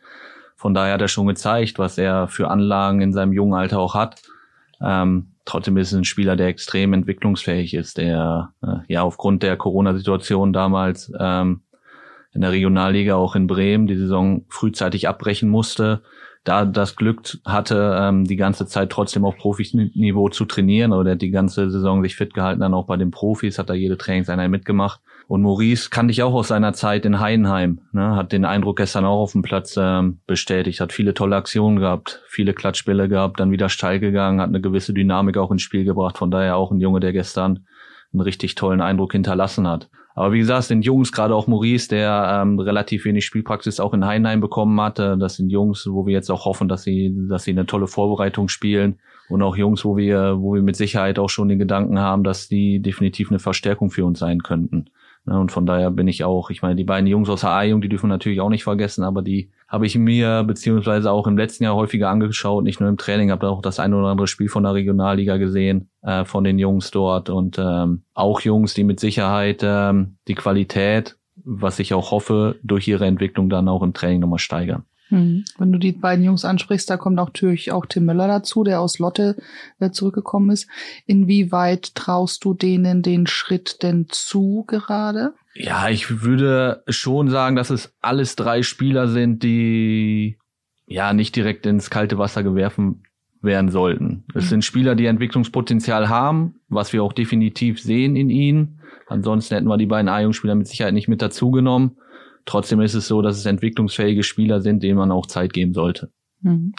Von 0.55 0.75
daher 0.75 0.93
hat 0.93 1.01
er 1.01 1.08
schon 1.08 1.25
gezeigt, 1.25 1.79
was 1.79 1.97
er 1.97 2.27
für 2.27 2.51
Anlagen 2.51 3.01
in 3.01 3.12
seinem 3.12 3.34
jungen 3.34 3.55
Alter 3.55 3.79
auch 3.79 3.95
hat. 3.95 4.21
Ähm, 4.79 5.32
trotzdem 5.43 5.75
ist 5.77 5.91
es 5.91 5.97
ein 5.97 6.03
Spieler, 6.03 6.36
der 6.36 6.49
extrem 6.49 6.93
entwicklungsfähig 6.93 7.73
ist, 7.73 7.97
der 7.97 8.53
äh, 8.62 8.75
ja 8.88 9.01
aufgrund 9.01 9.41
der 9.41 9.58
Corona-Situation 9.58 10.53
damals 10.53 11.12
ähm, 11.19 11.62
in 12.32 12.41
der 12.41 12.51
Regionalliga 12.51 13.15
auch 13.15 13.36
in 13.36 13.47
Bremen 13.47 13.88
die 13.88 13.97
Saison 13.97 14.45
frühzeitig 14.49 15.08
abbrechen 15.08 15.49
musste, 15.49 16.03
da 16.43 16.65
das 16.65 16.95
Glück 16.95 17.38
hatte, 17.45 17.97
ähm, 17.99 18.25
die 18.25 18.36
ganze 18.36 18.65
Zeit 18.65 18.89
trotzdem 18.89 19.25
auf 19.25 19.38
Profiniveau 19.38 20.30
zu 20.30 20.45
trainieren 20.45 20.93
oder 20.93 21.15
die 21.15 21.32
ganze 21.32 21.69
Saison 21.69 22.02
sich 22.02 22.15
fit 22.15 22.34
gehalten, 22.34 22.62
dann 22.62 22.73
auch 22.73 22.86
bei 22.86 22.97
den 22.97 23.12
Profis, 23.12 23.60
hat 23.60 23.69
da 23.69 23.73
jede 23.73 23.97
Trainingseinheit 23.97 24.49
mitgemacht. 24.49 25.02
Und 25.28 25.43
Maurice 25.43 25.89
kannte 25.91 26.12
ich 26.12 26.23
auch 26.23 26.34
aus 26.34 26.47
seiner 26.47 26.73
Zeit 26.73 27.06
in 27.06 27.19
Heidenheim, 27.19 27.82
ne, 27.91 28.15
hat 28.15 28.32
den 28.32 28.45
Eindruck 28.45 28.78
gestern 28.78 29.06
auch 29.06 29.19
auf 29.19 29.34
dem 29.34 29.43
Platz 29.43 29.75
ähm, 29.78 30.21
bestätigt, 30.25 30.80
hat 30.80 30.91
viele 30.91 31.13
tolle 31.13 31.36
Aktionen 31.36 31.78
gehabt, 31.78 32.23
viele 32.28 32.54
Klatschbälle 32.54 33.08
gehabt, 33.10 33.39
dann 33.39 33.52
wieder 33.52 33.69
steil 33.69 33.99
gegangen, 33.99 34.41
hat 34.41 34.49
eine 34.49 34.62
gewisse 34.62 34.93
Dynamik 34.93 35.38
auch 35.38 35.52
ins 35.52 35.62
Spiel 35.62 35.84
gebracht, 35.84 36.17
von 36.17 36.32
daher 36.32 36.56
auch 36.56 36.71
ein 36.71 36.80
Junge, 36.80 36.99
der 36.99 37.13
gestern 37.13 37.67
einen 38.12 38.21
richtig 38.21 38.56
tollen 38.56 38.82
Eindruck 38.82 39.12
hinterlassen 39.12 39.67
hat. 39.67 39.89
Aber 40.15 40.34
wie 40.34 40.39
gesagt, 40.39 40.63
sind 40.63 40.84
Jungs, 40.84 41.12
gerade 41.12 41.36
auch 41.36 41.48
Maurice, 41.48 41.88
der 41.88 42.41
ähm, 42.41 42.60
relativ 42.60 43.06
wenig 43.06 43.26
Spielpraxis 43.26 43.80
auch 43.80 43.93
in 43.93 44.06
Heidenheim 44.06 44.41
bekommen 44.41 44.80
hatte. 44.82 45.17
Das 45.17 45.36
sind 45.36 45.50
Jungs, 45.50 45.88
wo 45.89 46.06
wir 46.06 46.13
jetzt 46.13 46.30
auch 46.30 46.45
hoffen, 46.45 46.67
dass 46.67 46.84
sie, 46.84 47.15
dass 47.30 47.43
sie 47.43 47.52
eine 47.52 47.65
tolle 47.65 47.88
Vorbereitung 47.88 48.50
spielen. 48.50 49.00
Und 49.30 49.43
auch 49.43 49.56
Jungs, 49.56 49.86
wo 49.86 49.95
wir, 49.95 50.41
wo 50.41 50.56
wir 50.56 50.63
mit 50.63 50.76
Sicherheit 50.76 51.19
auch 51.19 51.30
schon 51.30 51.48
den 51.48 51.60
Gedanken 51.60 52.00
haben, 52.00 52.24
dass 52.24 52.48
die 52.48 52.82
definitiv 52.82 53.30
eine 53.30 53.39
Verstärkung 53.39 53.91
für 53.91 54.04
uns 54.04 54.19
sein 54.19 54.41
könnten. 54.41 54.89
Ne, 55.26 55.39
und 55.39 55.52
von 55.52 55.65
daher 55.65 55.91
bin 55.91 56.08
ich 56.08 56.24
auch, 56.24 56.50
ich 56.50 56.62
meine, 56.62 56.76
die 56.76 56.84
beiden 56.84 57.08
Jungs 57.08 57.30
aus 57.30 57.41
der 57.41 57.52
A-Jung, 57.52 57.82
die 57.82 57.89
dürfen 57.89 58.10
natürlich 58.10 58.41
auch 58.41 58.50
nicht 58.50 58.63
vergessen, 58.63 59.04
aber 59.04 59.22
die 59.22 59.52
habe 59.69 59.86
ich 59.86 59.95
mir 59.95 60.43
beziehungsweise 60.43 61.12
auch 61.12 61.27
im 61.27 61.38
letzten 61.38 61.63
Jahr 61.63 61.75
häufiger 61.75 62.10
angeschaut, 62.10 62.63
nicht 62.63 62.79
nur 62.79 62.89
im 62.89 62.97
Training, 62.97 63.29
habe 63.29 63.47
auch 63.47 63.62
das 63.62 63.79
ein 63.79 63.93
oder 63.93 64.08
andere 64.08 64.27
Spiel 64.27 64.49
von 64.49 64.63
der 64.63 64.73
Regionalliga 64.73 65.38
gesehen, 65.38 65.89
äh, 66.01 66.25
von 66.25 66.43
den 66.43 66.58
Jungs 66.58 66.89
dort 66.89 67.29
und 67.29 67.58
ähm, 67.60 68.01
auch 68.15 68.41
Jungs, 68.41 68.73
die 68.73 68.84
mit 68.84 68.99
Sicherheit 68.99 69.62
ähm, 69.63 70.17
die 70.27 70.36
Qualität, 70.36 71.17
was 71.36 71.77
ich 71.79 71.93
auch 71.93 72.10
hoffe, 72.10 72.55
durch 72.63 72.88
ihre 72.88 73.05
Entwicklung 73.05 73.49
dann 73.49 73.69
auch 73.69 73.84
im 73.84 73.93
Training 73.93 74.21
nochmal 74.21 74.39
steigern. 74.39 74.84
Hm. 75.10 75.45
Wenn 75.58 75.71
du 75.71 75.79
die 75.79 75.91
beiden 75.91 76.23
Jungs 76.23 76.45
ansprichst, 76.45 76.89
da 76.89 76.97
kommt 76.97 77.15
natürlich 77.15 77.71
auch 77.71 77.86
Tim 77.86 78.05
Möller 78.05 78.27
dazu, 78.27 78.63
der 78.63 78.79
aus 78.79 78.99
Lotte 78.99 79.38
äh, 79.79 79.91
zurückgekommen 79.91 80.51
ist. 80.51 80.67
Inwieweit 81.05 81.95
traust 81.95 82.43
du 82.43 82.53
denen 82.53 83.01
den 83.01 83.25
Schritt 83.27 83.82
denn 83.82 84.05
zu 84.10 84.65
gerade? 84.67 85.34
Ja, 85.62 85.89
ich 85.89 86.22
würde 86.22 86.84
schon 86.88 87.30
sagen, 87.30 87.58
dass 87.58 87.69
es 87.69 87.93
alles 88.02 88.38
drei 88.38 88.63
Spieler 88.63 89.10
sind, 89.10 89.43
die 89.43 90.38
ja 90.88 91.13
nicht 91.13 91.36
direkt 91.36 91.65
ins 91.65 91.89
kalte 91.89 92.17
Wasser 92.17 92.43
gewerfen 92.43 93.04
werden 93.41 93.69
sollten. 93.69 94.24
Es 94.34 94.45
mhm. 94.45 94.50
sind 94.50 94.65
Spieler, 94.65 94.95
die 94.95 95.06
Entwicklungspotenzial 95.06 96.08
haben, 96.08 96.56
was 96.69 96.93
wir 96.93 97.04
auch 97.04 97.12
definitiv 97.12 97.82
sehen 97.82 98.15
in 98.15 98.30
ihnen. 98.30 98.80
Ansonsten 99.08 99.56
hätten 99.56 99.67
wir 99.67 99.78
die 99.78 99.86
beiden 99.86 100.08
A-Jugendspieler 100.08 100.56
mit 100.56 100.67
Sicherheit 100.67 100.93
nicht 100.93 101.10
mit 101.10 101.22
dazugenommen. 101.22 101.98
Trotzdem 102.45 102.80
ist 102.80 102.93
es 102.93 103.08
so, 103.08 103.22
dass 103.22 103.38
es 103.38 103.45
entwicklungsfähige 103.45 104.24
Spieler 104.24 104.62
sind, 104.62 104.82
denen 104.82 104.98
man 104.98 105.12
auch 105.12 105.26
Zeit 105.26 105.52
geben 105.52 105.74
sollte. 105.74 106.10
Mhm. 106.41 106.74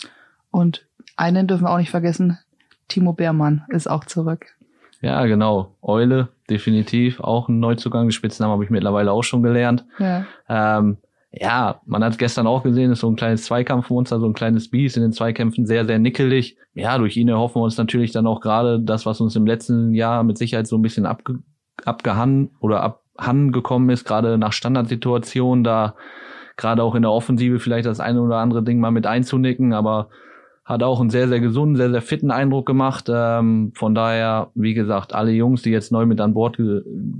Und 0.50 0.86
einen 1.16 1.46
dürfen 1.46 1.64
wir 1.64 1.70
auch 1.70 1.78
nicht 1.78 1.90
vergessen, 1.90 2.38
Timo 2.88 3.12
Beermann 3.12 3.64
ist 3.68 3.90
auch 3.90 4.06
zurück. 4.06 4.46
Ja, 5.00 5.24
genau. 5.26 5.76
Eule, 5.80 6.28
definitiv 6.48 7.20
auch 7.20 7.48
ein 7.48 7.58
Neuzugang. 7.58 8.08
Die 8.08 8.14
Spitznamen 8.14 8.52
habe 8.52 8.64
ich 8.64 8.70
mittlerweile 8.70 9.12
auch 9.12 9.22
schon 9.22 9.42
gelernt. 9.42 9.86
Ja. 9.98 10.26
Ähm, 10.48 10.98
ja, 11.32 11.80
man 11.86 12.02
hat 12.02 12.18
gestern 12.18 12.46
auch 12.46 12.64
gesehen, 12.64 12.90
ist 12.90 13.00
so 13.00 13.08
ein 13.08 13.16
kleines 13.16 13.44
Zweikampfmonster, 13.44 14.18
so 14.18 14.26
ein 14.26 14.34
kleines 14.34 14.68
Biest 14.68 14.96
in 14.96 15.02
den 15.02 15.12
Zweikämpfen, 15.12 15.64
sehr, 15.64 15.86
sehr 15.86 15.98
nickelig. 15.98 16.56
Ja, 16.74 16.98
durch 16.98 17.16
ihn 17.16 17.28
erhoffen 17.28 17.60
wir 17.60 17.64
uns 17.64 17.78
natürlich 17.78 18.10
dann 18.10 18.26
auch 18.26 18.40
gerade 18.40 18.80
das, 18.80 19.06
was 19.06 19.20
uns 19.20 19.36
im 19.36 19.46
letzten 19.46 19.94
Jahr 19.94 20.24
mit 20.24 20.38
Sicherheit 20.38 20.66
so 20.66 20.76
ein 20.76 20.82
bisschen 20.82 21.06
abge 21.06 21.38
abgehangen 21.84 22.50
oder 22.60 22.82
ab 22.82 23.04
Han 23.16 23.52
gekommen 23.52 23.90
ist, 23.90 24.04
gerade 24.04 24.38
nach 24.38 24.52
Standardsituationen, 24.52 25.62
da 25.62 25.94
gerade 26.56 26.82
auch 26.82 26.94
in 26.94 27.02
der 27.02 27.12
Offensive 27.12 27.58
vielleicht 27.58 27.86
das 27.86 28.00
eine 28.00 28.20
oder 28.20 28.36
andere 28.36 28.62
Ding 28.62 28.80
mal 28.80 28.90
mit 28.90 29.06
einzunicken, 29.06 29.72
aber 29.72 30.08
hat 30.70 30.84
auch 30.84 31.00
einen 31.00 31.10
sehr, 31.10 31.28
sehr 31.28 31.40
gesunden, 31.40 31.76
sehr, 31.76 31.90
sehr 31.90 32.00
fitten 32.00 32.30
Eindruck 32.30 32.64
gemacht. 32.64 33.06
Ähm, 33.12 33.72
von 33.74 33.92
daher, 33.94 34.50
wie 34.54 34.72
gesagt, 34.72 35.12
alle 35.12 35.32
Jungs, 35.32 35.62
die 35.62 35.70
jetzt 35.70 35.90
neu 35.90 36.06
mit 36.06 36.20
an 36.20 36.32
Bord 36.32 36.58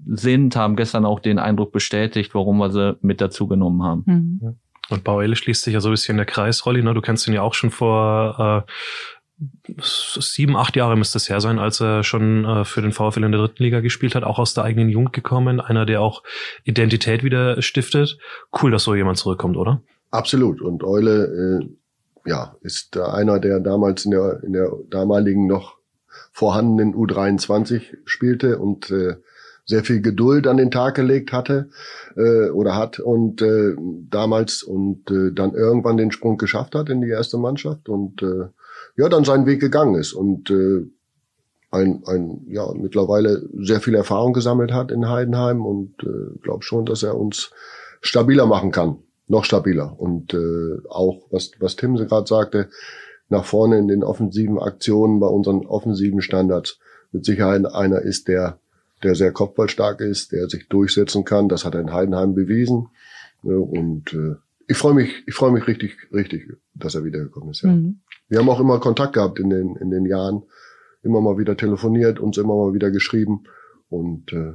sind, 0.07 0.55
haben 0.55 0.77
gestern 0.77 1.05
auch 1.05 1.19
den 1.19 1.41
Eindruck 1.41 1.73
bestätigt, 1.73 2.33
warum 2.35 2.59
wir 2.59 2.71
sie 2.71 2.97
mit 3.03 3.21
dazu 3.21 3.49
genommen 3.49 3.83
haben. 3.83 4.03
Mhm. 4.07 4.55
Und 4.91 5.05
Bauele 5.05 5.35
schließt 5.35 5.65
sich 5.65 5.75
ja 5.75 5.81
so 5.81 5.89
ein 5.89 5.93
bisschen 5.93 6.17
der 6.17 6.27
Kreis, 6.27 6.65
Rolli. 6.65 6.83
Ne? 6.83 6.95
Du 6.95 7.01
kennst 7.01 7.27
ihn 7.27 7.35
ja 7.35 7.43
auch 7.43 7.55
schon 7.55 7.71
vor 7.71 8.67
äh, 8.67 9.81
sieben, 9.81 10.57
acht 10.57 10.77
Jahre 10.77 10.97
müsste 10.97 11.19
es 11.19 11.29
her 11.29 11.41
sein, 11.41 11.59
als 11.59 11.81
er 11.81 12.05
schon 12.05 12.45
äh, 12.45 12.65
für 12.65 12.83
den 12.83 12.93
VfL 12.93 13.25
in 13.25 13.33
der 13.33 13.41
dritten 13.41 13.65
Liga 13.65 13.81
gespielt 13.81 14.15
hat, 14.15 14.23
auch 14.23 14.39
aus 14.39 14.55
der 14.55 14.63
eigenen 14.63 14.91
Jugend 14.91 15.13
gekommen, 15.13 15.61
einer, 15.61 15.87
der 15.87 16.03
auch 16.03 16.23
Identität 16.65 17.25
wieder 17.25 17.61
stiftet. 17.63 18.19
Cool, 18.63 18.71
dass 18.71 18.85
so 18.85 18.95
jemand 18.95 19.19
zurückkommt, 19.19 19.57
oder? 19.57 19.83
Absolut. 20.13 20.61
Und 20.61 20.85
Eule, 20.85 21.25
äh, 21.63 21.80
ja, 22.31 22.55
ist 22.61 22.97
einer, 22.97 23.41
der 23.41 23.59
damals 23.59 24.05
in 24.05 24.13
der, 24.13 24.41
in 24.45 24.53
der 24.53 24.71
damaligen 24.89 25.49
noch 25.49 25.79
vorhandenen 26.31 26.95
U23 26.95 27.83
spielte 28.05 28.59
und 28.59 28.89
äh, 28.93 29.17
sehr 29.67 29.83
viel 29.83 30.01
Geduld 30.01 30.47
an 30.47 30.57
den 30.57 30.71
Tag 30.71 30.95
gelegt 30.95 31.33
hatte 31.33 31.71
äh, 32.17 32.51
oder 32.51 32.77
hat 32.77 33.01
und 33.01 33.43
äh, 33.43 33.75
damals 34.09 34.63
und 34.63 35.11
äh, 35.11 35.33
dann 35.33 35.55
irgendwann 35.55 35.97
den 35.97 36.13
Sprung 36.13 36.39
geschafft 36.39 36.77
hat 36.77 36.89
in 36.89 37.01
die 37.01 37.09
erste 37.09 37.37
Mannschaft 37.37 37.89
und 37.89 38.23
äh, 38.23 38.47
ja 38.97 39.09
dann 39.09 39.25
seinen 39.25 39.47
Weg 39.47 39.61
gegangen 39.61 39.97
ist 39.97 40.13
und 40.13 40.51
äh, 40.51 40.87
ein, 41.73 42.05
ein 42.07 42.47
ja 42.47 42.73
mittlerweile 42.75 43.49
sehr 43.59 43.81
viel 43.81 43.97
Erfahrung 43.97 44.33
gesammelt 44.33 44.73
hat 44.73 44.93
in 44.93 45.09
Heidenheim 45.09 45.67
und 45.67 45.95
äh, 46.05 46.39
glaube 46.43 46.63
schon, 46.63 46.87
dass 46.87 47.03
er 47.03 47.17
uns 47.17 47.51
stabiler 48.01 48.47
machen 48.47 48.71
kann, 48.71 48.99
noch 49.31 49.45
stabiler 49.45 49.99
und 49.99 50.35
äh, 50.35 50.79
auch 50.89 51.27
was 51.31 51.53
was 51.61 51.77
Tim 51.77 51.97
gerade 51.97 52.27
sagte, 52.27 52.69
nach 53.29 53.45
vorne 53.45 53.79
in 53.79 53.89
den 53.89 54.03
offensiven 54.03 54.59
Aktionen 54.59 55.21
bei 55.21 55.29
unseren 55.29 55.65
offensiven 55.67 56.21
Standards 56.21 56.79
mit 57.13 57.25
Sicherheit 57.25 57.65
einer 57.67 58.03
ist, 58.03 58.29
der 58.29 58.59
der 59.03 59.15
sehr 59.15 59.33
kopfballstark 59.33 60.01
ist, 60.01 60.33
der 60.33 60.49
sich 60.49 60.69
durchsetzen 60.69 61.25
kann. 61.25 61.49
Das 61.49 61.65
hat 61.65 61.75
er 61.75 61.81
in 61.81 61.93
Heidenheim 61.93 62.35
bewiesen. 62.35 62.89
Und 63.43 64.13
äh, 64.13 64.37
ich 64.67 64.77
freue 64.77 64.95
mich, 64.95 65.23
ich 65.27 65.35
freue 65.35 65.53
mich 65.53 65.67
richtig, 65.67 65.97
richtig, 66.13 66.53
dass 66.75 66.95
er 66.95 67.05
wiedergekommen 67.05 67.51
ist. 67.51 67.63
Ja. 67.63 67.71
Mhm. 67.71 68.01
Wir 68.29 68.39
haben 68.39 68.49
auch 68.49 68.61
immer 68.61 68.79
Kontakt 68.79 69.15
gehabt 69.15 69.39
in 69.39 69.51
den, 69.51 69.77
in 69.77 69.91
den 69.91 70.07
Jahren, 70.07 70.43
immer 71.03 71.21
mal 71.21 71.39
wieder 71.39 71.57
telefoniert, 71.57 72.21
uns 72.21 72.37
immer 72.37 72.55
mal 72.55 72.75
wieder 72.75 72.91
geschrieben 72.91 73.45
und 73.89 74.33
äh, 74.33 74.53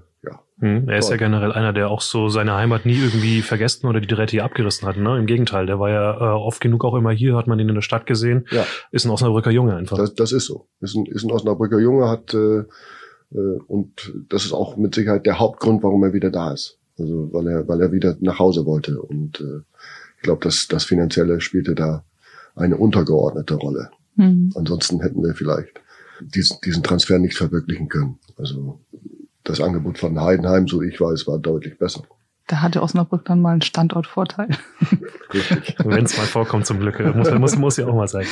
ja. 0.62 0.68
Hm, 0.68 0.90
er 0.90 1.00
ist 1.00 1.10
ja 1.10 1.18
generell 1.18 1.52
einer, 1.52 1.74
der 1.74 1.90
auch 1.90 2.02
so 2.02 2.30
seine 2.30 2.56
Heimat 2.56 2.86
nie 2.86 2.98
irgendwie 2.98 3.42
vergessen 3.42 3.88
oder 3.88 4.00
die 4.00 4.08
Drähte 4.08 4.44
abgerissen 4.44 4.88
hat. 4.88 4.98
Ne? 4.98 5.18
Im 5.18 5.26
Gegenteil, 5.26 5.66
der 5.66 5.80
war 5.80 5.90
ja 5.90 6.14
äh, 6.14 6.34
oft 6.36 6.62
genug 6.62 6.86
auch 6.86 6.96
immer 6.96 7.12
hier, 7.12 7.36
hat 7.36 7.48
man 7.48 7.60
ihn 7.60 7.70
in 7.70 7.76
der 7.76 7.82
Stadt 7.82 8.06
gesehen. 8.06 8.46
Ja. 8.52 8.66
Ist 8.92 9.06
ein 9.06 9.12
Osnabrücker 9.12 9.52
Junge 9.52 9.76
einfach. 9.76 9.98
Das, 9.98 10.14
das 10.16 10.32
ist 10.32 10.46
so. 10.46 10.68
Ist 10.80 10.96
ein, 10.96 11.06
ist 11.08 11.24
ein 11.24 11.32
Osnabrücker 11.32 11.80
Junge, 11.80 12.08
hat 12.08 12.34
äh, 12.34 12.64
äh, 13.32 13.60
und 13.68 14.14
das 14.30 14.46
ist 14.46 14.54
auch 14.54 14.78
mit 14.78 14.96
Sicherheit 14.96 15.26
der 15.26 15.40
Hauptgrund, 15.40 15.84
warum 15.84 16.04
er 16.04 16.14
wieder 16.14 16.32
da 16.32 16.54
ist. 16.54 16.78
Also 16.98 17.30
weil 17.34 17.48
er, 17.48 17.68
weil 17.68 17.82
er 17.82 17.92
wieder 17.92 18.16
nach 18.22 18.40
Hause 18.40 18.66
wollte 18.66 19.02
und 19.02 19.42
äh, 19.42 19.62
ich 20.18 20.24
glaube, 20.24 20.44
dass 20.44 20.68
das 20.68 20.86
Finanzielle 20.86 21.42
spielte 21.42 21.76
da 21.76 22.04
eine 22.56 22.78
untergeordnete 22.78 23.56
Rolle. 23.56 23.90
Mhm. 24.16 24.54
Ansonsten 24.56 25.02
hätten 25.02 25.22
wir 25.22 25.36
vielleicht 25.36 25.82
diesen, 26.22 26.58
diesen 26.64 26.84
Transfer 26.84 27.20
nicht 27.20 27.38
verwirklichen 27.38 27.90
können. 27.90 28.18
Also 28.38 28.80
das 29.46 29.62
Angebot 29.62 29.98
von 29.98 30.20
Heidenheim, 30.20 30.68
so 30.68 30.82
ich 30.82 31.00
weiß, 31.00 31.28
war 31.28 31.40
deutlich 31.40 31.78
besser. 31.78 32.04
Da 32.48 32.62
hatte 32.62 32.84
Osnabrück 32.84 33.26
dann 33.26 33.42
mal 33.42 33.54
einen 33.54 33.64
Standortvorteil. 33.64 34.50
Wenn 35.84 36.06
es 36.06 36.16
mal 36.16 36.28
vorkommt, 36.28 36.68
zum 36.68 36.80
Glück. 36.80 37.00
Muss, 37.16 37.32
muss, 37.32 37.58
muss 37.58 37.78
ja 37.78 37.88
auch 37.88 37.96
mal 37.96 38.08
sein. 38.08 38.28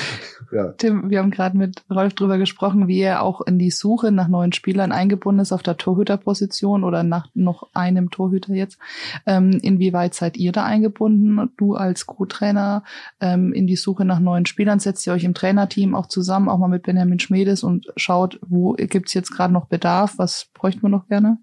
Ja. 0.52 0.72
Tim, 0.74 1.10
wir 1.10 1.18
haben 1.18 1.32
gerade 1.32 1.58
mit 1.58 1.84
Rolf 1.90 2.14
drüber 2.14 2.38
gesprochen, 2.38 2.88
wie 2.88 3.00
er 3.00 3.24
auch 3.24 3.42
in 3.42 3.58
die 3.58 3.72
Suche 3.72 4.12
nach 4.12 4.28
neuen 4.28 4.54
Spielern 4.54 4.92
eingebunden 4.92 5.42
ist 5.42 5.52
auf 5.52 5.64
der 5.64 5.78
Torhüterposition 5.78 6.84
oder 6.84 7.02
nach 7.02 7.28
noch 7.34 7.70
einem 7.74 8.12
Torhüter 8.12 8.54
jetzt. 8.54 8.78
Ähm, 9.26 9.60
inwieweit 9.64 10.14
seid 10.14 10.38
ihr 10.38 10.52
da 10.52 10.64
eingebunden? 10.64 11.50
Du 11.58 11.74
als 11.74 12.06
Co-Trainer 12.06 12.84
ähm, 13.20 13.52
in 13.52 13.66
die 13.66 13.78
Suche 13.78 14.06
nach 14.06 14.20
neuen 14.20 14.46
Spielern, 14.46 14.80
setzt 14.80 15.08
ihr 15.08 15.14
euch 15.14 15.24
im 15.24 15.34
Trainerteam 15.34 15.96
auch 15.96 16.06
zusammen, 16.06 16.50
auch 16.50 16.60
mal 16.60 16.68
mit 16.68 16.84
Benjamin 16.84 17.20
Schmedes 17.20 17.64
und 17.64 17.92
schaut, 17.96 18.40
wo 18.46 18.74
gibt's 18.74 19.16
jetzt 19.16 19.32
gerade 19.32 19.54
noch 19.54 19.66
Bedarf? 19.66 20.14
Was 20.18 20.50
bräuchten 20.54 20.84
wir 20.84 20.90
noch 20.90 21.08
gerne? 21.08 21.40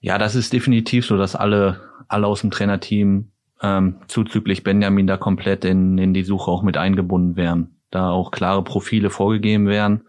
Ja, 0.00 0.18
das 0.18 0.34
ist 0.34 0.52
definitiv 0.52 1.06
so, 1.06 1.16
dass 1.16 1.36
alle 1.36 1.80
alle 2.12 2.26
aus 2.26 2.40
dem 2.42 2.50
Trainerteam 2.50 3.30
ähm, 3.62 3.96
zuzüglich 4.08 4.64
Benjamin 4.64 5.06
da 5.06 5.16
komplett 5.16 5.64
in, 5.64 5.98
in 5.98 6.14
die 6.14 6.24
Suche 6.24 6.50
auch 6.50 6.62
mit 6.62 6.76
eingebunden 6.76 7.36
werden. 7.36 7.76
Da 7.90 8.10
auch 8.10 8.30
klare 8.30 8.64
Profile 8.64 9.10
vorgegeben 9.10 9.66
werden. 9.66 10.02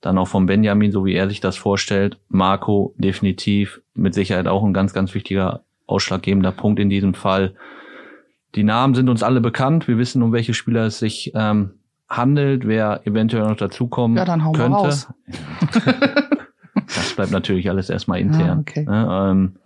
Dann 0.00 0.18
auch 0.18 0.28
von 0.28 0.46
Benjamin, 0.46 0.92
so 0.92 1.04
wie 1.04 1.14
er 1.14 1.28
sich 1.28 1.40
das 1.40 1.56
vorstellt. 1.56 2.18
Marco 2.28 2.94
definitiv 2.96 3.80
mit 3.94 4.14
Sicherheit 4.14 4.46
auch 4.46 4.64
ein 4.64 4.72
ganz, 4.72 4.92
ganz 4.92 5.14
wichtiger 5.14 5.62
ausschlaggebender 5.86 6.52
Punkt 6.52 6.80
in 6.80 6.90
diesem 6.90 7.14
Fall. 7.14 7.54
Die 8.54 8.64
Namen 8.64 8.94
sind 8.94 9.08
uns 9.08 9.22
alle 9.22 9.40
bekannt. 9.40 9.88
Wir 9.88 9.98
wissen, 9.98 10.22
um 10.22 10.32
welche 10.32 10.54
Spieler 10.54 10.86
es 10.86 10.98
sich 10.98 11.32
ähm, 11.34 11.72
handelt, 12.08 12.66
wer 12.66 13.06
eventuell 13.06 13.44
noch 13.44 13.56
dazukommen 13.56 14.16
ja, 14.16 14.24
dann 14.24 14.44
hauen 14.44 14.54
könnte. 14.54 14.70
Wir 14.70 14.76
raus. 14.76 15.12
Das 16.94 17.14
bleibt 17.14 17.32
natürlich 17.32 17.68
alles 17.68 17.90
erstmal 17.90 18.20
intern. 18.20 18.58
Ah, 18.58 18.60
okay. 18.60 18.86
ja, 18.88 19.30
ähm, 19.30 19.56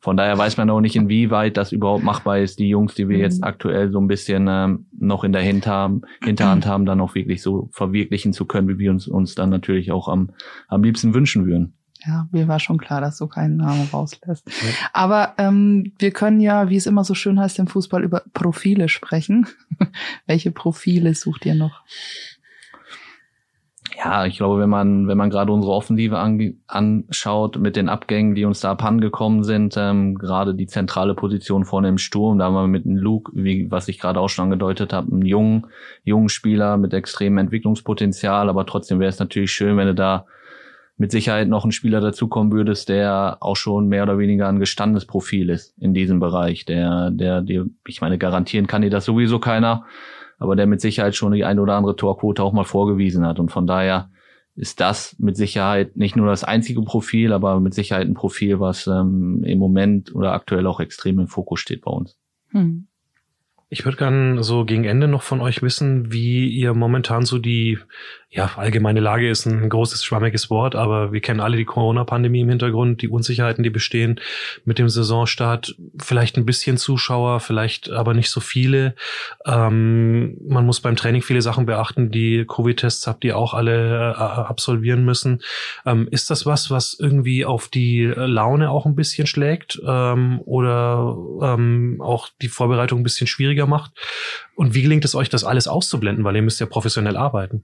von 0.00 0.16
daher 0.16 0.36
weiß 0.38 0.56
man 0.56 0.70
auch 0.70 0.80
nicht, 0.80 0.96
inwieweit 0.96 1.56
das 1.56 1.72
überhaupt 1.72 2.04
machbar 2.04 2.38
ist, 2.38 2.58
die 2.58 2.68
Jungs, 2.68 2.94
die 2.94 3.08
wir 3.08 3.18
jetzt 3.18 3.38
mhm. 3.38 3.44
aktuell 3.44 3.90
so 3.90 4.00
ein 4.00 4.06
bisschen 4.06 4.46
ähm, 4.48 4.86
noch 4.98 5.24
in 5.24 5.32
der 5.32 5.42
Hinter 5.42 6.00
Hinterhand 6.22 6.66
haben, 6.66 6.86
dann 6.86 7.00
auch 7.00 7.14
wirklich 7.14 7.42
so 7.42 7.68
verwirklichen 7.72 8.32
zu 8.32 8.44
können, 8.44 8.68
wie 8.68 8.78
wir 8.78 8.90
uns, 8.90 9.08
uns 9.08 9.34
dann 9.34 9.50
natürlich 9.50 9.92
auch 9.92 10.08
am, 10.08 10.30
am 10.68 10.82
liebsten 10.82 11.14
wünschen 11.14 11.46
würden. 11.46 11.74
Ja, 12.06 12.28
mir 12.32 12.48
war 12.48 12.60
schon 12.60 12.76
klar, 12.76 13.00
dass 13.00 13.16
du 13.16 13.26
keinen 13.26 13.56
Namen 13.56 13.88
rauslässt. 13.90 14.46
Ja. 14.46 14.68
Aber 14.92 15.34
ähm, 15.38 15.92
wir 15.98 16.10
können 16.10 16.40
ja, 16.40 16.68
wie 16.68 16.76
es 16.76 16.86
immer 16.86 17.02
so 17.02 17.14
schön 17.14 17.40
heißt 17.40 17.58
im 17.58 17.66
Fußball, 17.66 18.04
über 18.04 18.22
Profile 18.34 18.88
sprechen. 18.88 19.46
Welche 20.26 20.50
Profile 20.50 21.14
sucht 21.14 21.46
ihr 21.46 21.54
noch? 21.54 21.82
Ja, 23.96 24.26
ich 24.26 24.36
glaube, 24.36 24.60
wenn 24.60 24.70
man, 24.70 25.08
wenn 25.08 25.18
man 25.18 25.30
gerade 25.30 25.52
unsere 25.52 25.72
Offensive 25.72 26.18
an, 26.18 26.58
anschaut 26.66 27.58
mit 27.58 27.76
den 27.76 27.88
Abgängen, 27.88 28.34
die 28.34 28.44
uns 28.44 28.60
da 28.60 28.72
abhandengekommen 28.72 29.44
sind, 29.44 29.76
ähm, 29.76 30.16
gerade 30.16 30.54
die 30.54 30.66
zentrale 30.66 31.14
Position 31.14 31.64
vorne 31.64 31.88
im 31.88 31.98
Sturm, 31.98 32.38
da 32.38 32.46
haben 32.46 32.54
wir 32.54 32.66
mit 32.66 32.86
einem 32.86 32.96
Luke, 32.96 33.32
wie 33.34 33.70
was 33.70 33.88
ich 33.88 33.98
gerade 34.00 34.20
auch 34.20 34.28
schon 34.28 34.44
angedeutet 34.44 34.92
habe, 34.92 35.12
einen 35.12 35.24
jungen, 35.24 35.66
jungen 36.02 36.28
Spieler 36.28 36.76
mit 36.76 36.92
extremem 36.92 37.38
Entwicklungspotenzial, 37.38 38.48
aber 38.48 38.66
trotzdem 38.66 39.00
wäre 39.00 39.10
es 39.10 39.18
natürlich 39.18 39.52
schön, 39.52 39.76
wenn 39.76 39.86
du 39.86 39.94
da 39.94 40.26
mit 40.96 41.10
Sicherheit 41.10 41.48
noch 41.48 41.64
ein 41.64 41.72
Spieler 41.72 42.00
dazukommen 42.00 42.52
würdest, 42.52 42.88
der 42.88 43.38
auch 43.40 43.56
schon 43.56 43.88
mehr 43.88 44.04
oder 44.04 44.18
weniger 44.18 44.48
ein 44.48 44.60
gestandenes 44.60 45.06
Profil 45.06 45.50
ist 45.50 45.74
in 45.78 45.92
diesem 45.92 46.20
Bereich, 46.20 46.64
der, 46.64 47.10
der, 47.10 47.42
der, 47.42 47.66
ich 47.86 48.00
meine, 48.00 48.18
garantieren 48.18 48.66
kann 48.66 48.82
dir 48.82 48.90
das 48.90 49.04
sowieso 49.04 49.40
keiner 49.40 49.84
aber 50.44 50.56
der 50.56 50.66
mit 50.66 50.80
Sicherheit 50.80 51.16
schon 51.16 51.32
die 51.32 51.44
ein 51.44 51.58
oder 51.58 51.74
andere 51.74 51.96
Torquote 51.96 52.42
auch 52.42 52.52
mal 52.52 52.64
vorgewiesen 52.64 53.26
hat. 53.26 53.40
Und 53.40 53.50
von 53.50 53.66
daher 53.66 54.10
ist 54.54 54.78
das 54.78 55.16
mit 55.18 55.36
Sicherheit 55.36 55.96
nicht 55.96 56.14
nur 56.14 56.28
das 56.28 56.44
einzige 56.44 56.82
Profil, 56.82 57.32
aber 57.32 57.58
mit 57.58 57.74
Sicherheit 57.74 58.06
ein 58.06 58.14
Profil, 58.14 58.60
was 58.60 58.86
ähm, 58.86 59.42
im 59.42 59.58
Moment 59.58 60.14
oder 60.14 60.32
aktuell 60.32 60.66
auch 60.66 60.78
extrem 60.78 61.18
im 61.18 61.26
Fokus 61.26 61.60
steht 61.60 61.80
bei 61.80 61.90
uns. 61.90 62.16
Hm. 62.50 62.86
Ich 63.70 63.84
würde 63.84 63.96
gern 63.96 64.42
so 64.42 64.64
gegen 64.64 64.84
Ende 64.84 65.08
noch 65.08 65.22
von 65.22 65.40
euch 65.40 65.62
wissen, 65.62 66.12
wie 66.12 66.48
ihr 66.48 66.74
momentan 66.74 67.24
so 67.24 67.38
die 67.38 67.78
ja, 68.34 68.50
allgemeine 68.56 68.98
Lage 68.98 69.30
ist 69.30 69.46
ein 69.46 69.68
großes, 69.68 70.02
schwammiges 70.02 70.50
Wort, 70.50 70.74
aber 70.74 71.12
wir 71.12 71.20
kennen 71.20 71.38
alle 71.38 71.56
die 71.56 71.64
Corona-Pandemie 71.64 72.40
im 72.40 72.48
Hintergrund, 72.48 73.00
die 73.00 73.08
Unsicherheiten, 73.08 73.62
die 73.62 73.70
bestehen 73.70 74.20
mit 74.64 74.80
dem 74.80 74.88
Saisonstart. 74.88 75.76
Vielleicht 76.02 76.36
ein 76.36 76.44
bisschen 76.44 76.76
Zuschauer, 76.76 77.38
vielleicht 77.38 77.90
aber 77.90 78.12
nicht 78.12 78.30
so 78.30 78.40
viele. 78.40 78.96
Ähm, 79.46 80.36
man 80.48 80.66
muss 80.66 80.80
beim 80.80 80.96
Training 80.96 81.22
viele 81.22 81.42
Sachen 81.42 81.64
beachten. 81.64 82.10
Die 82.10 82.44
Covid-Tests 82.44 83.06
habt 83.06 83.24
ihr 83.24 83.38
auch 83.38 83.54
alle 83.54 84.14
äh, 84.14 84.16
absolvieren 84.16 85.04
müssen. 85.04 85.40
Ähm, 85.86 86.08
ist 86.10 86.28
das 86.28 86.44
was, 86.44 86.72
was 86.72 86.96
irgendwie 86.98 87.44
auf 87.44 87.68
die 87.68 88.04
Laune 88.16 88.68
auch 88.68 88.84
ein 88.84 88.96
bisschen 88.96 89.28
schlägt 89.28 89.80
ähm, 89.86 90.40
oder 90.44 91.16
ähm, 91.40 92.00
auch 92.00 92.30
die 92.42 92.48
Vorbereitung 92.48 92.98
ein 92.98 93.04
bisschen 93.04 93.28
schwieriger 93.28 93.66
macht? 93.66 93.92
Und 94.56 94.74
wie 94.74 94.82
gelingt 94.82 95.04
es 95.04 95.14
euch, 95.14 95.28
das 95.28 95.44
alles 95.44 95.68
auszublenden? 95.68 96.24
Weil 96.24 96.34
ihr 96.34 96.42
müsst 96.42 96.58
ja 96.58 96.66
professionell 96.66 97.16
arbeiten. 97.16 97.62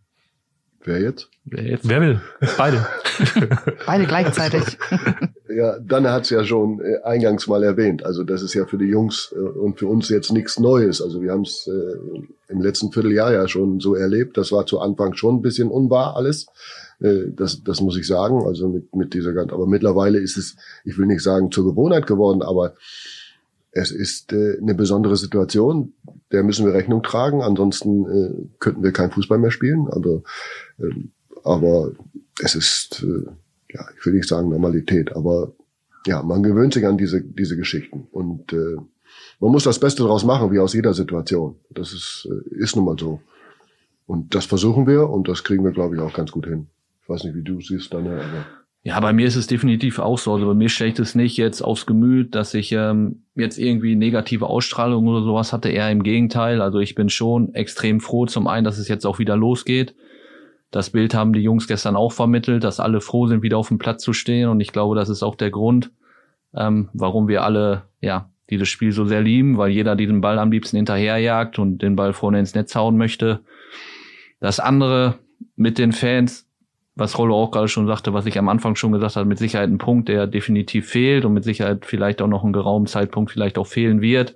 Wer 0.83 1.03
jetzt? 1.03 1.29
Wer 1.45 1.65
jetzt? 1.65 1.89
Wer 1.89 2.01
will? 2.01 2.21
Beide. 2.57 2.87
Beide 3.87 4.07
gleichzeitig. 4.07 4.79
ja, 5.55 5.79
dann 5.79 6.09
hat 6.09 6.25
es 6.25 6.31
ja 6.31 6.43
schon 6.43 6.81
äh, 6.81 7.03
eingangs 7.05 7.47
mal 7.49 7.63
erwähnt. 7.63 8.05
Also 8.05 8.25
das 8.25 8.43
ist 8.43 8.55
ja 8.55 8.65
für 8.65 8.79
die 8.79 8.87
Jungs 8.87 9.35
äh, 9.37 9.39
und 9.39 9.79
für 9.79 9.87
uns 9.87 10.09
jetzt 10.09 10.33
nichts 10.33 10.59
Neues. 10.59 11.03
Also 11.03 11.21
wir 11.21 11.33
haben 11.33 11.43
es 11.43 11.67
äh, 11.67 12.53
im 12.53 12.63
letzten 12.63 12.93
Vierteljahr 12.93 13.33
ja 13.33 13.47
schon 13.47 13.81
so 13.81 13.95
erlebt. 13.95 14.39
Das 14.39 14.53
war 14.53 14.65
zu 14.65 14.81
Anfang 14.81 15.15
schon 15.15 15.37
ein 15.37 15.43
bisschen 15.43 15.69
unwahr 15.69 16.17
alles. 16.17 16.47
Äh, 17.01 17.31
das, 17.37 17.63
das 17.63 17.83
muss 17.83 17.99
ich 17.99 18.07
sagen. 18.07 18.47
Also 18.47 18.69
mit, 18.69 18.95
mit 18.95 19.13
dieser 19.13 19.35
ganzen, 19.35 19.53
aber 19.53 19.67
mittlerweile 19.67 20.19
ist 20.19 20.39
es, 20.39 20.57
ich 20.85 20.97
will 20.97 21.07
nicht 21.07 21.23
sagen 21.23 21.51
zur 21.51 21.67
Gewohnheit 21.67 22.07
geworden, 22.07 22.41
aber 22.41 22.75
es 23.73 23.91
ist 23.91 24.33
äh, 24.33 24.59
eine 24.61 24.75
besondere 24.75 25.17
Situation, 25.17 25.93
der 26.33 26.43
müssen 26.43 26.67
wir 26.67 26.75
Rechnung 26.75 27.03
tragen, 27.03 27.43
ansonsten 27.43 28.07
äh, 28.07 28.49
könnten 28.59 28.83
wir 28.83 28.93
kein 28.93 29.11
Fußball 29.11 29.39
mehr 29.39 29.51
spielen. 29.51 29.89
Also, 29.89 30.25
äh, 30.79 30.91
aber 31.45 31.93
es 32.43 32.55
ist, 32.55 33.03
äh, 33.03 33.31
ja, 33.73 33.87
ich 33.97 34.05
will 34.05 34.15
nicht 34.15 34.29
sagen 34.29 34.49
Normalität, 34.49 35.15
aber 35.15 35.53
ja, 36.07 36.23
man 36.23 36.43
gewöhnt 36.43 36.75
sich 36.75 36.87
an 36.87 36.99
diese, 36.99 37.23
diese 37.23 37.57
Geschichten 37.57 38.09
und 38.11 38.53
äh, 38.53 38.77
man 39.39 39.53
muss 39.53 39.65
das 39.65 39.79
Beste 39.79 40.03
daraus 40.03 40.25
machen, 40.25 40.51
wie 40.53 40.59
aus 40.59 40.75
jeder 40.75 40.95
Situation. 40.95 41.57
Das 41.71 41.93
ist, 41.93 42.29
äh, 42.31 42.57
ist 42.57 42.77
nun 42.77 42.85
mal 42.85 42.99
so. 42.99 43.21
Und 44.07 44.35
das 44.35 44.45
versuchen 44.45 44.87
wir 44.87 45.09
und 45.09 45.29
das 45.29 45.45
kriegen 45.45 45.65
wir, 45.65 45.73
glaube 45.73 45.95
ich, 45.95 46.01
auch 46.01 46.13
ganz 46.13 46.33
gut 46.33 46.47
hin. 46.47 46.67
Ich 47.03 47.09
weiß 47.09 47.25
nicht, 47.25 47.37
wie 47.37 47.43
du 47.43 47.61
siehst, 47.61 47.93
Daniel, 47.93 48.15
aber 48.15 48.47
ja, 48.83 48.99
bei 48.99 49.13
mir 49.13 49.27
ist 49.27 49.37
es 49.37 49.47
definitiv 49.47 49.99
auch 49.99 50.17
so. 50.17 50.33
Also 50.33 50.47
bei 50.47 50.55
mir 50.55 50.71
schlägt 50.71 50.99
es 51.01 51.15
nicht 51.15 51.37
jetzt 51.37 51.61
aufs 51.61 51.85
Gemüt, 51.85 52.35
dass 52.35 52.55
ich 52.55 52.73
ähm, 52.73 53.25
jetzt 53.35 53.59
irgendwie 53.59 53.95
negative 53.95 54.47
Ausstrahlung 54.47 55.07
oder 55.07 55.23
sowas 55.23 55.53
hatte. 55.53 55.69
Eher 55.69 55.91
im 55.91 56.03
Gegenteil. 56.03 56.63
Also 56.63 56.79
ich 56.79 56.95
bin 56.95 57.11
schon 57.11 57.55
extrem 57.55 58.01
froh, 58.01 58.25
zum 58.25 58.47
einen, 58.47 58.65
dass 58.65 58.79
es 58.79 58.89
jetzt 58.89 59.05
auch 59.05 59.19
wieder 59.19 59.37
losgeht. 59.37 59.95
Das 60.71 60.91
Bild 60.91 61.15
haben 61.15 61.35
die 61.35 61.41
Jungs 61.41 61.67
gestern 61.67 61.95
auch 61.95 62.13
vermittelt, 62.13 62.65
dass 62.65 62.81
alle 62.81 63.03
froh 63.03 63.27
sind, 63.27 63.43
wieder 63.43 63.59
auf 63.59 63.69
dem 63.69 63.79
Platz 63.79 64.03
zu 64.03 64.15
stehen. 64.15 64.49
Und 64.49 64.61
ich 64.61 64.73
glaube, 64.73 64.97
das 64.97 65.11
ist 65.11 65.23
auch 65.23 65.35
der 65.35 65.51
Grund, 65.51 65.91
ähm, 66.55 66.89
warum 66.95 67.29
wir 67.29 67.43
alle 67.43 67.83
ja 68.01 68.31
dieses 68.49 68.69
Spiel 68.69 68.93
so 68.93 69.05
sehr 69.05 69.21
lieben, 69.21 69.59
weil 69.59 69.71
jeder 69.71 69.95
diesen 69.95 70.23
Ball 70.23 70.39
am 70.39 70.51
liebsten 70.51 70.77
hinterherjagt 70.77 71.59
und 71.59 71.83
den 71.83 71.97
Ball 71.97 72.15
vorne 72.15 72.41
ins 72.41 72.55
Netz 72.55 72.75
hauen 72.75 72.97
möchte. 72.97 73.41
Das 74.41 74.59
andere 74.59 75.19
mit 75.55 75.77
den 75.77 75.93
Fans 75.93 76.50
was 76.95 77.17
Rollo 77.19 77.37
auch 77.37 77.51
gerade 77.51 77.69
schon 77.69 77.87
sagte, 77.87 78.13
was 78.13 78.27
ich 78.27 78.39
am 78.39 78.49
Anfang 78.49 78.75
schon 78.75 78.93
gesagt 78.93 79.17
habe, 79.17 79.27
mit 79.27 79.39
Sicherheit 79.39 79.71
ein 79.71 79.79
Punkt, 79.79 80.09
der 80.09 80.27
definitiv 80.27 80.89
fehlt 80.89 81.25
und 81.25 81.33
mit 81.33 81.45
Sicherheit 81.45 81.87
vielleicht 81.87 82.21
auch 82.21 82.29
noch 82.29 82.45
ein 82.45 82.53
geraumen 82.53 82.87
Zeitpunkt 82.87 83.31
vielleicht 83.31 83.59
auch 83.59 83.67
fehlen 83.67 84.01
wird. 84.01 84.35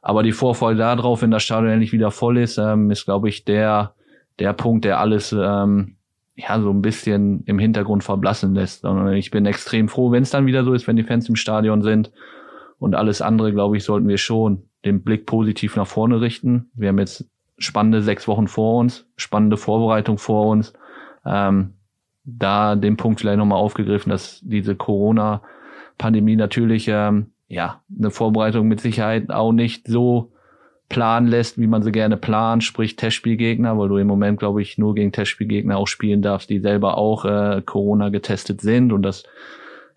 Aber 0.00 0.22
die 0.22 0.32
Vorfreude 0.32 0.78
darauf, 0.78 1.22
wenn 1.22 1.30
das 1.30 1.42
Stadion 1.42 1.72
endlich 1.72 1.92
wieder 1.92 2.10
voll 2.10 2.38
ist, 2.38 2.58
ähm, 2.58 2.90
ist, 2.90 3.04
glaube 3.04 3.28
ich, 3.28 3.44
der, 3.44 3.94
der 4.38 4.52
Punkt, 4.52 4.84
der 4.84 5.00
alles 5.00 5.32
ähm, 5.32 5.96
ja 6.34 6.60
so 6.60 6.70
ein 6.70 6.82
bisschen 6.82 7.44
im 7.46 7.58
Hintergrund 7.58 8.04
verblassen 8.04 8.54
lässt. 8.54 8.84
Und 8.84 9.12
ich 9.12 9.30
bin 9.30 9.46
extrem 9.46 9.88
froh, 9.88 10.10
wenn 10.10 10.24
es 10.24 10.30
dann 10.30 10.46
wieder 10.46 10.64
so 10.64 10.74
ist, 10.74 10.86
wenn 10.86 10.96
die 10.96 11.04
Fans 11.04 11.28
im 11.28 11.36
Stadion 11.36 11.82
sind. 11.82 12.10
Und 12.78 12.96
alles 12.96 13.22
andere, 13.22 13.52
glaube 13.52 13.76
ich, 13.76 13.84
sollten 13.84 14.08
wir 14.08 14.18
schon 14.18 14.64
den 14.84 15.02
Blick 15.02 15.24
positiv 15.24 15.76
nach 15.76 15.86
vorne 15.86 16.20
richten. 16.20 16.70
Wir 16.74 16.88
haben 16.88 16.98
jetzt 16.98 17.28
spannende 17.58 18.02
sechs 18.02 18.26
Wochen 18.26 18.48
vor 18.48 18.80
uns, 18.80 19.06
spannende 19.16 19.56
Vorbereitung 19.56 20.18
vor 20.18 20.48
uns 20.48 20.72
ähm, 21.24 21.74
da 22.24 22.76
den 22.76 22.96
Punkt 22.96 23.20
vielleicht 23.20 23.38
nochmal 23.38 23.58
aufgegriffen, 23.58 24.10
dass 24.10 24.40
diese 24.42 24.76
Corona-Pandemie 24.76 26.36
natürlich 26.36 26.88
ähm, 26.88 27.32
ja 27.48 27.82
eine 27.96 28.10
Vorbereitung 28.10 28.68
mit 28.68 28.80
Sicherheit 28.80 29.30
auch 29.30 29.52
nicht 29.52 29.88
so 29.88 30.32
planen 30.88 31.26
lässt, 31.26 31.58
wie 31.58 31.66
man 31.66 31.82
sie 31.82 31.90
gerne 31.90 32.16
plant, 32.16 32.62
sprich 32.62 32.96
Testspielgegner, 32.96 33.78
weil 33.78 33.88
du 33.88 33.96
im 33.96 34.06
Moment, 34.06 34.38
glaube 34.38 34.60
ich, 34.60 34.76
nur 34.78 34.94
gegen 34.94 35.10
Testspielgegner 35.10 35.78
auch 35.78 35.88
spielen 35.88 36.22
darfst, 36.22 36.50
die 36.50 36.60
selber 36.60 36.98
auch 36.98 37.24
äh, 37.24 37.62
Corona 37.64 38.10
getestet 38.10 38.60
sind 38.60 38.92
und 38.92 39.02
das 39.02 39.24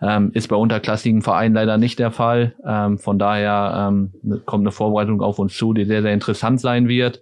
ähm, 0.02 0.32
ist 0.34 0.48
bei 0.48 0.56
unterklassigen 0.56 1.22
Vereinen 1.22 1.56
leider 1.56 1.78
nicht 1.78 2.00
der 2.00 2.12
Fall. 2.12 2.56
Ähm, 2.66 2.98
von 2.98 3.20
daher 3.20 3.90
ähm, 3.90 4.14
kommt 4.46 4.64
eine 4.64 4.72
Vorbereitung 4.72 5.22
auf 5.22 5.40
uns 5.40 5.56
zu, 5.56 5.74
die 5.74 5.86
sehr, 5.86 6.02
sehr 6.02 6.14
interessant 6.14 6.62
sein 6.62 6.88
wird. 6.88 7.22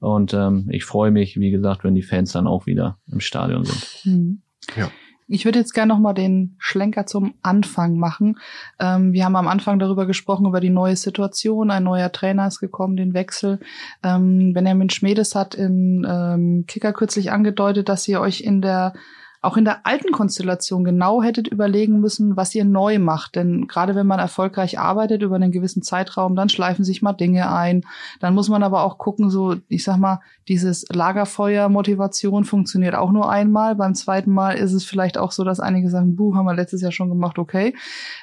Und 0.00 0.34
ähm, 0.34 0.66
ich 0.70 0.84
freue 0.84 1.10
mich, 1.10 1.38
wie 1.38 1.50
gesagt, 1.50 1.84
wenn 1.84 1.94
die 1.94 2.02
Fans 2.02 2.32
dann 2.32 2.46
auch 2.46 2.66
wieder 2.66 2.98
im 3.10 3.20
Stadion 3.20 3.64
sind. 3.64 4.04
Mhm. 4.04 4.42
Ja. 4.76 4.90
Ich 5.32 5.44
würde 5.44 5.60
jetzt 5.60 5.74
gerne 5.74 5.92
noch 5.94 6.00
mal 6.00 6.12
den 6.12 6.56
Schlenker 6.58 7.06
zum 7.06 7.34
Anfang 7.40 7.96
machen. 7.96 8.40
Ähm, 8.80 9.12
wir 9.12 9.24
haben 9.24 9.36
am 9.36 9.46
Anfang 9.46 9.78
darüber 9.78 10.04
gesprochen, 10.04 10.46
über 10.46 10.58
die 10.58 10.70
neue 10.70 10.96
Situation. 10.96 11.70
Ein 11.70 11.84
neuer 11.84 12.10
Trainer 12.10 12.48
ist 12.48 12.58
gekommen, 12.58 12.96
den 12.96 13.14
Wechsel. 13.14 13.60
Ähm, 14.02 14.52
Benjamin 14.54 14.90
Schmedes 14.90 15.36
hat 15.36 15.54
in 15.54 16.04
ähm, 16.08 16.64
Kicker 16.66 16.92
kürzlich 16.92 17.30
angedeutet, 17.30 17.88
dass 17.88 18.08
ihr 18.08 18.20
euch 18.20 18.40
in 18.40 18.60
der 18.60 18.92
auch 19.42 19.56
in 19.56 19.64
der 19.64 19.86
alten 19.86 20.12
Konstellation 20.12 20.84
genau 20.84 21.22
hättet 21.22 21.48
überlegen 21.48 22.00
müssen, 22.00 22.36
was 22.36 22.54
ihr 22.54 22.64
neu 22.66 22.98
macht. 22.98 23.36
Denn 23.36 23.66
gerade 23.68 23.94
wenn 23.94 24.06
man 24.06 24.18
erfolgreich 24.18 24.78
arbeitet 24.78 25.22
über 25.22 25.36
einen 25.36 25.50
gewissen 25.50 25.82
Zeitraum, 25.82 26.36
dann 26.36 26.50
schleifen 26.50 26.84
sich 26.84 27.00
mal 27.00 27.14
Dinge 27.14 27.50
ein. 27.50 27.82
Dann 28.20 28.34
muss 28.34 28.50
man 28.50 28.62
aber 28.62 28.82
auch 28.82 28.98
gucken, 28.98 29.30
so, 29.30 29.56
ich 29.68 29.82
sag 29.82 29.96
mal, 29.96 30.20
dieses 30.46 30.84
Lagerfeuer-Motivation 30.90 32.44
funktioniert 32.44 32.94
auch 32.94 33.12
nur 33.12 33.30
einmal. 33.30 33.76
Beim 33.76 33.94
zweiten 33.94 34.30
Mal 34.30 34.58
ist 34.58 34.74
es 34.74 34.84
vielleicht 34.84 35.16
auch 35.16 35.32
so, 35.32 35.42
dass 35.42 35.58
einige 35.58 35.88
sagen, 35.88 36.16
buh, 36.16 36.34
haben 36.34 36.44
wir 36.44 36.54
letztes 36.54 36.82
Jahr 36.82 36.92
schon 36.92 37.08
gemacht, 37.08 37.38
okay. 37.38 37.74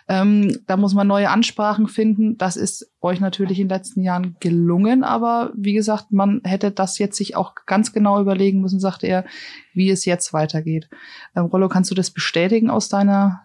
Ähm, 0.07 0.59
da 0.67 0.77
muss 0.77 0.93
man 0.93 1.07
neue 1.07 1.31
Ansprachen 1.31 1.87
finden. 1.87 2.37
Das 2.37 2.57
ist 2.57 2.91
euch 3.01 3.19
natürlich 3.19 3.59
in 3.59 3.67
den 3.67 3.75
letzten 3.75 4.01
Jahren 4.01 4.35
gelungen, 4.39 5.03
aber 5.03 5.51
wie 5.55 5.73
gesagt, 5.73 6.11
man 6.11 6.41
hätte 6.43 6.71
das 6.71 6.99
jetzt 6.99 7.17
sich 7.17 7.35
auch 7.35 7.55
ganz 7.65 7.93
genau 7.93 8.19
überlegen 8.19 8.61
müssen, 8.61 8.79
sagte 8.79 9.07
er, 9.07 9.23
wie 9.77 9.89
es 9.89 10.03
jetzt 10.05 10.33
weitergeht. 10.33 10.89
Ähm, 11.35 11.45
Rollo, 11.45 11.69
kannst 11.69 11.89
du 11.91 11.95
das 11.95 12.11
bestätigen 12.11 12.69
aus 12.69 12.89
deiner 12.89 13.41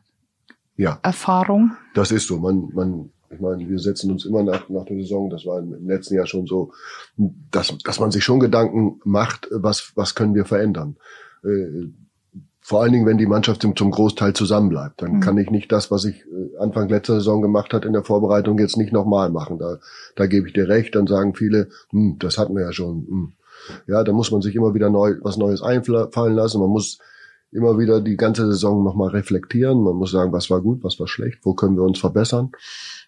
Ja, 0.76 0.98
Erfahrung? 1.02 1.72
das 1.94 2.10
ist 2.10 2.26
so. 2.26 2.38
Man, 2.38 2.70
man, 2.74 3.10
ich 3.30 3.40
meine, 3.40 3.68
wir 3.68 3.78
setzen 3.78 4.10
uns 4.10 4.24
immer 4.24 4.42
nach, 4.42 4.68
nach 4.68 4.84
der 4.84 4.96
Saison, 4.96 5.30
das 5.30 5.46
war 5.46 5.58
im 5.60 5.86
letzten 5.86 6.14
Jahr 6.14 6.26
schon 6.26 6.46
so, 6.46 6.72
dass, 7.50 7.76
dass 7.84 8.00
man 8.00 8.10
sich 8.10 8.24
schon 8.24 8.40
Gedanken 8.40 9.00
macht, 9.04 9.48
was, 9.52 9.92
was 9.94 10.14
können 10.14 10.34
wir 10.34 10.44
verändern. 10.44 10.96
Äh, 11.44 11.88
vor 12.64 12.80
allen 12.82 12.92
Dingen, 12.92 13.06
wenn 13.06 13.18
die 13.18 13.26
Mannschaft 13.26 13.60
zum 13.62 13.74
zum 13.74 13.90
Großteil 13.90 14.34
zusammenbleibt, 14.34 15.02
dann 15.02 15.14
Mhm. 15.14 15.20
kann 15.20 15.36
ich 15.38 15.50
nicht 15.50 15.72
das, 15.72 15.90
was 15.90 16.04
ich 16.04 16.20
äh, 16.26 16.56
Anfang 16.60 16.88
letzter 16.88 17.14
Saison 17.14 17.42
gemacht 17.42 17.72
hat 17.74 17.84
in 17.84 17.92
der 17.92 18.04
Vorbereitung, 18.04 18.56
jetzt 18.58 18.76
nicht 18.76 18.92
nochmal 18.92 19.30
machen. 19.30 19.58
Da, 19.58 19.78
da 20.14 20.26
gebe 20.26 20.46
ich 20.46 20.52
dir 20.54 20.68
recht. 20.68 20.94
Dann 20.94 21.08
sagen 21.08 21.34
viele, 21.34 21.70
hm, 21.90 22.18
das 22.20 22.38
hatten 22.38 22.54
wir 22.54 22.62
ja 22.62 22.72
schon. 22.72 23.06
Hm. 23.08 23.32
Ja, 23.86 24.02
da 24.04 24.12
muss 24.12 24.30
man 24.30 24.42
sich 24.42 24.54
immer 24.54 24.74
wieder 24.74 24.90
neu 24.90 25.16
was 25.22 25.36
Neues 25.36 25.62
einfallen 25.62 26.34
lassen. 26.34 26.60
Man 26.60 26.70
muss 26.70 26.98
immer 27.50 27.78
wieder 27.78 28.00
die 28.00 28.16
ganze 28.16 28.46
Saison 28.46 28.82
nochmal 28.82 29.10
reflektieren. 29.10 29.82
Man 29.82 29.96
muss 29.96 30.10
sagen, 30.10 30.32
was 30.32 30.50
war 30.50 30.60
gut, 30.60 30.82
was 30.82 30.98
war 30.98 31.06
schlecht, 31.06 31.40
wo 31.42 31.54
können 31.54 31.76
wir 31.76 31.82
uns 31.82 31.98
verbessern. 31.98 32.52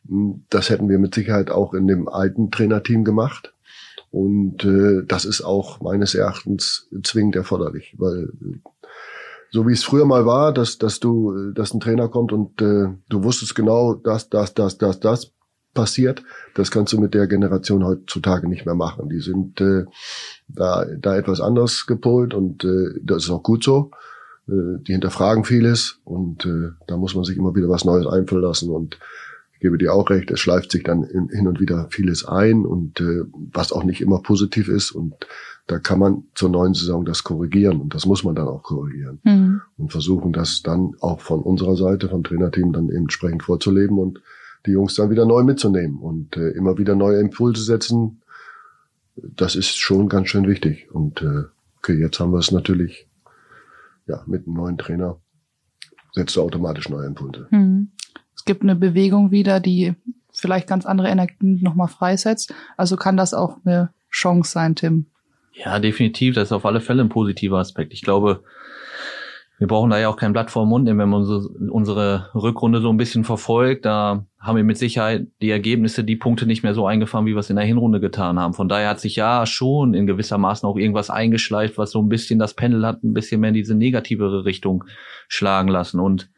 Hm, 0.08 0.44
Das 0.50 0.70
hätten 0.70 0.88
wir 0.88 0.98
mit 0.98 1.14
Sicherheit 1.14 1.50
auch 1.50 1.74
in 1.74 1.86
dem 1.86 2.08
alten 2.08 2.50
Trainerteam 2.50 3.04
gemacht. 3.04 3.54
Und 4.10 4.64
äh, 4.64 5.02
das 5.06 5.24
ist 5.24 5.42
auch 5.42 5.80
meines 5.80 6.14
Erachtens 6.14 6.88
zwingend 7.02 7.34
erforderlich, 7.34 7.96
weil 7.98 8.30
so 9.50 9.66
wie 9.66 9.72
es 9.72 9.84
früher 9.84 10.04
mal 10.04 10.26
war, 10.26 10.52
dass, 10.52 10.78
dass 10.78 11.00
du, 11.00 11.32
äh, 11.32 11.52
dass 11.52 11.74
ein 11.74 11.80
Trainer 11.80 12.08
kommt 12.08 12.32
und 12.32 12.60
äh, 12.60 12.88
du 13.08 13.24
wusstest 13.24 13.54
genau, 13.54 13.94
dass 13.94 14.28
das, 14.28 14.54
das, 14.54 14.78
das, 14.78 15.00
das 15.00 15.33
passiert, 15.74 16.22
das 16.54 16.70
kannst 16.70 16.92
du 16.92 17.00
mit 17.00 17.14
der 17.14 17.26
Generation 17.26 17.84
heutzutage 17.84 18.48
nicht 18.48 18.64
mehr 18.64 18.74
machen. 18.74 19.08
Die 19.08 19.20
sind 19.20 19.60
äh, 19.60 19.84
da, 20.48 20.86
da 20.98 21.16
etwas 21.16 21.40
anders 21.40 21.86
gepolt 21.86 22.32
und 22.32 22.64
äh, 22.64 22.98
das 23.02 23.24
ist 23.24 23.30
auch 23.30 23.42
gut 23.42 23.64
so. 23.64 23.90
Äh, 24.48 24.82
die 24.86 24.92
hinterfragen 24.92 25.44
vieles 25.44 26.00
und 26.04 26.44
äh, 26.46 26.70
da 26.86 26.96
muss 26.96 27.14
man 27.14 27.24
sich 27.24 27.36
immer 27.36 27.54
wieder 27.54 27.68
was 27.68 27.84
Neues 27.84 28.06
einfallen 28.06 28.42
lassen 28.42 28.70
und 28.70 28.98
ich 29.54 29.60
gebe 29.60 29.78
dir 29.78 29.94
auch 29.94 30.10
recht, 30.10 30.30
es 30.30 30.40
schleift 30.40 30.70
sich 30.70 30.82
dann 30.82 31.04
in, 31.04 31.28
hin 31.30 31.48
und 31.48 31.60
wieder 31.60 31.86
vieles 31.90 32.26
ein 32.26 32.66
und 32.66 33.00
äh, 33.00 33.22
was 33.52 33.72
auch 33.72 33.84
nicht 33.84 34.02
immer 34.02 34.20
positiv 34.20 34.68
ist 34.68 34.90
und 34.90 35.14
da 35.66 35.78
kann 35.78 35.98
man 35.98 36.24
zur 36.34 36.50
neuen 36.50 36.74
Saison 36.74 37.06
das 37.06 37.24
korrigieren 37.24 37.80
und 37.80 37.94
das 37.94 38.04
muss 38.04 38.22
man 38.22 38.34
dann 38.34 38.48
auch 38.48 38.62
korrigieren 38.62 39.20
Mhm. 39.24 39.62
und 39.78 39.92
versuchen, 39.92 40.34
das 40.34 40.60
dann 40.62 40.94
auch 41.00 41.20
von 41.20 41.40
unserer 41.40 41.76
Seite, 41.76 42.10
vom 42.10 42.22
Trainerteam 42.22 42.72
dann 42.74 42.90
entsprechend 42.90 43.44
vorzuleben 43.44 43.98
und 43.98 44.20
die 44.66 44.72
Jungs 44.72 44.94
dann 44.94 45.10
wieder 45.10 45.26
neu 45.26 45.42
mitzunehmen 45.42 45.98
und 45.98 46.36
äh, 46.36 46.50
immer 46.50 46.78
wieder 46.78 46.94
neue 46.94 47.20
Impulse 47.20 47.62
setzen. 47.62 48.22
Das 49.16 49.56
ist 49.56 49.76
schon 49.78 50.08
ganz 50.08 50.28
schön 50.28 50.48
wichtig. 50.48 50.90
Und 50.92 51.22
äh, 51.22 51.44
okay, 51.78 51.98
jetzt 51.98 52.18
haben 52.20 52.32
wir 52.32 52.38
es 52.38 52.50
natürlich 52.50 53.08
ja 54.06 54.22
mit 54.26 54.46
einem 54.46 54.56
neuen 54.56 54.78
Trainer 54.78 55.18
setzt 56.12 56.36
du 56.36 56.42
automatisch 56.42 56.88
neue 56.88 57.06
Impulse. 57.06 57.48
Mhm. 57.50 57.90
Es 58.36 58.44
gibt 58.44 58.62
eine 58.62 58.76
Bewegung 58.76 59.30
wieder, 59.30 59.60
die 59.60 59.94
vielleicht 60.32 60.68
ganz 60.68 60.86
andere 60.86 61.08
Energien 61.08 61.60
nochmal 61.62 61.88
freisetzt. 61.88 62.54
Also 62.76 62.96
kann 62.96 63.16
das 63.16 63.34
auch 63.34 63.58
eine 63.64 63.90
Chance 64.10 64.52
sein, 64.52 64.76
Tim. 64.76 65.06
Ja, 65.52 65.78
definitiv. 65.78 66.34
Das 66.34 66.48
ist 66.48 66.52
auf 66.52 66.66
alle 66.66 66.80
Fälle 66.80 67.02
ein 67.02 67.08
positiver 67.08 67.58
Aspekt. 67.58 67.92
Ich 67.92 68.02
glaube, 68.02 68.42
wir 69.58 69.68
brauchen 69.68 69.90
da 69.90 69.98
ja 69.98 70.08
auch 70.08 70.16
kein 70.16 70.32
Blatt 70.32 70.50
vor 70.50 70.64
den 70.64 70.70
Mund 70.70 70.84
nehmen, 70.84 70.98
wenn 70.98 71.08
man 71.08 71.20
unsere, 71.20 71.48
unsere 71.70 72.30
Rückrunde 72.34 72.80
so 72.80 72.90
ein 72.90 72.96
bisschen 72.96 73.22
verfolgt. 73.22 73.84
Da 73.84 74.26
haben 74.40 74.56
wir 74.56 74.64
mit 74.64 74.78
Sicherheit 74.78 75.28
die 75.40 75.50
Ergebnisse, 75.50 76.02
die 76.02 76.16
Punkte 76.16 76.44
nicht 76.46 76.64
mehr 76.64 76.74
so 76.74 76.86
eingefahren, 76.86 77.24
wie 77.26 77.34
wir 77.34 77.38
es 77.38 77.50
in 77.50 77.56
der 77.56 77.64
Hinrunde 77.64 78.00
getan 78.00 78.38
haben. 78.38 78.54
Von 78.54 78.68
daher 78.68 78.88
hat 78.88 79.00
sich 79.00 79.14
ja 79.14 79.46
schon 79.46 79.94
in 79.94 80.08
gewisser 80.08 80.38
Maßen 80.38 80.68
auch 80.68 80.76
irgendwas 80.76 81.08
eingeschleift, 81.08 81.78
was 81.78 81.92
so 81.92 82.02
ein 82.02 82.08
bisschen 82.08 82.40
das 82.40 82.54
Pendel 82.54 82.84
hat, 82.84 83.04
ein 83.04 83.14
bisschen 83.14 83.40
mehr 83.40 83.48
in 83.48 83.54
diese 83.54 83.76
negativere 83.76 84.44
Richtung 84.44 84.84
schlagen 85.28 85.68
lassen. 85.68 86.00
Und 86.00 86.30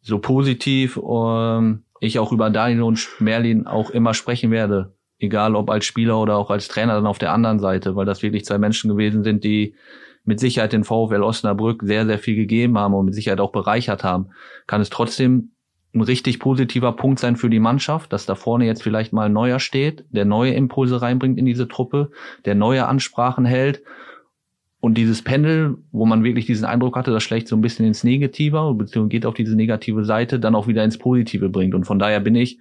so 0.00 0.20
positiv 0.20 1.00
ähm, 1.04 1.82
ich 2.00 2.20
auch 2.20 2.30
über 2.30 2.50
Daniel 2.50 2.82
und 2.82 3.08
Merlin 3.18 3.66
auch 3.66 3.90
immer 3.90 4.14
sprechen 4.14 4.52
werde, 4.52 4.94
egal 5.18 5.56
ob 5.56 5.68
als 5.68 5.84
Spieler 5.84 6.20
oder 6.20 6.36
auch 6.36 6.50
als 6.50 6.68
Trainer 6.68 6.94
dann 6.94 7.06
auf 7.06 7.18
der 7.18 7.32
anderen 7.32 7.58
Seite, 7.58 7.96
weil 7.96 8.06
das 8.06 8.22
wirklich 8.22 8.44
zwei 8.44 8.58
Menschen 8.58 8.88
gewesen 8.88 9.24
sind, 9.24 9.42
die 9.42 9.74
mit 10.26 10.40
Sicherheit 10.40 10.72
den 10.72 10.84
VfL 10.84 11.22
Osnabrück 11.22 11.82
sehr, 11.84 12.04
sehr 12.06 12.18
viel 12.18 12.36
gegeben 12.36 12.78
haben 12.78 12.94
und 12.94 13.06
mit 13.06 13.14
Sicherheit 13.14 13.40
auch 13.40 13.52
bereichert 13.52 14.04
haben, 14.04 14.28
kann 14.66 14.80
es 14.80 14.90
trotzdem 14.90 15.52
ein 15.94 16.02
richtig 16.02 16.40
positiver 16.40 16.92
Punkt 16.92 17.18
sein 17.20 17.36
für 17.36 17.48
die 17.48 17.60
Mannschaft, 17.60 18.12
dass 18.12 18.26
da 18.26 18.34
vorne 18.34 18.66
jetzt 18.66 18.82
vielleicht 18.82 19.12
mal 19.12 19.26
ein 19.26 19.32
neuer 19.32 19.60
steht, 19.60 20.04
der 20.10 20.26
neue 20.26 20.52
Impulse 20.52 21.00
reinbringt 21.00 21.38
in 21.38 21.46
diese 21.46 21.68
Truppe, 21.68 22.10
der 22.44 22.54
neue 22.54 22.86
Ansprachen 22.86 23.46
hält 23.46 23.82
und 24.80 24.94
dieses 24.94 25.22
Pendel, 25.22 25.78
wo 25.90 26.06
man 26.06 26.22
wirklich 26.22 26.46
diesen 26.46 26.66
Eindruck 26.66 26.96
hatte, 26.96 27.10
das 27.10 27.22
schlägt 27.22 27.48
so 27.48 27.56
ein 27.56 27.62
bisschen 27.62 27.86
ins 27.86 28.04
Negative, 28.04 28.74
beziehungsweise 28.74 29.08
geht 29.08 29.26
auf 29.26 29.34
diese 29.34 29.56
negative 29.56 30.04
Seite, 30.04 30.38
dann 30.38 30.54
auch 30.54 30.68
wieder 30.68 30.84
ins 30.84 30.98
Positive 30.98 31.48
bringt. 31.48 31.74
Und 31.74 31.84
von 31.84 31.98
daher 31.98 32.20
bin 32.20 32.34
ich, 32.34 32.58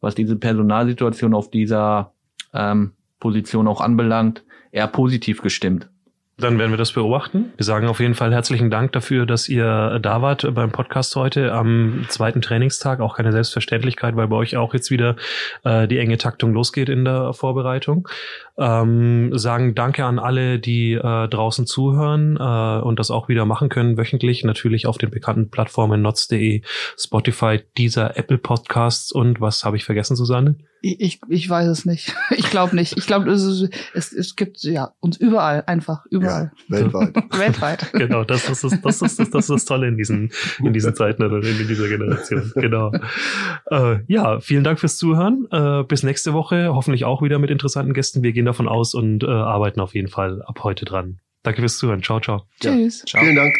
was 0.00 0.14
diese 0.14 0.36
Personalsituation 0.36 1.34
auf 1.34 1.50
dieser 1.50 2.12
ähm, 2.52 2.92
Position 3.20 3.66
auch 3.66 3.80
anbelangt, 3.80 4.44
eher 4.70 4.86
positiv 4.86 5.42
gestimmt. 5.42 5.88
Dann 6.38 6.58
werden 6.58 6.70
wir 6.70 6.76
das 6.76 6.92
beobachten. 6.92 7.54
Wir 7.56 7.64
sagen 7.64 7.88
auf 7.88 7.98
jeden 7.98 8.14
Fall 8.14 8.30
herzlichen 8.30 8.70
Dank 8.70 8.92
dafür, 8.92 9.24
dass 9.24 9.48
ihr 9.48 9.98
da 10.02 10.20
wart 10.20 10.46
beim 10.54 10.70
Podcast 10.70 11.16
heute 11.16 11.50
am 11.54 12.04
zweiten 12.10 12.42
Trainingstag. 12.42 13.00
Auch 13.00 13.16
keine 13.16 13.32
Selbstverständlichkeit, 13.32 14.16
weil 14.16 14.28
bei 14.28 14.36
euch 14.36 14.54
auch 14.54 14.74
jetzt 14.74 14.90
wieder 14.90 15.16
äh, 15.64 15.88
die 15.88 15.96
enge 15.96 16.18
Taktung 16.18 16.52
losgeht 16.52 16.90
in 16.90 17.06
der 17.06 17.32
Vorbereitung. 17.32 18.06
Ähm, 18.58 19.30
sagen 19.38 19.74
Danke 19.74 20.04
an 20.04 20.18
alle, 20.18 20.58
die 20.58 20.92
äh, 20.92 21.28
draußen 21.28 21.66
zuhören 21.66 22.36
äh, 22.36 22.84
und 22.84 22.98
das 22.98 23.10
auch 23.10 23.28
wieder 23.28 23.46
machen 23.46 23.70
können 23.70 23.96
wöchentlich. 23.96 24.44
Natürlich 24.44 24.86
auf 24.86 24.98
den 24.98 25.10
bekannten 25.10 25.48
Plattformen 25.48 26.02
notz.de, 26.02 26.60
Spotify, 26.98 27.60
dieser 27.78 28.18
Apple 28.18 28.38
Podcasts 28.38 29.10
und 29.10 29.40
was 29.40 29.64
habe 29.64 29.78
ich 29.78 29.84
vergessen, 29.86 30.16
Susanne? 30.16 30.56
Ich, 30.82 31.20
ich, 31.28 31.48
weiß 31.48 31.66
es 31.68 31.84
nicht. 31.84 32.14
Ich 32.36 32.50
glaube 32.50 32.76
nicht. 32.76 32.96
Ich 32.96 33.06
glaube, 33.06 33.30
es, 33.30 33.42
es, 33.94 34.12
es 34.12 34.36
gibt 34.36 34.62
ja 34.62 34.92
uns 35.00 35.16
überall, 35.16 35.64
einfach 35.66 36.04
überall. 36.10 36.25
Ja, 36.26 36.50
weltweit. 36.68 37.14
Weltweit. 37.38 37.92
Genau, 38.06 38.24
das 38.24 38.48
ist 38.48 38.64
das, 38.64 38.80
das, 38.80 39.02
ist 39.02 39.18
das, 39.18 39.30
das 39.30 39.44
ist 39.44 39.50
das 39.50 39.64
Tolle 39.64 39.88
in 39.88 39.96
diesen, 39.96 40.30
in 40.62 40.72
diesen 40.72 40.94
Zeiten 40.94 41.22
oder 41.22 41.36
in 41.36 41.66
dieser 41.66 41.88
Generation. 41.88 42.52
Genau. 42.54 42.92
Äh, 43.70 43.98
ja, 44.06 44.40
vielen 44.40 44.64
Dank 44.64 44.78
fürs 44.78 44.96
Zuhören. 44.96 45.46
Äh, 45.50 45.84
bis 45.84 46.02
nächste 46.02 46.32
Woche, 46.32 46.74
hoffentlich 46.74 47.04
auch 47.04 47.22
wieder 47.22 47.38
mit 47.38 47.50
interessanten 47.50 47.94
Gästen. 47.94 48.22
Wir 48.22 48.32
gehen 48.32 48.44
davon 48.46 48.68
aus 48.68 48.94
und 48.94 49.24
äh, 49.24 49.26
arbeiten 49.26 49.80
auf 49.80 49.94
jeden 49.94 50.08
Fall 50.08 50.42
ab 50.42 50.62
heute 50.62 50.84
dran. 50.84 51.18
Danke 51.42 51.60
fürs 51.60 51.78
Zuhören. 51.78 52.02
Ciao, 52.02 52.20
ciao. 52.20 52.46
Ja. 52.62 52.72
Tschüss. 52.72 53.04
Ciao. 53.06 53.22
Vielen 53.22 53.36
Dank. 53.36 53.54